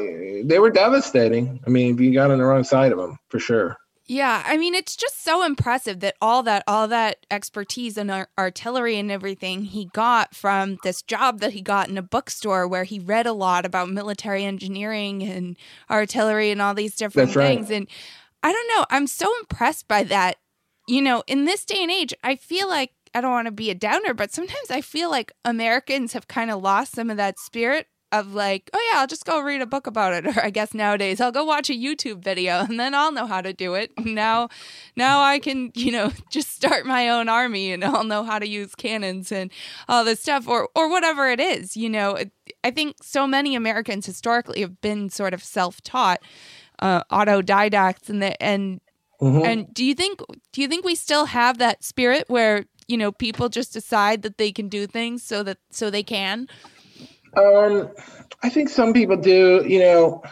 they 0.45 0.59
were 0.59 0.71
devastating. 0.71 1.61
I 1.67 1.71
mean, 1.71 1.95
if 1.95 2.01
you 2.01 2.13
got 2.15 2.31
on 2.31 2.39
the 2.39 2.45
wrong 2.45 2.65
side 2.65 2.93
of 2.93 2.99
them, 2.99 3.19
for 3.29 3.39
sure. 3.39 3.77
Yeah, 4.07 4.43
I 4.47 4.59
mean 4.59 4.75
it's 4.75 4.97
just 4.97 5.23
so 5.25 5.45
impressive 5.45 6.01
that 6.01 6.17
all 6.21 6.43
that 6.43 6.63
all 6.67 6.89
that 6.89 7.25
expertise 7.31 7.97
and 7.97 8.11
ar- 8.11 8.29
artillery 8.39 8.99
and 8.99 9.11
everything 9.11 9.65
he 9.65 9.87
got 9.87 10.35
from 10.35 10.77
this 10.83 11.01
job 11.01 11.41
that 11.41 11.55
he 11.55 11.63
got 11.63 11.89
in 11.89 11.97
a 11.97 12.03
bookstore 12.03 12.69
where 12.69 12.85
he 12.85 12.99
read 12.99 13.27
a 13.27 13.33
lot 13.33 13.65
about 13.65 13.89
military 13.89 14.45
engineering 14.45 15.23
and 15.23 15.57
artillery 15.91 16.51
and 16.51 16.61
all 16.61 16.75
these 16.75 16.97
different 16.97 17.29
That's 17.29 17.37
right. 17.37 17.57
things 17.57 17.71
and 17.71 17.89
I 18.43 18.53
don't 18.53 18.69
know, 18.69 18.85
I'm 18.91 19.07
so 19.07 19.33
impressed 19.41 19.89
by 19.89 20.05
that. 20.05 20.37
You 20.87 21.01
know, 21.01 21.23
in 21.27 21.47
this 21.47 21.65
day 21.65 21.83
and 21.83 21.91
age, 21.91 22.13
I 22.23 22.37
feel 22.37 22.69
like 22.69 22.91
I 23.15 23.23
don't 23.23 23.31
want 23.31 23.47
to 23.47 23.53
be 23.53 23.71
a 23.71 23.75
downer, 23.75 24.13
but 24.13 24.35
sometimes 24.35 24.71
I 24.71 24.83
feel 24.83 25.09
like 25.09 25.33
Americans 25.47 26.13
have 26.13 26.29
kind 26.29 26.51
of 26.51 26.61
lost 26.63 26.95
some 26.95 27.09
of 27.09 27.17
that 27.17 27.39
spirit 27.39 27.87
of 28.19 28.35
like, 28.35 28.71
oh 28.73 28.91
yeah, 28.93 29.01
I'll 29.01 29.07
just 29.07 29.25
go 29.25 29.41
read 29.41 29.61
a 29.63 29.67
book 29.67 29.87
about 29.87 30.13
it. 30.15 30.27
Or 30.37 30.45
I 30.45 30.51
guess 30.51 30.75
nowadays 30.75 31.21
I'll 31.21 31.33
go 31.33 31.45
watch 31.45 31.69
a 31.71 31.75
YouTube 31.75 32.23
video 32.23 32.61
and 32.69 32.79
then 32.81 32.95
I'll 32.95 33.13
know 33.13 33.27
how 33.27 33.41
to 33.41 33.53
do 33.53 33.75
it. 33.75 33.93
Now 33.99 34.49
now 34.97 35.21
I 35.21 35.39
can, 35.39 35.71
you 35.75 35.93
know, 35.93 36.13
just 36.31 36.55
start 36.55 36.87
my 36.87 37.09
own 37.09 37.29
army 37.29 37.73
and 37.73 37.85
I'll 37.85 38.05
know 38.05 38.23
how 38.25 38.39
to 38.39 38.49
use 38.49 38.75
cannons 38.75 39.31
and 39.33 39.51
all 39.89 40.05
this 40.05 40.21
stuff 40.21 40.49
or 40.49 40.69
or 40.75 40.89
whatever 40.89 41.29
it 41.29 41.41
is, 41.41 41.77
you 41.77 41.91
know. 41.91 42.19
I 42.63 42.71
think 42.71 42.97
so 43.03 43.27
many 43.27 43.55
Americans 43.55 44.07
historically 44.07 44.61
have 44.61 44.81
been 44.81 45.11
sort 45.11 45.35
of 45.35 45.43
self-taught 45.43 46.21
uh, 46.79 47.03
autodidacts 47.11 48.09
and 48.09 48.23
the, 48.23 48.43
and 48.43 48.81
Mhm. 49.21 49.47
and 49.47 49.75
do 49.75 49.85
you 49.85 49.95
think 49.95 50.21
do 50.53 50.61
you 50.61 50.69
think 50.69 50.85
we 50.85 50.95
still 50.95 51.27
have 51.27 51.59
that 51.59 51.85
spirit 51.85 52.25
where 52.29 52.65
you 52.89 52.97
know 52.97 53.13
people 53.13 53.49
just 53.49 53.73
decide 53.73 54.23
that 54.23 54.37
they 54.39 54.53
can 54.53 54.69
do 54.69 54.87
things 54.87 55.23
so 55.23 55.43
that 55.45 55.59
so 55.71 55.89
they 55.89 56.03
can? 56.03 56.49
Um, 57.37 57.91
I 58.43 58.49
think 58.49 58.69
some 58.69 58.93
people 58.93 59.17
do. 59.17 59.65
You 59.67 59.81
know, 59.81 60.23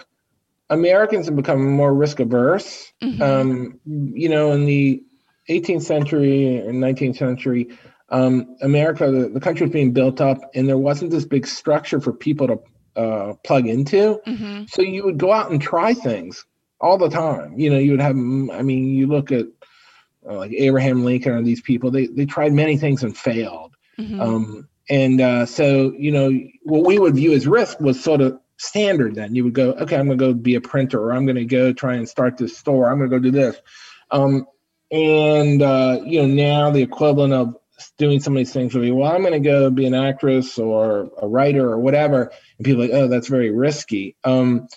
Americans 0.70 1.26
have 1.26 1.36
become 1.36 1.70
more 1.70 1.92
risk 1.92 2.20
averse. 2.20 2.92
Um, 3.22 3.80
you 3.86 4.28
know, 4.28 4.53
in 4.53 4.64
the 4.64 5.03
18th 5.48 5.82
century 5.82 6.57
and 6.57 6.82
19th 6.82 7.16
century, 7.16 7.76
um, 8.09 8.57
America, 8.61 9.11
the, 9.11 9.28
the 9.28 9.40
country 9.40 9.66
was 9.66 9.72
being 9.72 9.92
built 9.92 10.20
up, 10.20 10.38
and 10.55 10.68
there 10.68 10.78
wasn't 10.78 11.11
this 11.11 11.24
big 11.24 11.46
structure 11.46 12.00
for 12.00 12.12
people 12.12 12.46
to 12.46 13.00
uh, 13.00 13.34
plug 13.44 13.66
into. 13.66 14.20
Mm-hmm. 14.26 14.64
So 14.68 14.82
you 14.82 15.05
would 15.05 15.18
go 15.18 15.32
out 15.32 15.50
and 15.50 15.61
try 15.61 15.94
things 15.94 16.44
all 16.80 16.98
the 16.98 17.09
time. 17.09 17.59
You 17.59 17.70
know, 17.70 17.78
you 17.78 17.92
would 17.92 18.00
have. 18.00 18.16
I 18.16 18.62
mean, 18.62 18.94
you 18.94 19.07
look 19.07 19.32
at 19.32 19.46
uh, 20.28 20.36
like 20.36 20.53
Abraham 20.53 21.05
Lincoln 21.05 21.32
or 21.32 21.42
these 21.42 21.62
people. 21.62 21.90
They 21.90 22.07
they 22.07 22.26
tried 22.26 22.53
many 22.53 22.76
things 22.76 23.03
and 23.03 23.16
failed. 23.16 23.74
Mm-hmm. 23.98 24.20
Um, 24.20 24.68
and 24.88 25.20
uh, 25.20 25.46
so, 25.46 25.92
you 25.96 26.10
know, 26.10 26.32
what 26.64 26.84
we 26.84 26.98
would 26.98 27.14
view 27.14 27.32
as 27.32 27.46
risk 27.46 27.80
was 27.80 28.02
sort 28.02 28.20
of 28.20 28.40
standard 28.56 29.14
then. 29.14 29.34
You 29.34 29.44
would 29.44 29.54
go, 29.54 29.72
okay, 29.72 29.96
I'm 29.96 30.06
going 30.06 30.18
to 30.18 30.24
go 30.24 30.34
be 30.34 30.54
a 30.56 30.60
printer, 30.60 31.00
or 31.00 31.12
I'm 31.12 31.24
going 31.26 31.36
to 31.36 31.44
go 31.44 31.72
try 31.72 31.94
and 31.94 32.08
start 32.08 32.36
this 32.36 32.56
store, 32.56 32.90
I'm 32.90 32.98
going 32.98 33.10
to 33.10 33.16
go 33.16 33.22
do 33.22 33.30
this. 33.30 33.56
Um, 34.10 34.46
and, 34.90 35.62
uh, 35.62 36.00
you 36.04 36.20
know, 36.20 36.28
now 36.28 36.70
the 36.70 36.82
equivalent 36.82 37.32
of 37.32 37.56
doing 37.96 38.20
some 38.20 38.34
of 38.34 38.38
these 38.38 38.52
things 38.52 38.74
would 38.74 38.82
be, 38.82 38.92
well, 38.92 39.10
I'm 39.10 39.22
going 39.22 39.32
to 39.32 39.40
go 39.40 39.70
be 39.70 39.86
an 39.86 39.94
actress 39.94 40.58
or 40.58 41.10
a 41.20 41.26
writer 41.26 41.66
or 41.70 41.78
whatever. 41.78 42.30
And 42.58 42.64
people 42.64 42.82
like, 42.82 42.92
oh, 42.92 43.08
that's 43.08 43.28
very 43.28 43.50
risky. 43.50 44.16
Um, 44.22 44.68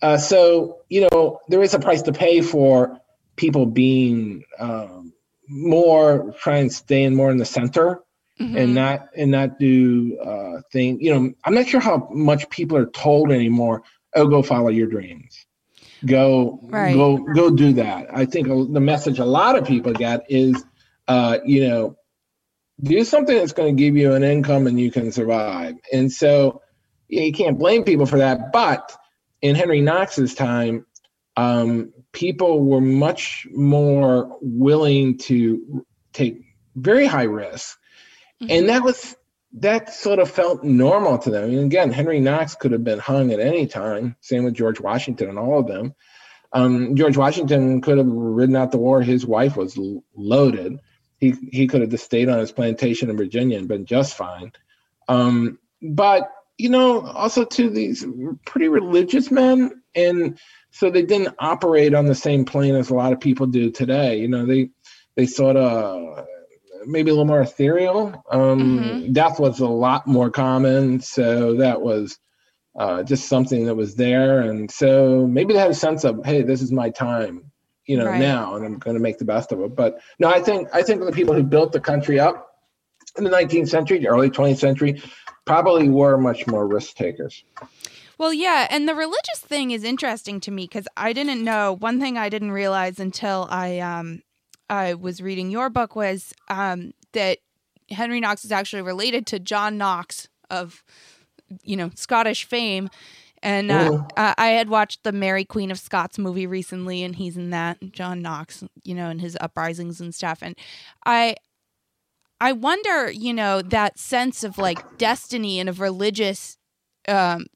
uh, 0.00 0.16
so, 0.16 0.78
you 0.88 1.08
know, 1.10 1.40
there 1.48 1.62
is 1.62 1.74
a 1.74 1.80
price 1.80 2.02
to 2.02 2.12
pay 2.12 2.40
for 2.40 3.00
people 3.36 3.66
being 3.66 4.44
um, 4.58 5.12
more, 5.48 6.34
try 6.38 6.58
and 6.58 6.72
stay 6.72 7.02
in 7.02 7.16
more 7.16 7.30
in 7.30 7.36
the 7.38 7.44
center 7.44 8.02
Mm-hmm. 8.40 8.56
and 8.56 8.74
not 8.74 9.08
and 9.16 9.32
not 9.32 9.58
do 9.58 10.16
uh 10.20 10.60
thing 10.72 11.00
you 11.00 11.12
know 11.12 11.32
i'm 11.44 11.54
not 11.54 11.66
sure 11.66 11.80
how 11.80 12.08
much 12.12 12.48
people 12.50 12.76
are 12.76 12.86
told 12.86 13.32
anymore 13.32 13.82
oh 14.14 14.28
go 14.28 14.42
follow 14.42 14.68
your 14.68 14.86
dreams 14.86 15.44
go 16.06 16.60
Right. 16.62 16.94
go 16.94 17.18
go 17.18 17.50
do 17.50 17.72
that 17.72 18.06
i 18.12 18.26
think 18.26 18.46
the 18.46 18.80
message 18.80 19.18
a 19.18 19.24
lot 19.24 19.58
of 19.58 19.66
people 19.66 19.92
get 19.92 20.30
is 20.30 20.64
uh 21.08 21.38
you 21.44 21.66
know 21.66 21.96
do 22.80 23.02
something 23.02 23.36
that's 23.36 23.52
going 23.52 23.76
to 23.76 23.82
give 23.82 23.96
you 23.96 24.12
an 24.12 24.22
income 24.22 24.68
and 24.68 24.78
you 24.78 24.92
can 24.92 25.10
survive 25.10 25.74
and 25.92 26.12
so 26.12 26.62
yeah, 27.08 27.22
you 27.22 27.32
can't 27.32 27.58
blame 27.58 27.82
people 27.82 28.06
for 28.06 28.18
that 28.18 28.52
but 28.52 28.96
in 29.42 29.56
henry 29.56 29.80
knox's 29.80 30.36
time 30.36 30.86
um 31.36 31.92
people 32.12 32.62
were 32.62 32.80
much 32.80 33.48
more 33.52 34.38
willing 34.40 35.18
to 35.18 35.84
take 36.12 36.40
very 36.76 37.06
high 37.06 37.26
risks 38.40 38.54
and 38.54 38.68
that 38.68 38.82
was 38.82 39.16
that 39.54 39.92
sort 39.92 40.18
of 40.18 40.30
felt 40.30 40.62
normal 40.62 41.18
to 41.18 41.30
them. 41.30 41.44
I 41.44 41.46
mean, 41.46 41.64
again, 41.64 41.90
Henry 41.90 42.20
Knox 42.20 42.54
could 42.54 42.72
have 42.72 42.84
been 42.84 42.98
hung 42.98 43.32
at 43.32 43.40
any 43.40 43.66
time. 43.66 44.16
Same 44.20 44.44
with 44.44 44.54
George 44.54 44.80
Washington 44.80 45.30
and 45.30 45.38
all 45.38 45.58
of 45.58 45.66
them. 45.66 45.94
Um, 46.52 46.96
George 46.96 47.16
Washington 47.16 47.80
could 47.80 47.98
have 47.98 48.06
ridden 48.06 48.56
out 48.56 48.72
the 48.72 48.78
war. 48.78 49.02
His 49.02 49.26
wife 49.26 49.56
was 49.56 49.76
l- 49.76 50.02
loaded. 50.14 50.78
He 51.18 51.34
he 51.50 51.66
could 51.66 51.80
have 51.80 51.90
just 51.90 52.04
stayed 52.04 52.28
on 52.28 52.38
his 52.38 52.52
plantation 52.52 53.10
in 53.10 53.16
Virginia 53.16 53.58
and 53.58 53.68
been 53.68 53.86
just 53.86 54.14
fine. 54.14 54.52
Um, 55.08 55.58
but 55.82 56.30
you 56.56 56.70
know, 56.70 57.02
also 57.02 57.44
to 57.44 57.70
these 57.70 58.04
pretty 58.46 58.68
religious 58.68 59.30
men, 59.30 59.82
and 59.94 60.38
so 60.70 60.90
they 60.90 61.02
didn't 61.02 61.34
operate 61.38 61.94
on 61.94 62.06
the 62.06 62.14
same 62.14 62.44
plane 62.44 62.74
as 62.74 62.90
a 62.90 62.94
lot 62.94 63.12
of 63.12 63.20
people 63.20 63.46
do 63.46 63.70
today. 63.70 64.18
You 64.18 64.28
know, 64.28 64.46
they 64.46 64.70
they 65.16 65.26
sort 65.26 65.56
of 65.56 66.26
maybe 66.86 67.10
a 67.10 67.14
little 67.14 67.24
more 67.24 67.40
ethereal. 67.42 68.24
Um, 68.30 69.12
Death 69.12 69.38
was 69.40 69.60
a 69.60 69.66
lot 69.66 70.06
more 70.06 70.30
common, 70.30 71.00
so 71.00 71.54
that 71.56 71.80
was 71.80 72.18
uh, 72.78 73.02
just 73.02 73.28
something 73.28 73.66
that 73.66 73.74
was 73.74 73.94
there, 73.96 74.40
and 74.42 74.70
so 74.70 75.26
maybe 75.26 75.52
they 75.52 75.58
had 75.58 75.70
a 75.70 75.74
sense 75.74 76.04
of, 76.04 76.24
hey, 76.24 76.42
this 76.42 76.62
is 76.62 76.70
my 76.70 76.90
time, 76.90 77.50
you 77.86 77.96
know, 77.96 78.06
Right. 78.06 78.20
now, 78.20 78.54
and 78.54 78.64
I'm 78.64 78.78
going 78.78 78.94
to 78.94 79.02
make 79.02 79.18
the 79.18 79.24
best 79.24 79.50
of 79.52 79.60
it. 79.60 79.74
But 79.74 80.00
no, 80.18 80.28
I 80.28 80.40
think 80.40 80.68
I 80.72 80.82
think 80.82 81.04
the 81.04 81.12
people 81.12 81.34
who 81.34 81.42
built 81.42 81.72
the 81.72 81.80
country 81.80 82.20
up 82.20 82.46
in 83.16 83.24
the 83.24 83.30
19th 83.30 83.68
century, 83.68 83.98
the 83.98 84.08
early 84.08 84.30
20th 84.30 84.58
century, 84.58 85.02
probably 85.44 85.88
were 85.88 86.18
much 86.18 86.46
more 86.46 86.66
risk 86.68 86.94
takers. 86.94 87.42
Well, 88.18 88.32
yeah, 88.32 88.66
and 88.70 88.88
the 88.88 88.94
religious 88.94 89.38
thing 89.38 89.70
is 89.70 89.84
interesting 89.84 90.40
to 90.40 90.50
me 90.50 90.64
because 90.64 90.88
I 90.96 91.12
didn't 91.12 91.42
know 91.42 91.76
one 91.78 92.00
thing 92.00 92.18
I 92.18 92.28
didn't 92.28 92.50
realize 92.50 92.98
until 92.98 93.46
I 93.50 93.78
um 93.78 94.22
I 94.68 94.94
was 94.94 95.20
reading 95.20 95.50
your 95.50 95.70
book 95.70 95.96
was 95.96 96.32
um 96.48 96.92
that 97.12 97.38
Henry 97.90 98.20
Knox 98.20 98.44
is 98.44 98.52
actually 98.52 98.82
related 98.82 99.26
to 99.28 99.38
John 99.38 99.78
Knox 99.78 100.28
of 100.50 100.82
you 101.62 101.76
know 101.76 101.90
Scottish 101.94 102.44
fame. 102.44 102.88
And 103.40 103.70
uh, 103.70 103.90
Mhm. 103.90 104.10
uh, 104.16 104.34
I 104.36 104.48
had 104.48 104.68
watched 104.68 105.04
the 105.04 105.12
Mary 105.12 105.44
Queen 105.44 105.70
of 105.70 105.78
Scots 105.78 106.18
movie 106.18 106.46
recently, 106.46 107.04
and 107.04 107.14
he's 107.14 107.36
in 107.36 107.50
that. 107.50 107.78
John 107.92 108.20
Knox, 108.20 108.64
you 108.82 108.94
know, 108.96 109.10
and 109.10 109.20
his 109.20 109.36
uprisings 109.40 110.00
and 110.00 110.12
stuff. 110.12 110.40
And 110.42 110.56
I, 111.06 111.36
I 112.40 112.52
wonder, 112.52 113.10
you 113.10 113.32
know, 113.32 113.62
that 113.62 113.98
sense 113.98 114.42
of 114.42 114.58
like 114.58 114.84
destiny 114.98 115.60
and 115.60 115.68
of 115.68 115.80
religious 115.80 116.58
um, 117.06 117.46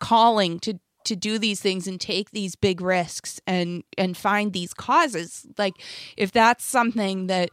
calling 0.00 0.58
to 0.60 0.78
to 1.06 1.16
do 1.16 1.38
these 1.38 1.60
things 1.60 1.86
and 1.86 2.00
take 2.00 2.30
these 2.30 2.54
big 2.54 2.80
risks 2.80 3.40
and 3.46 3.82
and 3.96 4.16
find 4.16 4.52
these 4.52 4.74
causes 4.74 5.46
like 5.56 5.74
if 6.16 6.32
that's 6.32 6.64
something 6.64 7.28
that 7.28 7.50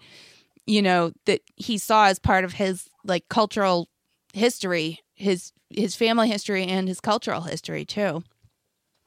you 0.66 0.82
know 0.82 1.12
that 1.26 1.42
he 1.56 1.78
saw 1.78 2.08
as 2.08 2.20
part 2.20 2.44
of 2.44 2.54
his 2.54 2.90
like 3.06 3.28
cultural 3.30 3.88
history 4.34 5.00
his 5.14 5.52
his 5.70 5.96
family 5.96 6.30
history 6.30 6.66
and 6.66 6.88
his 6.88 7.00
cultural 7.00 7.42
history 7.42 7.86
too 7.86 8.24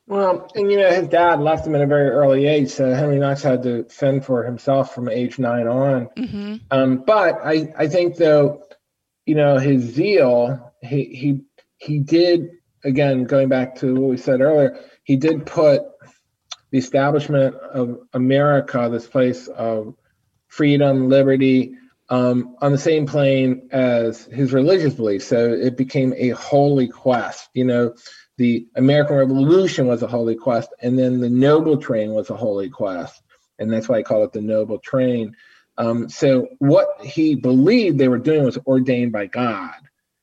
Well, 0.06 0.48
and 0.54 0.70
you 0.70 0.78
know, 0.78 0.90
his 0.90 1.08
dad 1.08 1.40
left 1.40 1.66
him 1.66 1.74
at 1.74 1.80
a 1.80 1.86
very 1.86 2.10
early 2.10 2.46
age, 2.46 2.70
so 2.70 2.94
Henry 2.94 3.18
Knox 3.18 3.42
had 3.42 3.64
to 3.64 3.84
fend 3.84 4.24
for 4.24 4.44
himself 4.44 4.94
from 4.94 5.08
age 5.08 5.40
nine 5.40 5.66
on. 5.66 6.06
Mm-hmm. 6.16 6.56
Um, 6.70 6.98
but 6.98 7.40
I, 7.44 7.72
I 7.76 7.88
think 7.88 8.16
though, 8.16 8.62
you 9.24 9.34
know, 9.34 9.58
his 9.58 9.82
zeal, 9.82 10.72
he 10.80 11.04
he 11.06 11.40
he 11.78 11.98
did 11.98 12.55
again 12.84 13.24
going 13.24 13.48
back 13.48 13.76
to 13.76 13.94
what 13.94 14.10
we 14.10 14.16
said 14.16 14.40
earlier, 14.40 14.78
he 15.04 15.16
did 15.16 15.46
put 15.46 15.82
the 16.70 16.78
establishment 16.78 17.54
of 17.54 18.00
America, 18.12 18.88
this 18.90 19.06
place 19.06 19.48
of 19.48 19.94
freedom, 20.48 21.08
liberty, 21.08 21.74
um, 22.08 22.56
on 22.60 22.72
the 22.72 22.78
same 22.78 23.06
plane 23.06 23.68
as 23.72 24.24
his 24.26 24.52
religious 24.52 24.94
beliefs. 24.94 25.26
So 25.26 25.52
it 25.52 25.76
became 25.76 26.14
a 26.16 26.30
holy 26.30 26.88
quest. 26.88 27.48
You 27.54 27.64
know, 27.64 27.94
the 28.36 28.66
American 28.76 29.16
Revolution 29.16 29.86
was 29.86 30.02
a 30.02 30.06
holy 30.06 30.36
quest, 30.36 30.68
and 30.80 30.98
then 30.98 31.20
the 31.20 31.30
Noble 31.30 31.78
Train 31.78 32.12
was 32.12 32.30
a 32.30 32.36
holy 32.36 32.68
quest, 32.70 33.22
and 33.58 33.72
that's 33.72 33.88
why 33.88 33.98
I 33.98 34.02
call 34.02 34.24
it 34.24 34.32
the 34.32 34.40
Noble 34.40 34.78
Train. 34.78 35.34
Um, 35.78 36.08
so 36.08 36.48
what 36.58 36.86
he 37.02 37.34
believed 37.34 37.98
they 37.98 38.08
were 38.08 38.18
doing 38.18 38.44
was 38.44 38.58
ordained 38.58 39.12
by 39.12 39.26
God, 39.26 39.74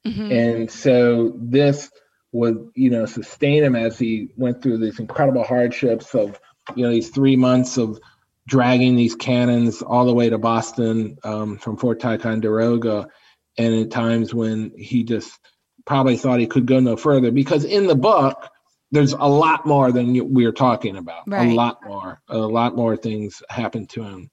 Mm-hmm. 0.05 0.31
and 0.33 0.69
so 0.69 1.31
this 1.37 1.89
would 2.33 2.71
you 2.75 2.89
know 2.89 3.05
sustain 3.05 3.63
him 3.63 3.75
as 3.75 3.97
he 3.97 4.29
went 4.35 4.61
through 4.61 4.79
these 4.79 4.99
incredible 4.99 5.43
hardships 5.43 6.13
of 6.13 6.39
you 6.75 6.83
know 6.83 6.91
these 6.91 7.09
three 7.09 7.35
months 7.35 7.77
of 7.77 7.99
dragging 8.47 8.95
these 8.95 9.15
cannons 9.15 9.81
all 9.81 10.05
the 10.05 10.13
way 10.13 10.29
to 10.29 10.37
Boston 10.37 11.17
um, 11.23 11.57
from 11.57 11.77
Fort 11.77 12.01
Ticonderoga, 12.01 13.07
and 13.57 13.75
at 13.75 13.91
times 13.91 14.33
when 14.33 14.73
he 14.77 15.03
just 15.03 15.39
probably 15.85 16.17
thought 16.17 16.39
he 16.39 16.47
could 16.47 16.65
go 16.65 16.79
no 16.79 16.97
further. 16.97 17.31
Because 17.31 17.63
in 17.63 17.87
the 17.87 17.95
book 17.95 18.49
there's 18.91 19.13
a 19.13 19.27
lot 19.27 19.65
more 19.65 19.91
than 19.91 20.33
we're 20.33 20.51
talking 20.51 20.97
about. 20.97 21.23
Right. 21.25 21.49
a 21.49 21.53
lot 21.53 21.79
more. 21.83 22.21
A 22.27 22.37
lot 22.37 22.75
more 22.75 22.95
things 22.95 23.41
happened 23.49 23.89
to 23.91 24.03
him 24.03 24.29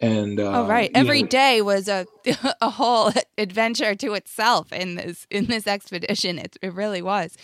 and 0.00 0.40
uh, 0.40 0.50
Oh 0.54 0.66
right, 0.66 0.90
you 0.90 0.96
every 0.96 1.22
know, 1.22 1.28
day 1.28 1.62
was 1.62 1.88
a 1.88 2.06
a 2.60 2.70
whole 2.70 3.12
adventure 3.38 3.94
to 3.94 4.14
itself 4.14 4.72
in 4.72 4.94
this 4.96 5.26
in 5.30 5.46
this 5.46 5.66
expedition. 5.66 6.38
It 6.38 6.56
it 6.62 6.72
really 6.72 7.02
was. 7.02 7.36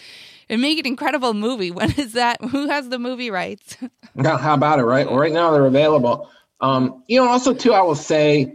And 0.48 0.62
make 0.62 0.78
an 0.78 0.86
incredible 0.86 1.34
movie. 1.34 1.70
When 1.78 1.90
is 1.92 2.12
that? 2.12 2.40
Who 2.42 2.68
has 2.68 2.88
the 2.88 2.98
movie 2.98 3.30
rights? 3.30 3.76
Now, 4.14 4.38
how 4.38 4.54
about 4.54 4.78
it, 4.78 4.84
right? 4.84 5.06
Right 5.10 5.32
now 5.32 5.50
they're 5.50 5.66
available. 5.66 6.30
Um, 6.62 7.02
you 7.06 7.20
know, 7.20 7.28
also 7.28 7.52
too, 7.52 7.74
I 7.74 7.82
will 7.82 7.94
say, 7.94 8.54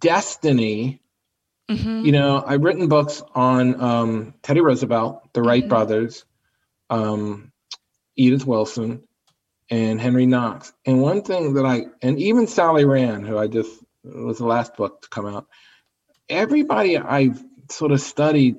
Destiny. 0.00 1.00
Mhm. 1.70 2.04
You 2.04 2.12
know, 2.12 2.42
I've 2.46 2.62
written 2.62 2.88
books 2.88 3.22
on 3.34 3.78
um, 3.80 4.34
Teddy 4.42 4.60
Roosevelt, 4.60 5.32
the 5.34 5.42
Wright 5.42 5.64
Mhm. 5.64 5.68
brothers, 5.68 6.24
um, 6.90 7.52
Edith 8.16 8.46
Wilson, 8.46 9.02
and 9.70 10.00
Henry 10.00 10.26
Knox. 10.26 10.72
And 10.84 11.00
one 11.00 11.22
thing 11.22 11.54
that 11.54 11.64
I, 11.66 11.86
and 12.02 12.18
even 12.18 12.46
Sally 12.46 12.84
Rand, 12.84 13.26
who 13.26 13.38
I 13.38 13.46
just 13.46 13.70
was 14.02 14.38
the 14.38 14.46
last 14.46 14.76
book 14.76 15.02
to 15.02 15.08
come 15.08 15.26
out. 15.26 15.46
Everybody 16.28 16.98
I've 16.98 17.42
sort 17.70 17.92
of 17.92 18.00
studied, 18.00 18.56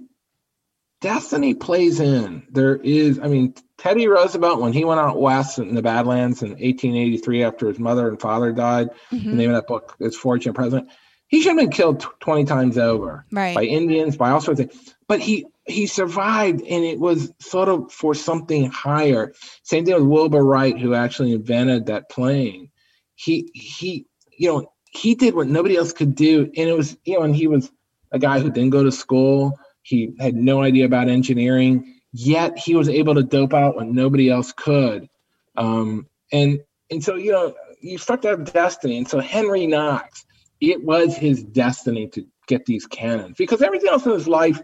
destiny 1.01 1.53
plays 1.53 1.99
in. 1.99 2.47
There 2.49 2.76
is, 2.76 3.20
I 3.20 3.28
mean, 3.28 3.53
Teddy 3.78 4.08
Roosevelt 4.08 4.62
when 4.62 4.74
he 4.74 4.86
went 4.86 4.99
out 4.99 5.20
west 5.20 5.60
in 5.60 5.76
the 5.76 5.82
Badlands 5.82 6.41
in 6.41 6.49
1883 6.51 7.43
after 7.43 7.68
his 7.68 7.78
mother 7.80 8.08
and 8.08 8.20
father 8.20 8.51
died. 8.51 8.89
The 9.12 9.18
Mhm. 9.18 9.34
name 9.34 9.49
of 9.51 9.56
that 9.58 9.68
book 9.68 9.95
is 9.99 10.16
Forging 10.16 10.51
a 10.51 10.53
President. 10.53 10.89
He 11.28 11.42
should 11.42 11.50
have 11.50 11.58
been 11.58 11.72
killed 11.72 12.02
tw 12.02 12.20
20 12.20 12.46
times 12.46 12.78
over 12.78 13.26
Right. 13.32 13.56
by 13.56 13.64
Indians, 13.64 14.16
by 14.18 14.30
all 14.30 14.42
sorts 14.42 14.60
of 14.60 14.72
things. 14.72 14.96
But 15.08 15.20
he 15.20 15.46
he 15.68 15.88
survived, 15.88 16.62
and 16.62 16.84
it 16.84 17.00
was 17.00 17.32
sort 17.40 17.70
of 17.70 17.92
for 17.92 18.14
something 18.14 18.70
higher. 18.70 19.34
Same 19.64 19.86
thing 19.86 19.96
with 19.96 20.04
Wilbur 20.04 20.44
Wright, 20.44 20.78
who 20.78 20.94
actually 20.94 21.32
invented 21.34 21.88
that 21.88 22.10
plane. 22.10 22.70
He 23.16 23.50
he, 23.54 24.06
you 24.38 24.50
know, 24.50 24.72
he 24.92 25.16
did 25.16 25.34
what 25.34 25.48
nobody 25.48 25.76
else 25.76 25.94
could 25.94 26.16
do, 26.16 26.44
and 26.44 26.70
it 26.70 26.76
was 26.78 26.96
you 27.06 27.16
know, 27.16 27.24
and 27.24 27.36
he 27.36 27.48
was 27.48 27.72
a 28.12 28.20
guy 28.20 28.40
who 28.40 28.52
didn't 28.52 28.70
go 28.70 28.84
to 28.84 28.92
school. 28.92 29.58
He 29.82 30.16
had 30.20 30.36
no 30.36 30.62
idea 30.62 30.86
about 30.86 31.10
engineering, 31.10 31.96
yet 32.12 32.58
he 32.58 32.76
was 32.76 32.90
able 32.90 33.16
to 33.16 33.24
dope 33.24 33.54
out 33.54 33.76
when 33.76 33.94
nobody 33.94 34.30
else 34.30 34.52
could. 34.52 35.10
Um, 35.58 36.08
and 36.32 36.62
and 36.92 37.04
so 37.04 37.16
you 37.16 37.32
know, 37.32 37.56
you 37.82 37.98
start 37.98 38.22
to 38.24 38.30
have 38.30 38.52
destiny, 38.52 38.98
and 38.98 39.08
so 39.08 39.20
Henry 39.20 39.66
Knox 39.68 40.26
it 40.62 40.84
was 40.84 41.16
his 41.16 41.43
destiny 41.43 42.08
to 42.10 42.26
get 42.47 42.66
these 42.66 42.86
cannons 42.86 43.36
because 43.38 43.62
everything 43.62 43.89
else 43.89 44.06
in 44.06 44.12
his 44.12 44.28
life, 44.28 44.62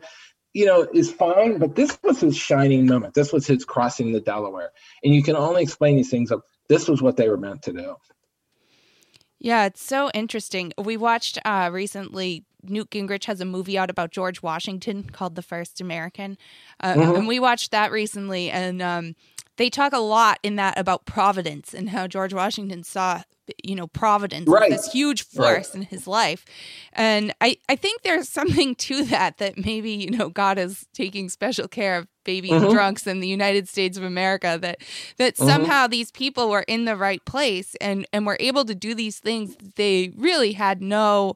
you 0.53 0.65
know, 0.65 0.87
is 0.93 1.11
fine. 1.11 1.57
But 1.57 1.75
this 1.75 1.97
was 2.03 2.19
his 2.19 2.37
shining 2.37 2.85
moment. 2.85 3.13
This 3.13 3.33
was 3.33 3.47
his 3.47 3.65
crossing 3.65 4.11
the 4.11 4.21
Delaware. 4.21 4.71
And 5.03 5.13
you 5.13 5.23
can 5.23 5.35
only 5.35 5.63
explain 5.63 5.95
these 5.97 6.09
things 6.09 6.31
of 6.31 6.41
this 6.69 6.87
was 6.87 7.01
what 7.01 7.17
they 7.17 7.29
were 7.29 7.37
meant 7.37 7.63
to 7.63 7.73
do. 7.73 7.95
Yeah, 9.39 9.65
it's 9.65 9.83
so 9.83 10.11
interesting. 10.13 10.71
We 10.77 10.97
watched 10.97 11.39
uh, 11.43 11.69
recently. 11.73 12.45
Newt 12.63 12.91
Gingrich 12.91 13.25
has 13.25 13.41
a 13.41 13.45
movie 13.45 13.75
out 13.75 13.89
about 13.89 14.11
George 14.11 14.43
Washington 14.43 15.03
called 15.11 15.33
"The 15.33 15.41
First 15.41 15.81
American," 15.81 16.37
uh, 16.79 16.93
Mhm. 16.93 17.17
and 17.17 17.27
we 17.27 17.39
watched 17.39 17.71
that 17.71 17.91
recently. 17.91 18.51
And 18.51 18.83
um, 18.83 19.15
they 19.57 19.71
talk 19.71 19.93
a 19.93 19.99
lot 19.99 20.37
in 20.43 20.57
that 20.57 20.77
about 20.77 21.05
providence 21.05 21.73
and 21.73 21.89
how 21.89 22.05
George 22.05 22.35
Washington 22.35 22.83
saw, 22.83 23.23
you 23.63 23.75
know, 23.75 23.87
providence, 23.87 24.47
Right. 24.47 24.69
this 24.71 24.91
huge 24.91 25.25
Right. 25.35 25.55
force 25.55 25.75
in 25.75 25.83
his 25.83 26.07
life. 26.07 26.45
And 26.93 27.33
I, 27.41 27.57
I 27.69 27.75
think 27.75 28.01
there's 28.03 28.29
something 28.29 28.75
to 28.75 29.03
that 29.05 29.37
that 29.37 29.57
maybe 29.57 29.91
you 29.91 30.11
know 30.11 30.29
God 30.29 30.57
is 30.57 30.85
taking 30.93 31.29
special 31.29 31.67
care 31.67 31.97
of 31.97 32.07
baby 32.23 32.49
Mhm. 32.49 32.71
drunks 32.71 33.07
in 33.07 33.19
the 33.19 33.27
United 33.27 33.67
States 33.67 33.97
of 33.97 34.03
America. 34.03 34.57
That 34.61 34.77
that 35.17 35.35
Mhm. 35.37 35.45
somehow 35.45 35.87
these 35.87 36.11
people 36.11 36.49
were 36.49 36.63
in 36.67 36.85
the 36.85 36.95
right 36.95 37.23
place 37.25 37.75
and 37.81 38.05
and 38.13 38.25
were 38.25 38.37
able 38.39 38.65
to 38.65 38.75
do 38.75 38.93
these 38.93 39.19
things 39.19 39.55
they 39.75 40.11
really 40.15 40.53
had 40.53 40.81
no 40.81 41.35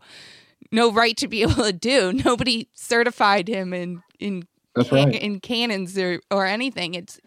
no 0.71 0.91
right 0.91 1.15
to 1.17 1.27
be 1.27 1.41
able 1.47 1.63
to 1.63 1.73
do. 1.73 2.11
Nobody 2.13 2.67
certified 2.73 3.47
him 3.47 3.73
in 3.73 4.01
in 4.19 4.43
That's 4.75 4.89
can- 4.89 5.09
right. 5.09 5.21
in 5.21 5.39
cannons 5.39 5.97
or 5.97 6.19
or 6.31 6.45
anything. 6.45 6.93
It's 6.95 7.19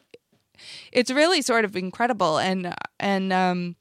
it's 0.92 1.10
really 1.10 1.40
sort 1.42 1.64
of 1.64 1.76
incredible 1.76 2.38
and 2.38 2.74
and 2.98 3.32
um 3.32 3.76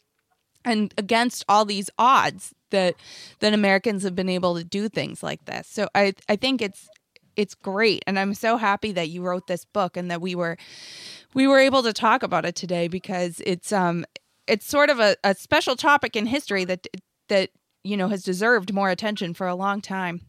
and 0.67 0.93
against 0.97 1.43
all 1.49 1.65
these 1.65 1.89
odds 1.97 2.53
that 2.69 2.95
that 3.39 3.53
Americans 3.53 4.03
have 4.03 4.15
been 4.15 4.29
able 4.29 4.55
to 4.55 4.63
do 4.63 4.89
things 4.89 5.23
like 5.23 5.45
this. 5.45 5.67
So 5.67 5.87
I 5.95 6.13
I 6.29 6.35
think 6.35 6.61
it's 6.61 6.87
it's 7.35 7.55
great 7.55 8.03
and 8.07 8.17
I'm 8.19 8.33
so 8.33 8.57
happy 8.57 8.91
that 8.93 9.09
you 9.09 9.21
wrote 9.21 9.47
this 9.47 9.65
book 9.65 9.95
and 9.95 10.09
that 10.11 10.21
we 10.21 10.35
were 10.35 10.57
we 11.33 11.47
were 11.47 11.59
able 11.59 11.83
to 11.83 11.93
talk 11.93 12.23
about 12.23 12.45
it 12.45 12.55
today 12.55 12.87
because 12.87 13.41
it's 13.45 13.71
um 13.71 14.05
it's 14.47 14.65
sort 14.65 14.89
of 14.89 14.99
a, 14.99 15.15
a 15.23 15.35
special 15.35 15.75
topic 15.75 16.15
in 16.15 16.25
history 16.25 16.65
that 16.65 16.87
that 17.29 17.49
you 17.83 17.97
know 17.97 18.07
has 18.07 18.23
deserved 18.23 18.73
more 18.73 18.89
attention 18.89 19.33
for 19.33 19.47
a 19.47 19.55
long 19.55 19.81
time. 19.81 20.21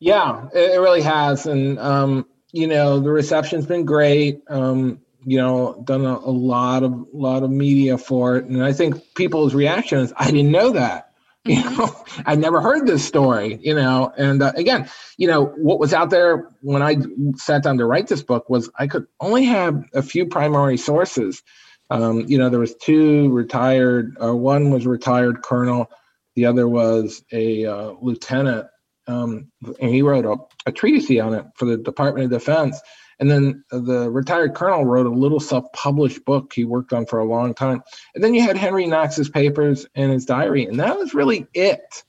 Yeah, 0.00 0.48
it, 0.54 0.80
really 0.80 1.02
has. 1.02 1.46
And, 1.46 1.78
um, 1.78 2.26
you 2.52 2.66
know, 2.66 3.00
the 3.00 3.10
reception's 3.10 3.66
been 3.66 3.84
great. 3.84 4.40
Um, 4.48 5.00
you 5.24 5.38
know, 5.38 5.80
done 5.84 6.04
a, 6.04 6.14
a 6.14 6.30
lot 6.30 6.82
of 6.82 7.06
lot 7.12 7.42
of 7.42 7.50
media 7.50 7.98
for 7.98 8.36
it. 8.36 8.44
And 8.46 8.62
I 8.62 8.72
think 8.72 9.14
people's 9.14 9.54
reaction 9.54 9.98
is, 9.98 10.12
I 10.16 10.30
didn't 10.30 10.52
know 10.52 10.70
that. 10.72 11.04
You 11.44 11.62
know, 11.62 11.88
I 12.26 12.34
never 12.34 12.60
heard 12.60 12.86
this 12.86 13.06
story, 13.06 13.58
you 13.62 13.74
know. 13.74 14.12
And 14.18 14.42
uh, 14.42 14.52
again, 14.54 14.90
you 15.16 15.28
know, 15.28 15.46
what 15.46 15.78
was 15.78 15.94
out 15.94 16.10
there 16.10 16.50
when 16.60 16.82
I 16.82 16.96
sat 17.36 17.62
down 17.62 17.78
to 17.78 17.86
write 17.86 18.06
this 18.06 18.22
book 18.22 18.50
was 18.50 18.68
I 18.78 18.86
could 18.86 19.06
only 19.18 19.44
have 19.44 19.82
a 19.94 20.02
few 20.02 20.26
primary 20.26 20.76
sources. 20.76 21.42
Um, 21.88 22.26
you 22.26 22.36
know, 22.36 22.50
there 22.50 22.60
was 22.60 22.74
two 22.74 23.30
retired, 23.30 24.18
uh, 24.22 24.34
one 24.34 24.70
was 24.70 24.86
retired 24.86 25.40
colonel, 25.40 25.90
the 26.36 26.46
other 26.46 26.68
was 26.68 27.24
a 27.32 27.64
uh, 27.64 27.92
lieutenant 28.02 28.66
um, 29.08 29.50
and 29.80 29.92
he 29.92 30.02
wrote 30.02 30.26
a, 30.26 30.36
a 30.66 30.72
treatise 30.72 31.10
on 31.20 31.34
it 31.34 31.46
for 31.54 31.64
the 31.64 31.78
Department 31.78 32.26
of 32.26 32.30
Defense. 32.30 32.80
And 33.20 33.30
then 33.30 33.64
the 33.70 34.10
retired 34.10 34.54
colonel 34.54 34.84
wrote 34.84 35.06
a 35.06 35.10
little 35.10 35.40
self-published 35.40 36.24
book 36.24 36.52
he 36.52 36.64
worked 36.64 36.92
on 36.92 37.06
for 37.06 37.18
a 37.18 37.24
long 37.24 37.52
time. 37.54 37.82
And 38.14 38.22
then 38.22 38.34
you 38.34 38.42
had 38.42 38.56
Henry 38.56 38.86
Knox's 38.86 39.28
papers 39.28 39.86
and 39.94 40.12
his 40.12 40.24
diary, 40.24 40.66
and 40.66 40.78
that 40.78 40.96
was 40.96 41.14
really 41.14 41.46
it. 41.52 42.04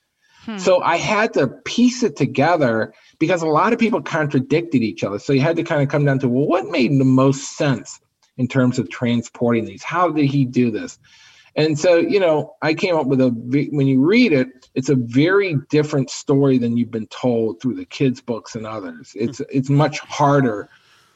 Hmm. 0.46 0.58
So 0.58 0.82
I 0.82 0.98
had 0.98 1.34
to 1.34 1.48
piece 1.48 2.04
it 2.04 2.16
together 2.16 2.94
because 3.18 3.42
a 3.42 3.48
lot 3.48 3.74
of 3.74 3.80
people 3.80 4.02
contradicted 4.02 4.84
each 4.84 5.04
other. 5.04 5.20
So 5.20 5.34
you 5.34 5.42
had 5.42 5.56
to 5.56 5.64
kind 5.64 5.82
of 5.82 5.90
come 5.90 6.06
down 6.06 6.20
to 6.20 6.30
well, 6.30 6.48
what 6.48 6.68
made 6.68 6.92
the 7.00 7.06
most 7.06 7.58
sense 7.58 8.00
in 8.38 8.48
terms 8.48 8.80
of 8.80 8.90
transporting 8.90 9.66
these? 9.66 9.84
How 9.84 10.10
did 10.10 10.26
he 10.26 10.46
do 10.46 10.72
this? 10.72 10.98
And 11.56 11.78
so, 11.78 11.98
you 11.98 12.20
know, 12.20 12.56
I 12.62 12.74
came 12.74 12.96
up 12.96 13.08
with 13.08 13.20
a, 13.20 13.30
when 13.30 13.88
you 13.88 14.06
read 14.06 14.32
it, 14.32 14.70
it's 14.76 14.90
a 14.90 14.96
very 14.96 15.58
different 15.70 16.10
story 16.10 16.58
than 16.58 16.78
you've 16.78 16.92
been 16.92 17.08
told 17.08 17.60
through 17.60 17.76
the 17.76 17.86
kids' 17.86 18.22
books 18.22 18.56
and 18.56 18.66
others. 18.66 19.12
It's, 19.16 19.42
it's 19.50 19.70
much 19.70 20.00
harder. 20.00 20.70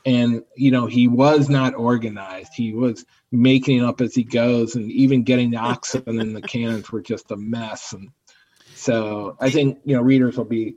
And, 0.06 0.44
you 0.56 0.72
know, 0.72 0.86
he 0.86 1.08
was 1.08 1.50
not 1.50 1.76
organized. 1.76 2.54
He 2.56 2.74
was 2.74 3.06
making 3.32 3.80
it 3.80 3.86
up 3.86 4.02
as 4.02 4.14
he 4.14 4.24
goes. 4.24 4.76
And 4.76 4.92
even 4.92 5.24
getting 5.24 5.52
the 5.52 5.58
oxen 5.58 6.04
and 6.06 6.36
the 6.36 6.42
cannons 6.48 6.92
were 6.92 7.02
just 7.02 7.32
a 7.32 7.38
mess. 7.38 7.94
And 7.94 8.10
so 8.74 9.38
I 9.40 9.50
think, 9.50 9.80
you 9.86 9.96
know, 9.96 10.02
readers 10.02 10.38
will 10.38 10.46
be 10.46 10.76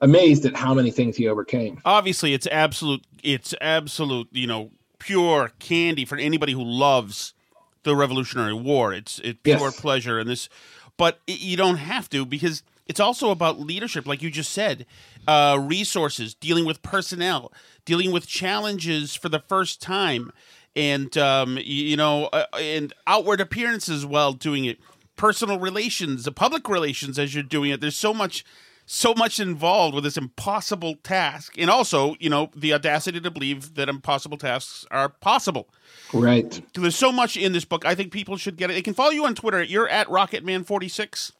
amazed 0.00 0.44
at 0.44 0.54
how 0.54 0.74
many 0.74 0.90
things 0.90 1.16
he 1.16 1.28
overcame. 1.28 1.80
Obviously, 1.84 2.34
it's 2.34 2.46
absolute. 2.48 3.02
It's 3.22 3.54
absolute. 3.60 4.28
You 4.32 4.46
know, 4.46 4.70
pure 4.98 5.52
candy 5.58 6.04
for 6.04 6.18
anybody 6.18 6.52
who 6.52 6.62
loves 6.62 7.34
the 7.82 7.96
Revolutionary 7.96 8.54
War. 8.54 8.92
It's 8.92 9.20
it's 9.20 9.38
pure 9.42 9.58
Yes. 9.58 9.80
pleasure, 9.80 10.18
and 10.18 10.28
this, 10.28 10.48
but 10.96 11.20
you 11.26 11.56
don't 11.56 11.76
have 11.76 12.10
to 12.10 12.26
because 12.26 12.62
it's 12.86 13.00
also 13.00 13.30
about 13.30 13.58
leadership, 13.58 14.06
like 14.06 14.22
you 14.22 14.30
just 14.30 14.52
said, 14.52 14.86
uh, 15.26 15.58
resources, 15.60 16.34
dealing 16.34 16.64
with 16.64 16.82
personnel, 16.82 17.52
dealing 17.84 18.12
with 18.12 18.26
challenges 18.26 19.14
for 19.14 19.28
the 19.28 19.40
first 19.40 19.82
time, 19.82 20.32
and 20.76 21.16
um, 21.18 21.58
you 21.60 21.96
know, 21.96 22.26
uh, 22.26 22.44
and 22.58 22.92
outward 23.06 23.40
appearances 23.40 24.06
while 24.06 24.32
doing 24.32 24.64
it, 24.64 24.78
personal 25.16 25.58
relations, 25.58 26.24
the 26.24 26.32
public 26.32 26.68
relations 26.68 27.18
as 27.18 27.34
you're 27.34 27.42
doing 27.42 27.70
it. 27.70 27.80
There's 27.80 27.96
so 27.96 28.14
much. 28.14 28.44
So 28.88 29.14
much 29.14 29.40
involved 29.40 29.96
with 29.96 30.04
this 30.04 30.16
impossible 30.16 30.94
task, 31.02 31.56
and 31.58 31.68
also, 31.68 32.14
you 32.20 32.30
know, 32.30 32.50
the 32.54 32.72
audacity 32.72 33.20
to 33.20 33.32
believe 33.32 33.74
that 33.74 33.88
impossible 33.88 34.38
tasks 34.38 34.86
are 34.92 35.08
possible. 35.08 35.68
Right. 36.12 36.62
There's 36.72 36.94
so 36.94 37.10
much 37.10 37.36
in 37.36 37.52
this 37.52 37.64
book. 37.64 37.84
I 37.84 37.96
think 37.96 38.12
people 38.12 38.36
should 38.36 38.56
get 38.56 38.70
it. 38.70 38.74
They 38.74 38.82
can 38.82 38.94
follow 38.94 39.10
you 39.10 39.26
on 39.26 39.34
Twitter. 39.34 39.60
You're 39.60 39.88
at 39.88 40.06
Rocketman46. 40.06 41.32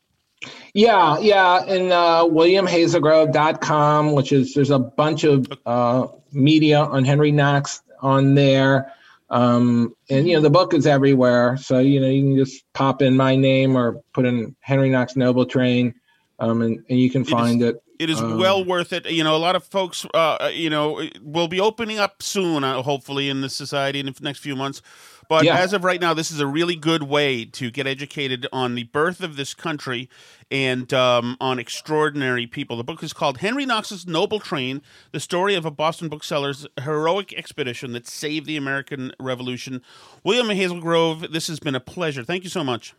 Yeah, 0.75 1.19
yeah, 1.19 1.65
and 1.65 1.93
uh, 1.93 2.29
WilliamHazelgrove.com, 2.29 4.13
which 4.13 4.33
is 4.33 4.55
there's 4.55 4.71
a 4.71 4.79
bunch 4.79 5.25
of 5.25 5.47
uh, 5.65 6.09
media 6.33 6.81
on 6.81 7.05
Henry 7.05 7.33
Knox 7.33 7.83
on 8.01 8.35
there, 8.35 8.93
um, 9.31 9.97
and 10.11 10.29
you 10.29 10.37
know 10.37 10.43
the 10.43 10.51
book 10.51 10.75
is 10.75 10.87
everywhere. 10.87 11.57
So 11.57 11.79
you 11.79 12.01
know 12.01 12.09
you 12.09 12.23
can 12.23 12.37
just 12.37 12.65
pop 12.75 13.01
in 13.01 13.17
my 13.17 13.35
name 13.37 13.77
or 13.77 14.03
put 14.13 14.27
in 14.27 14.55
Henry 14.61 14.91
Knox 14.91 15.17
Noble 15.17 15.47
Train, 15.47 15.95
um, 16.39 16.61
and 16.61 16.85
and 16.91 16.99
you 16.99 17.11
can 17.11 17.25
find 17.25 17.63
it. 17.63 17.83
It 17.99 18.11
is 18.11 18.21
Um, 18.21 18.39
well 18.39 18.63
worth 18.63 18.93
it. 18.93 19.11
You 19.11 19.25
know, 19.25 19.35
a 19.35 19.39
lot 19.39 19.57
of 19.57 19.65
folks, 19.65 20.05
uh, 20.13 20.51
you 20.53 20.69
know, 20.69 21.03
will 21.23 21.49
be 21.49 21.61
opening 21.61 21.99
up 21.99 22.23
soon, 22.23 22.63
uh, 22.63 22.83
hopefully, 22.83 23.31
in 23.31 23.41
the 23.41 23.49
society 23.49 24.01
in 24.01 24.07
the 24.07 24.15
next 24.21 24.41
few 24.41 24.55
months. 24.55 24.83
But 25.29 25.45
Yeah. 25.45 25.57
as 25.57 25.73
of 25.73 25.85
right 25.85 26.01
now, 26.01 26.15
this 26.15 26.31
is 26.31 26.41
a 26.41 26.47
really 26.47 26.77
good 26.77 27.03
way 27.05 27.45
to 27.45 27.71
get 27.71 27.87
educated 27.87 28.47
on 28.53 28.75
the 28.75 28.85
birth 28.85 29.23
of 29.23 29.37
this 29.37 29.55
country 29.55 30.09
and 30.51 30.93
um, 30.95 31.37
on 31.41 31.59
extraordinary 31.59 32.47
people. 32.47 32.77
The 32.77 32.85
book 32.85 33.03
is 33.03 33.13
called 33.13 33.39
Henry 33.39 33.67
Knox's 33.67 34.07
Noble 34.07 34.39
Train 34.41 34.83
The 35.13 35.21
Story 35.21 35.55
of 35.55 35.65
a 35.65 35.71
Boston 35.71 36.09
Bookseller's 36.09 36.67
Heroic 36.83 37.33
Expedition 37.35 37.93
That 37.93 38.07
Saved 38.07 38.47
the 38.47 38.57
American 38.57 39.13
Revolution. 39.19 39.83
William 40.25 40.47
Hazelgrove, 40.49 41.33
this 41.33 41.49
has 41.49 41.59
been 41.59 41.75
a 41.75 41.81
pleasure. 41.81 42.23
Thank 42.23 42.45
you 42.45 42.51
so 42.51 42.63
much. 42.63 42.95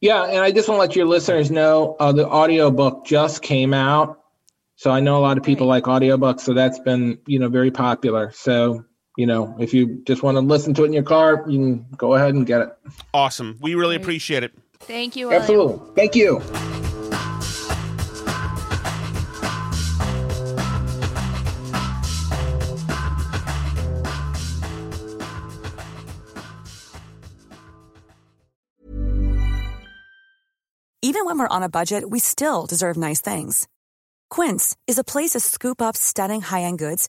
Yeah, 0.00 0.24
and 0.24 0.38
I 0.38 0.52
just 0.52 0.68
want 0.68 0.78
to 0.78 0.80
let 0.80 0.96
your 0.96 1.06
listeners 1.06 1.50
know 1.50 1.96
uh, 2.00 2.12
the 2.12 2.26
audiobook 2.26 3.04
just 3.04 3.42
came 3.42 3.74
out. 3.74 4.20
So 4.76 4.90
I 4.90 5.00
know 5.00 5.16
a 5.16 5.20
lot 5.20 5.38
of 5.38 5.44
people 5.44 5.66
like 5.66 5.84
audiobooks, 5.84 6.40
so 6.40 6.52
that's 6.52 6.78
been, 6.78 7.18
you 7.26 7.38
know, 7.38 7.48
very 7.48 7.70
popular. 7.70 8.30
So, 8.34 8.84
you 9.16 9.26
know, 9.26 9.56
if 9.58 9.72
you 9.72 10.02
just 10.06 10.22
want 10.22 10.36
to 10.36 10.40
listen 10.40 10.74
to 10.74 10.84
it 10.84 10.86
in 10.86 10.92
your 10.92 11.02
car, 11.02 11.44
you 11.48 11.58
can 11.58 11.86
go 11.96 12.14
ahead 12.14 12.34
and 12.34 12.46
get 12.46 12.60
it. 12.60 12.68
Awesome. 13.12 13.58
We 13.60 13.74
really 13.74 13.96
appreciate 13.96 14.44
it. 14.44 14.52
Thank 14.80 15.16
you. 15.16 15.28
William. 15.28 15.42
Absolutely. 15.42 15.94
Thank 15.94 16.14
you. 16.14 16.42
Even 31.02 31.24
when 31.24 31.38
we're 31.38 31.48
on 31.48 31.62
a 31.62 31.68
budget, 31.68 32.10
we 32.10 32.18
still 32.18 32.66
deserve 32.66 32.96
nice 32.96 33.20
things. 33.20 33.68
Quince 34.28 34.76
is 34.86 34.98
a 34.98 35.04
place 35.04 35.30
to 35.30 35.40
scoop 35.40 35.80
up 35.80 35.96
stunning 35.96 36.40
high-end 36.42 36.78
goods 36.78 37.08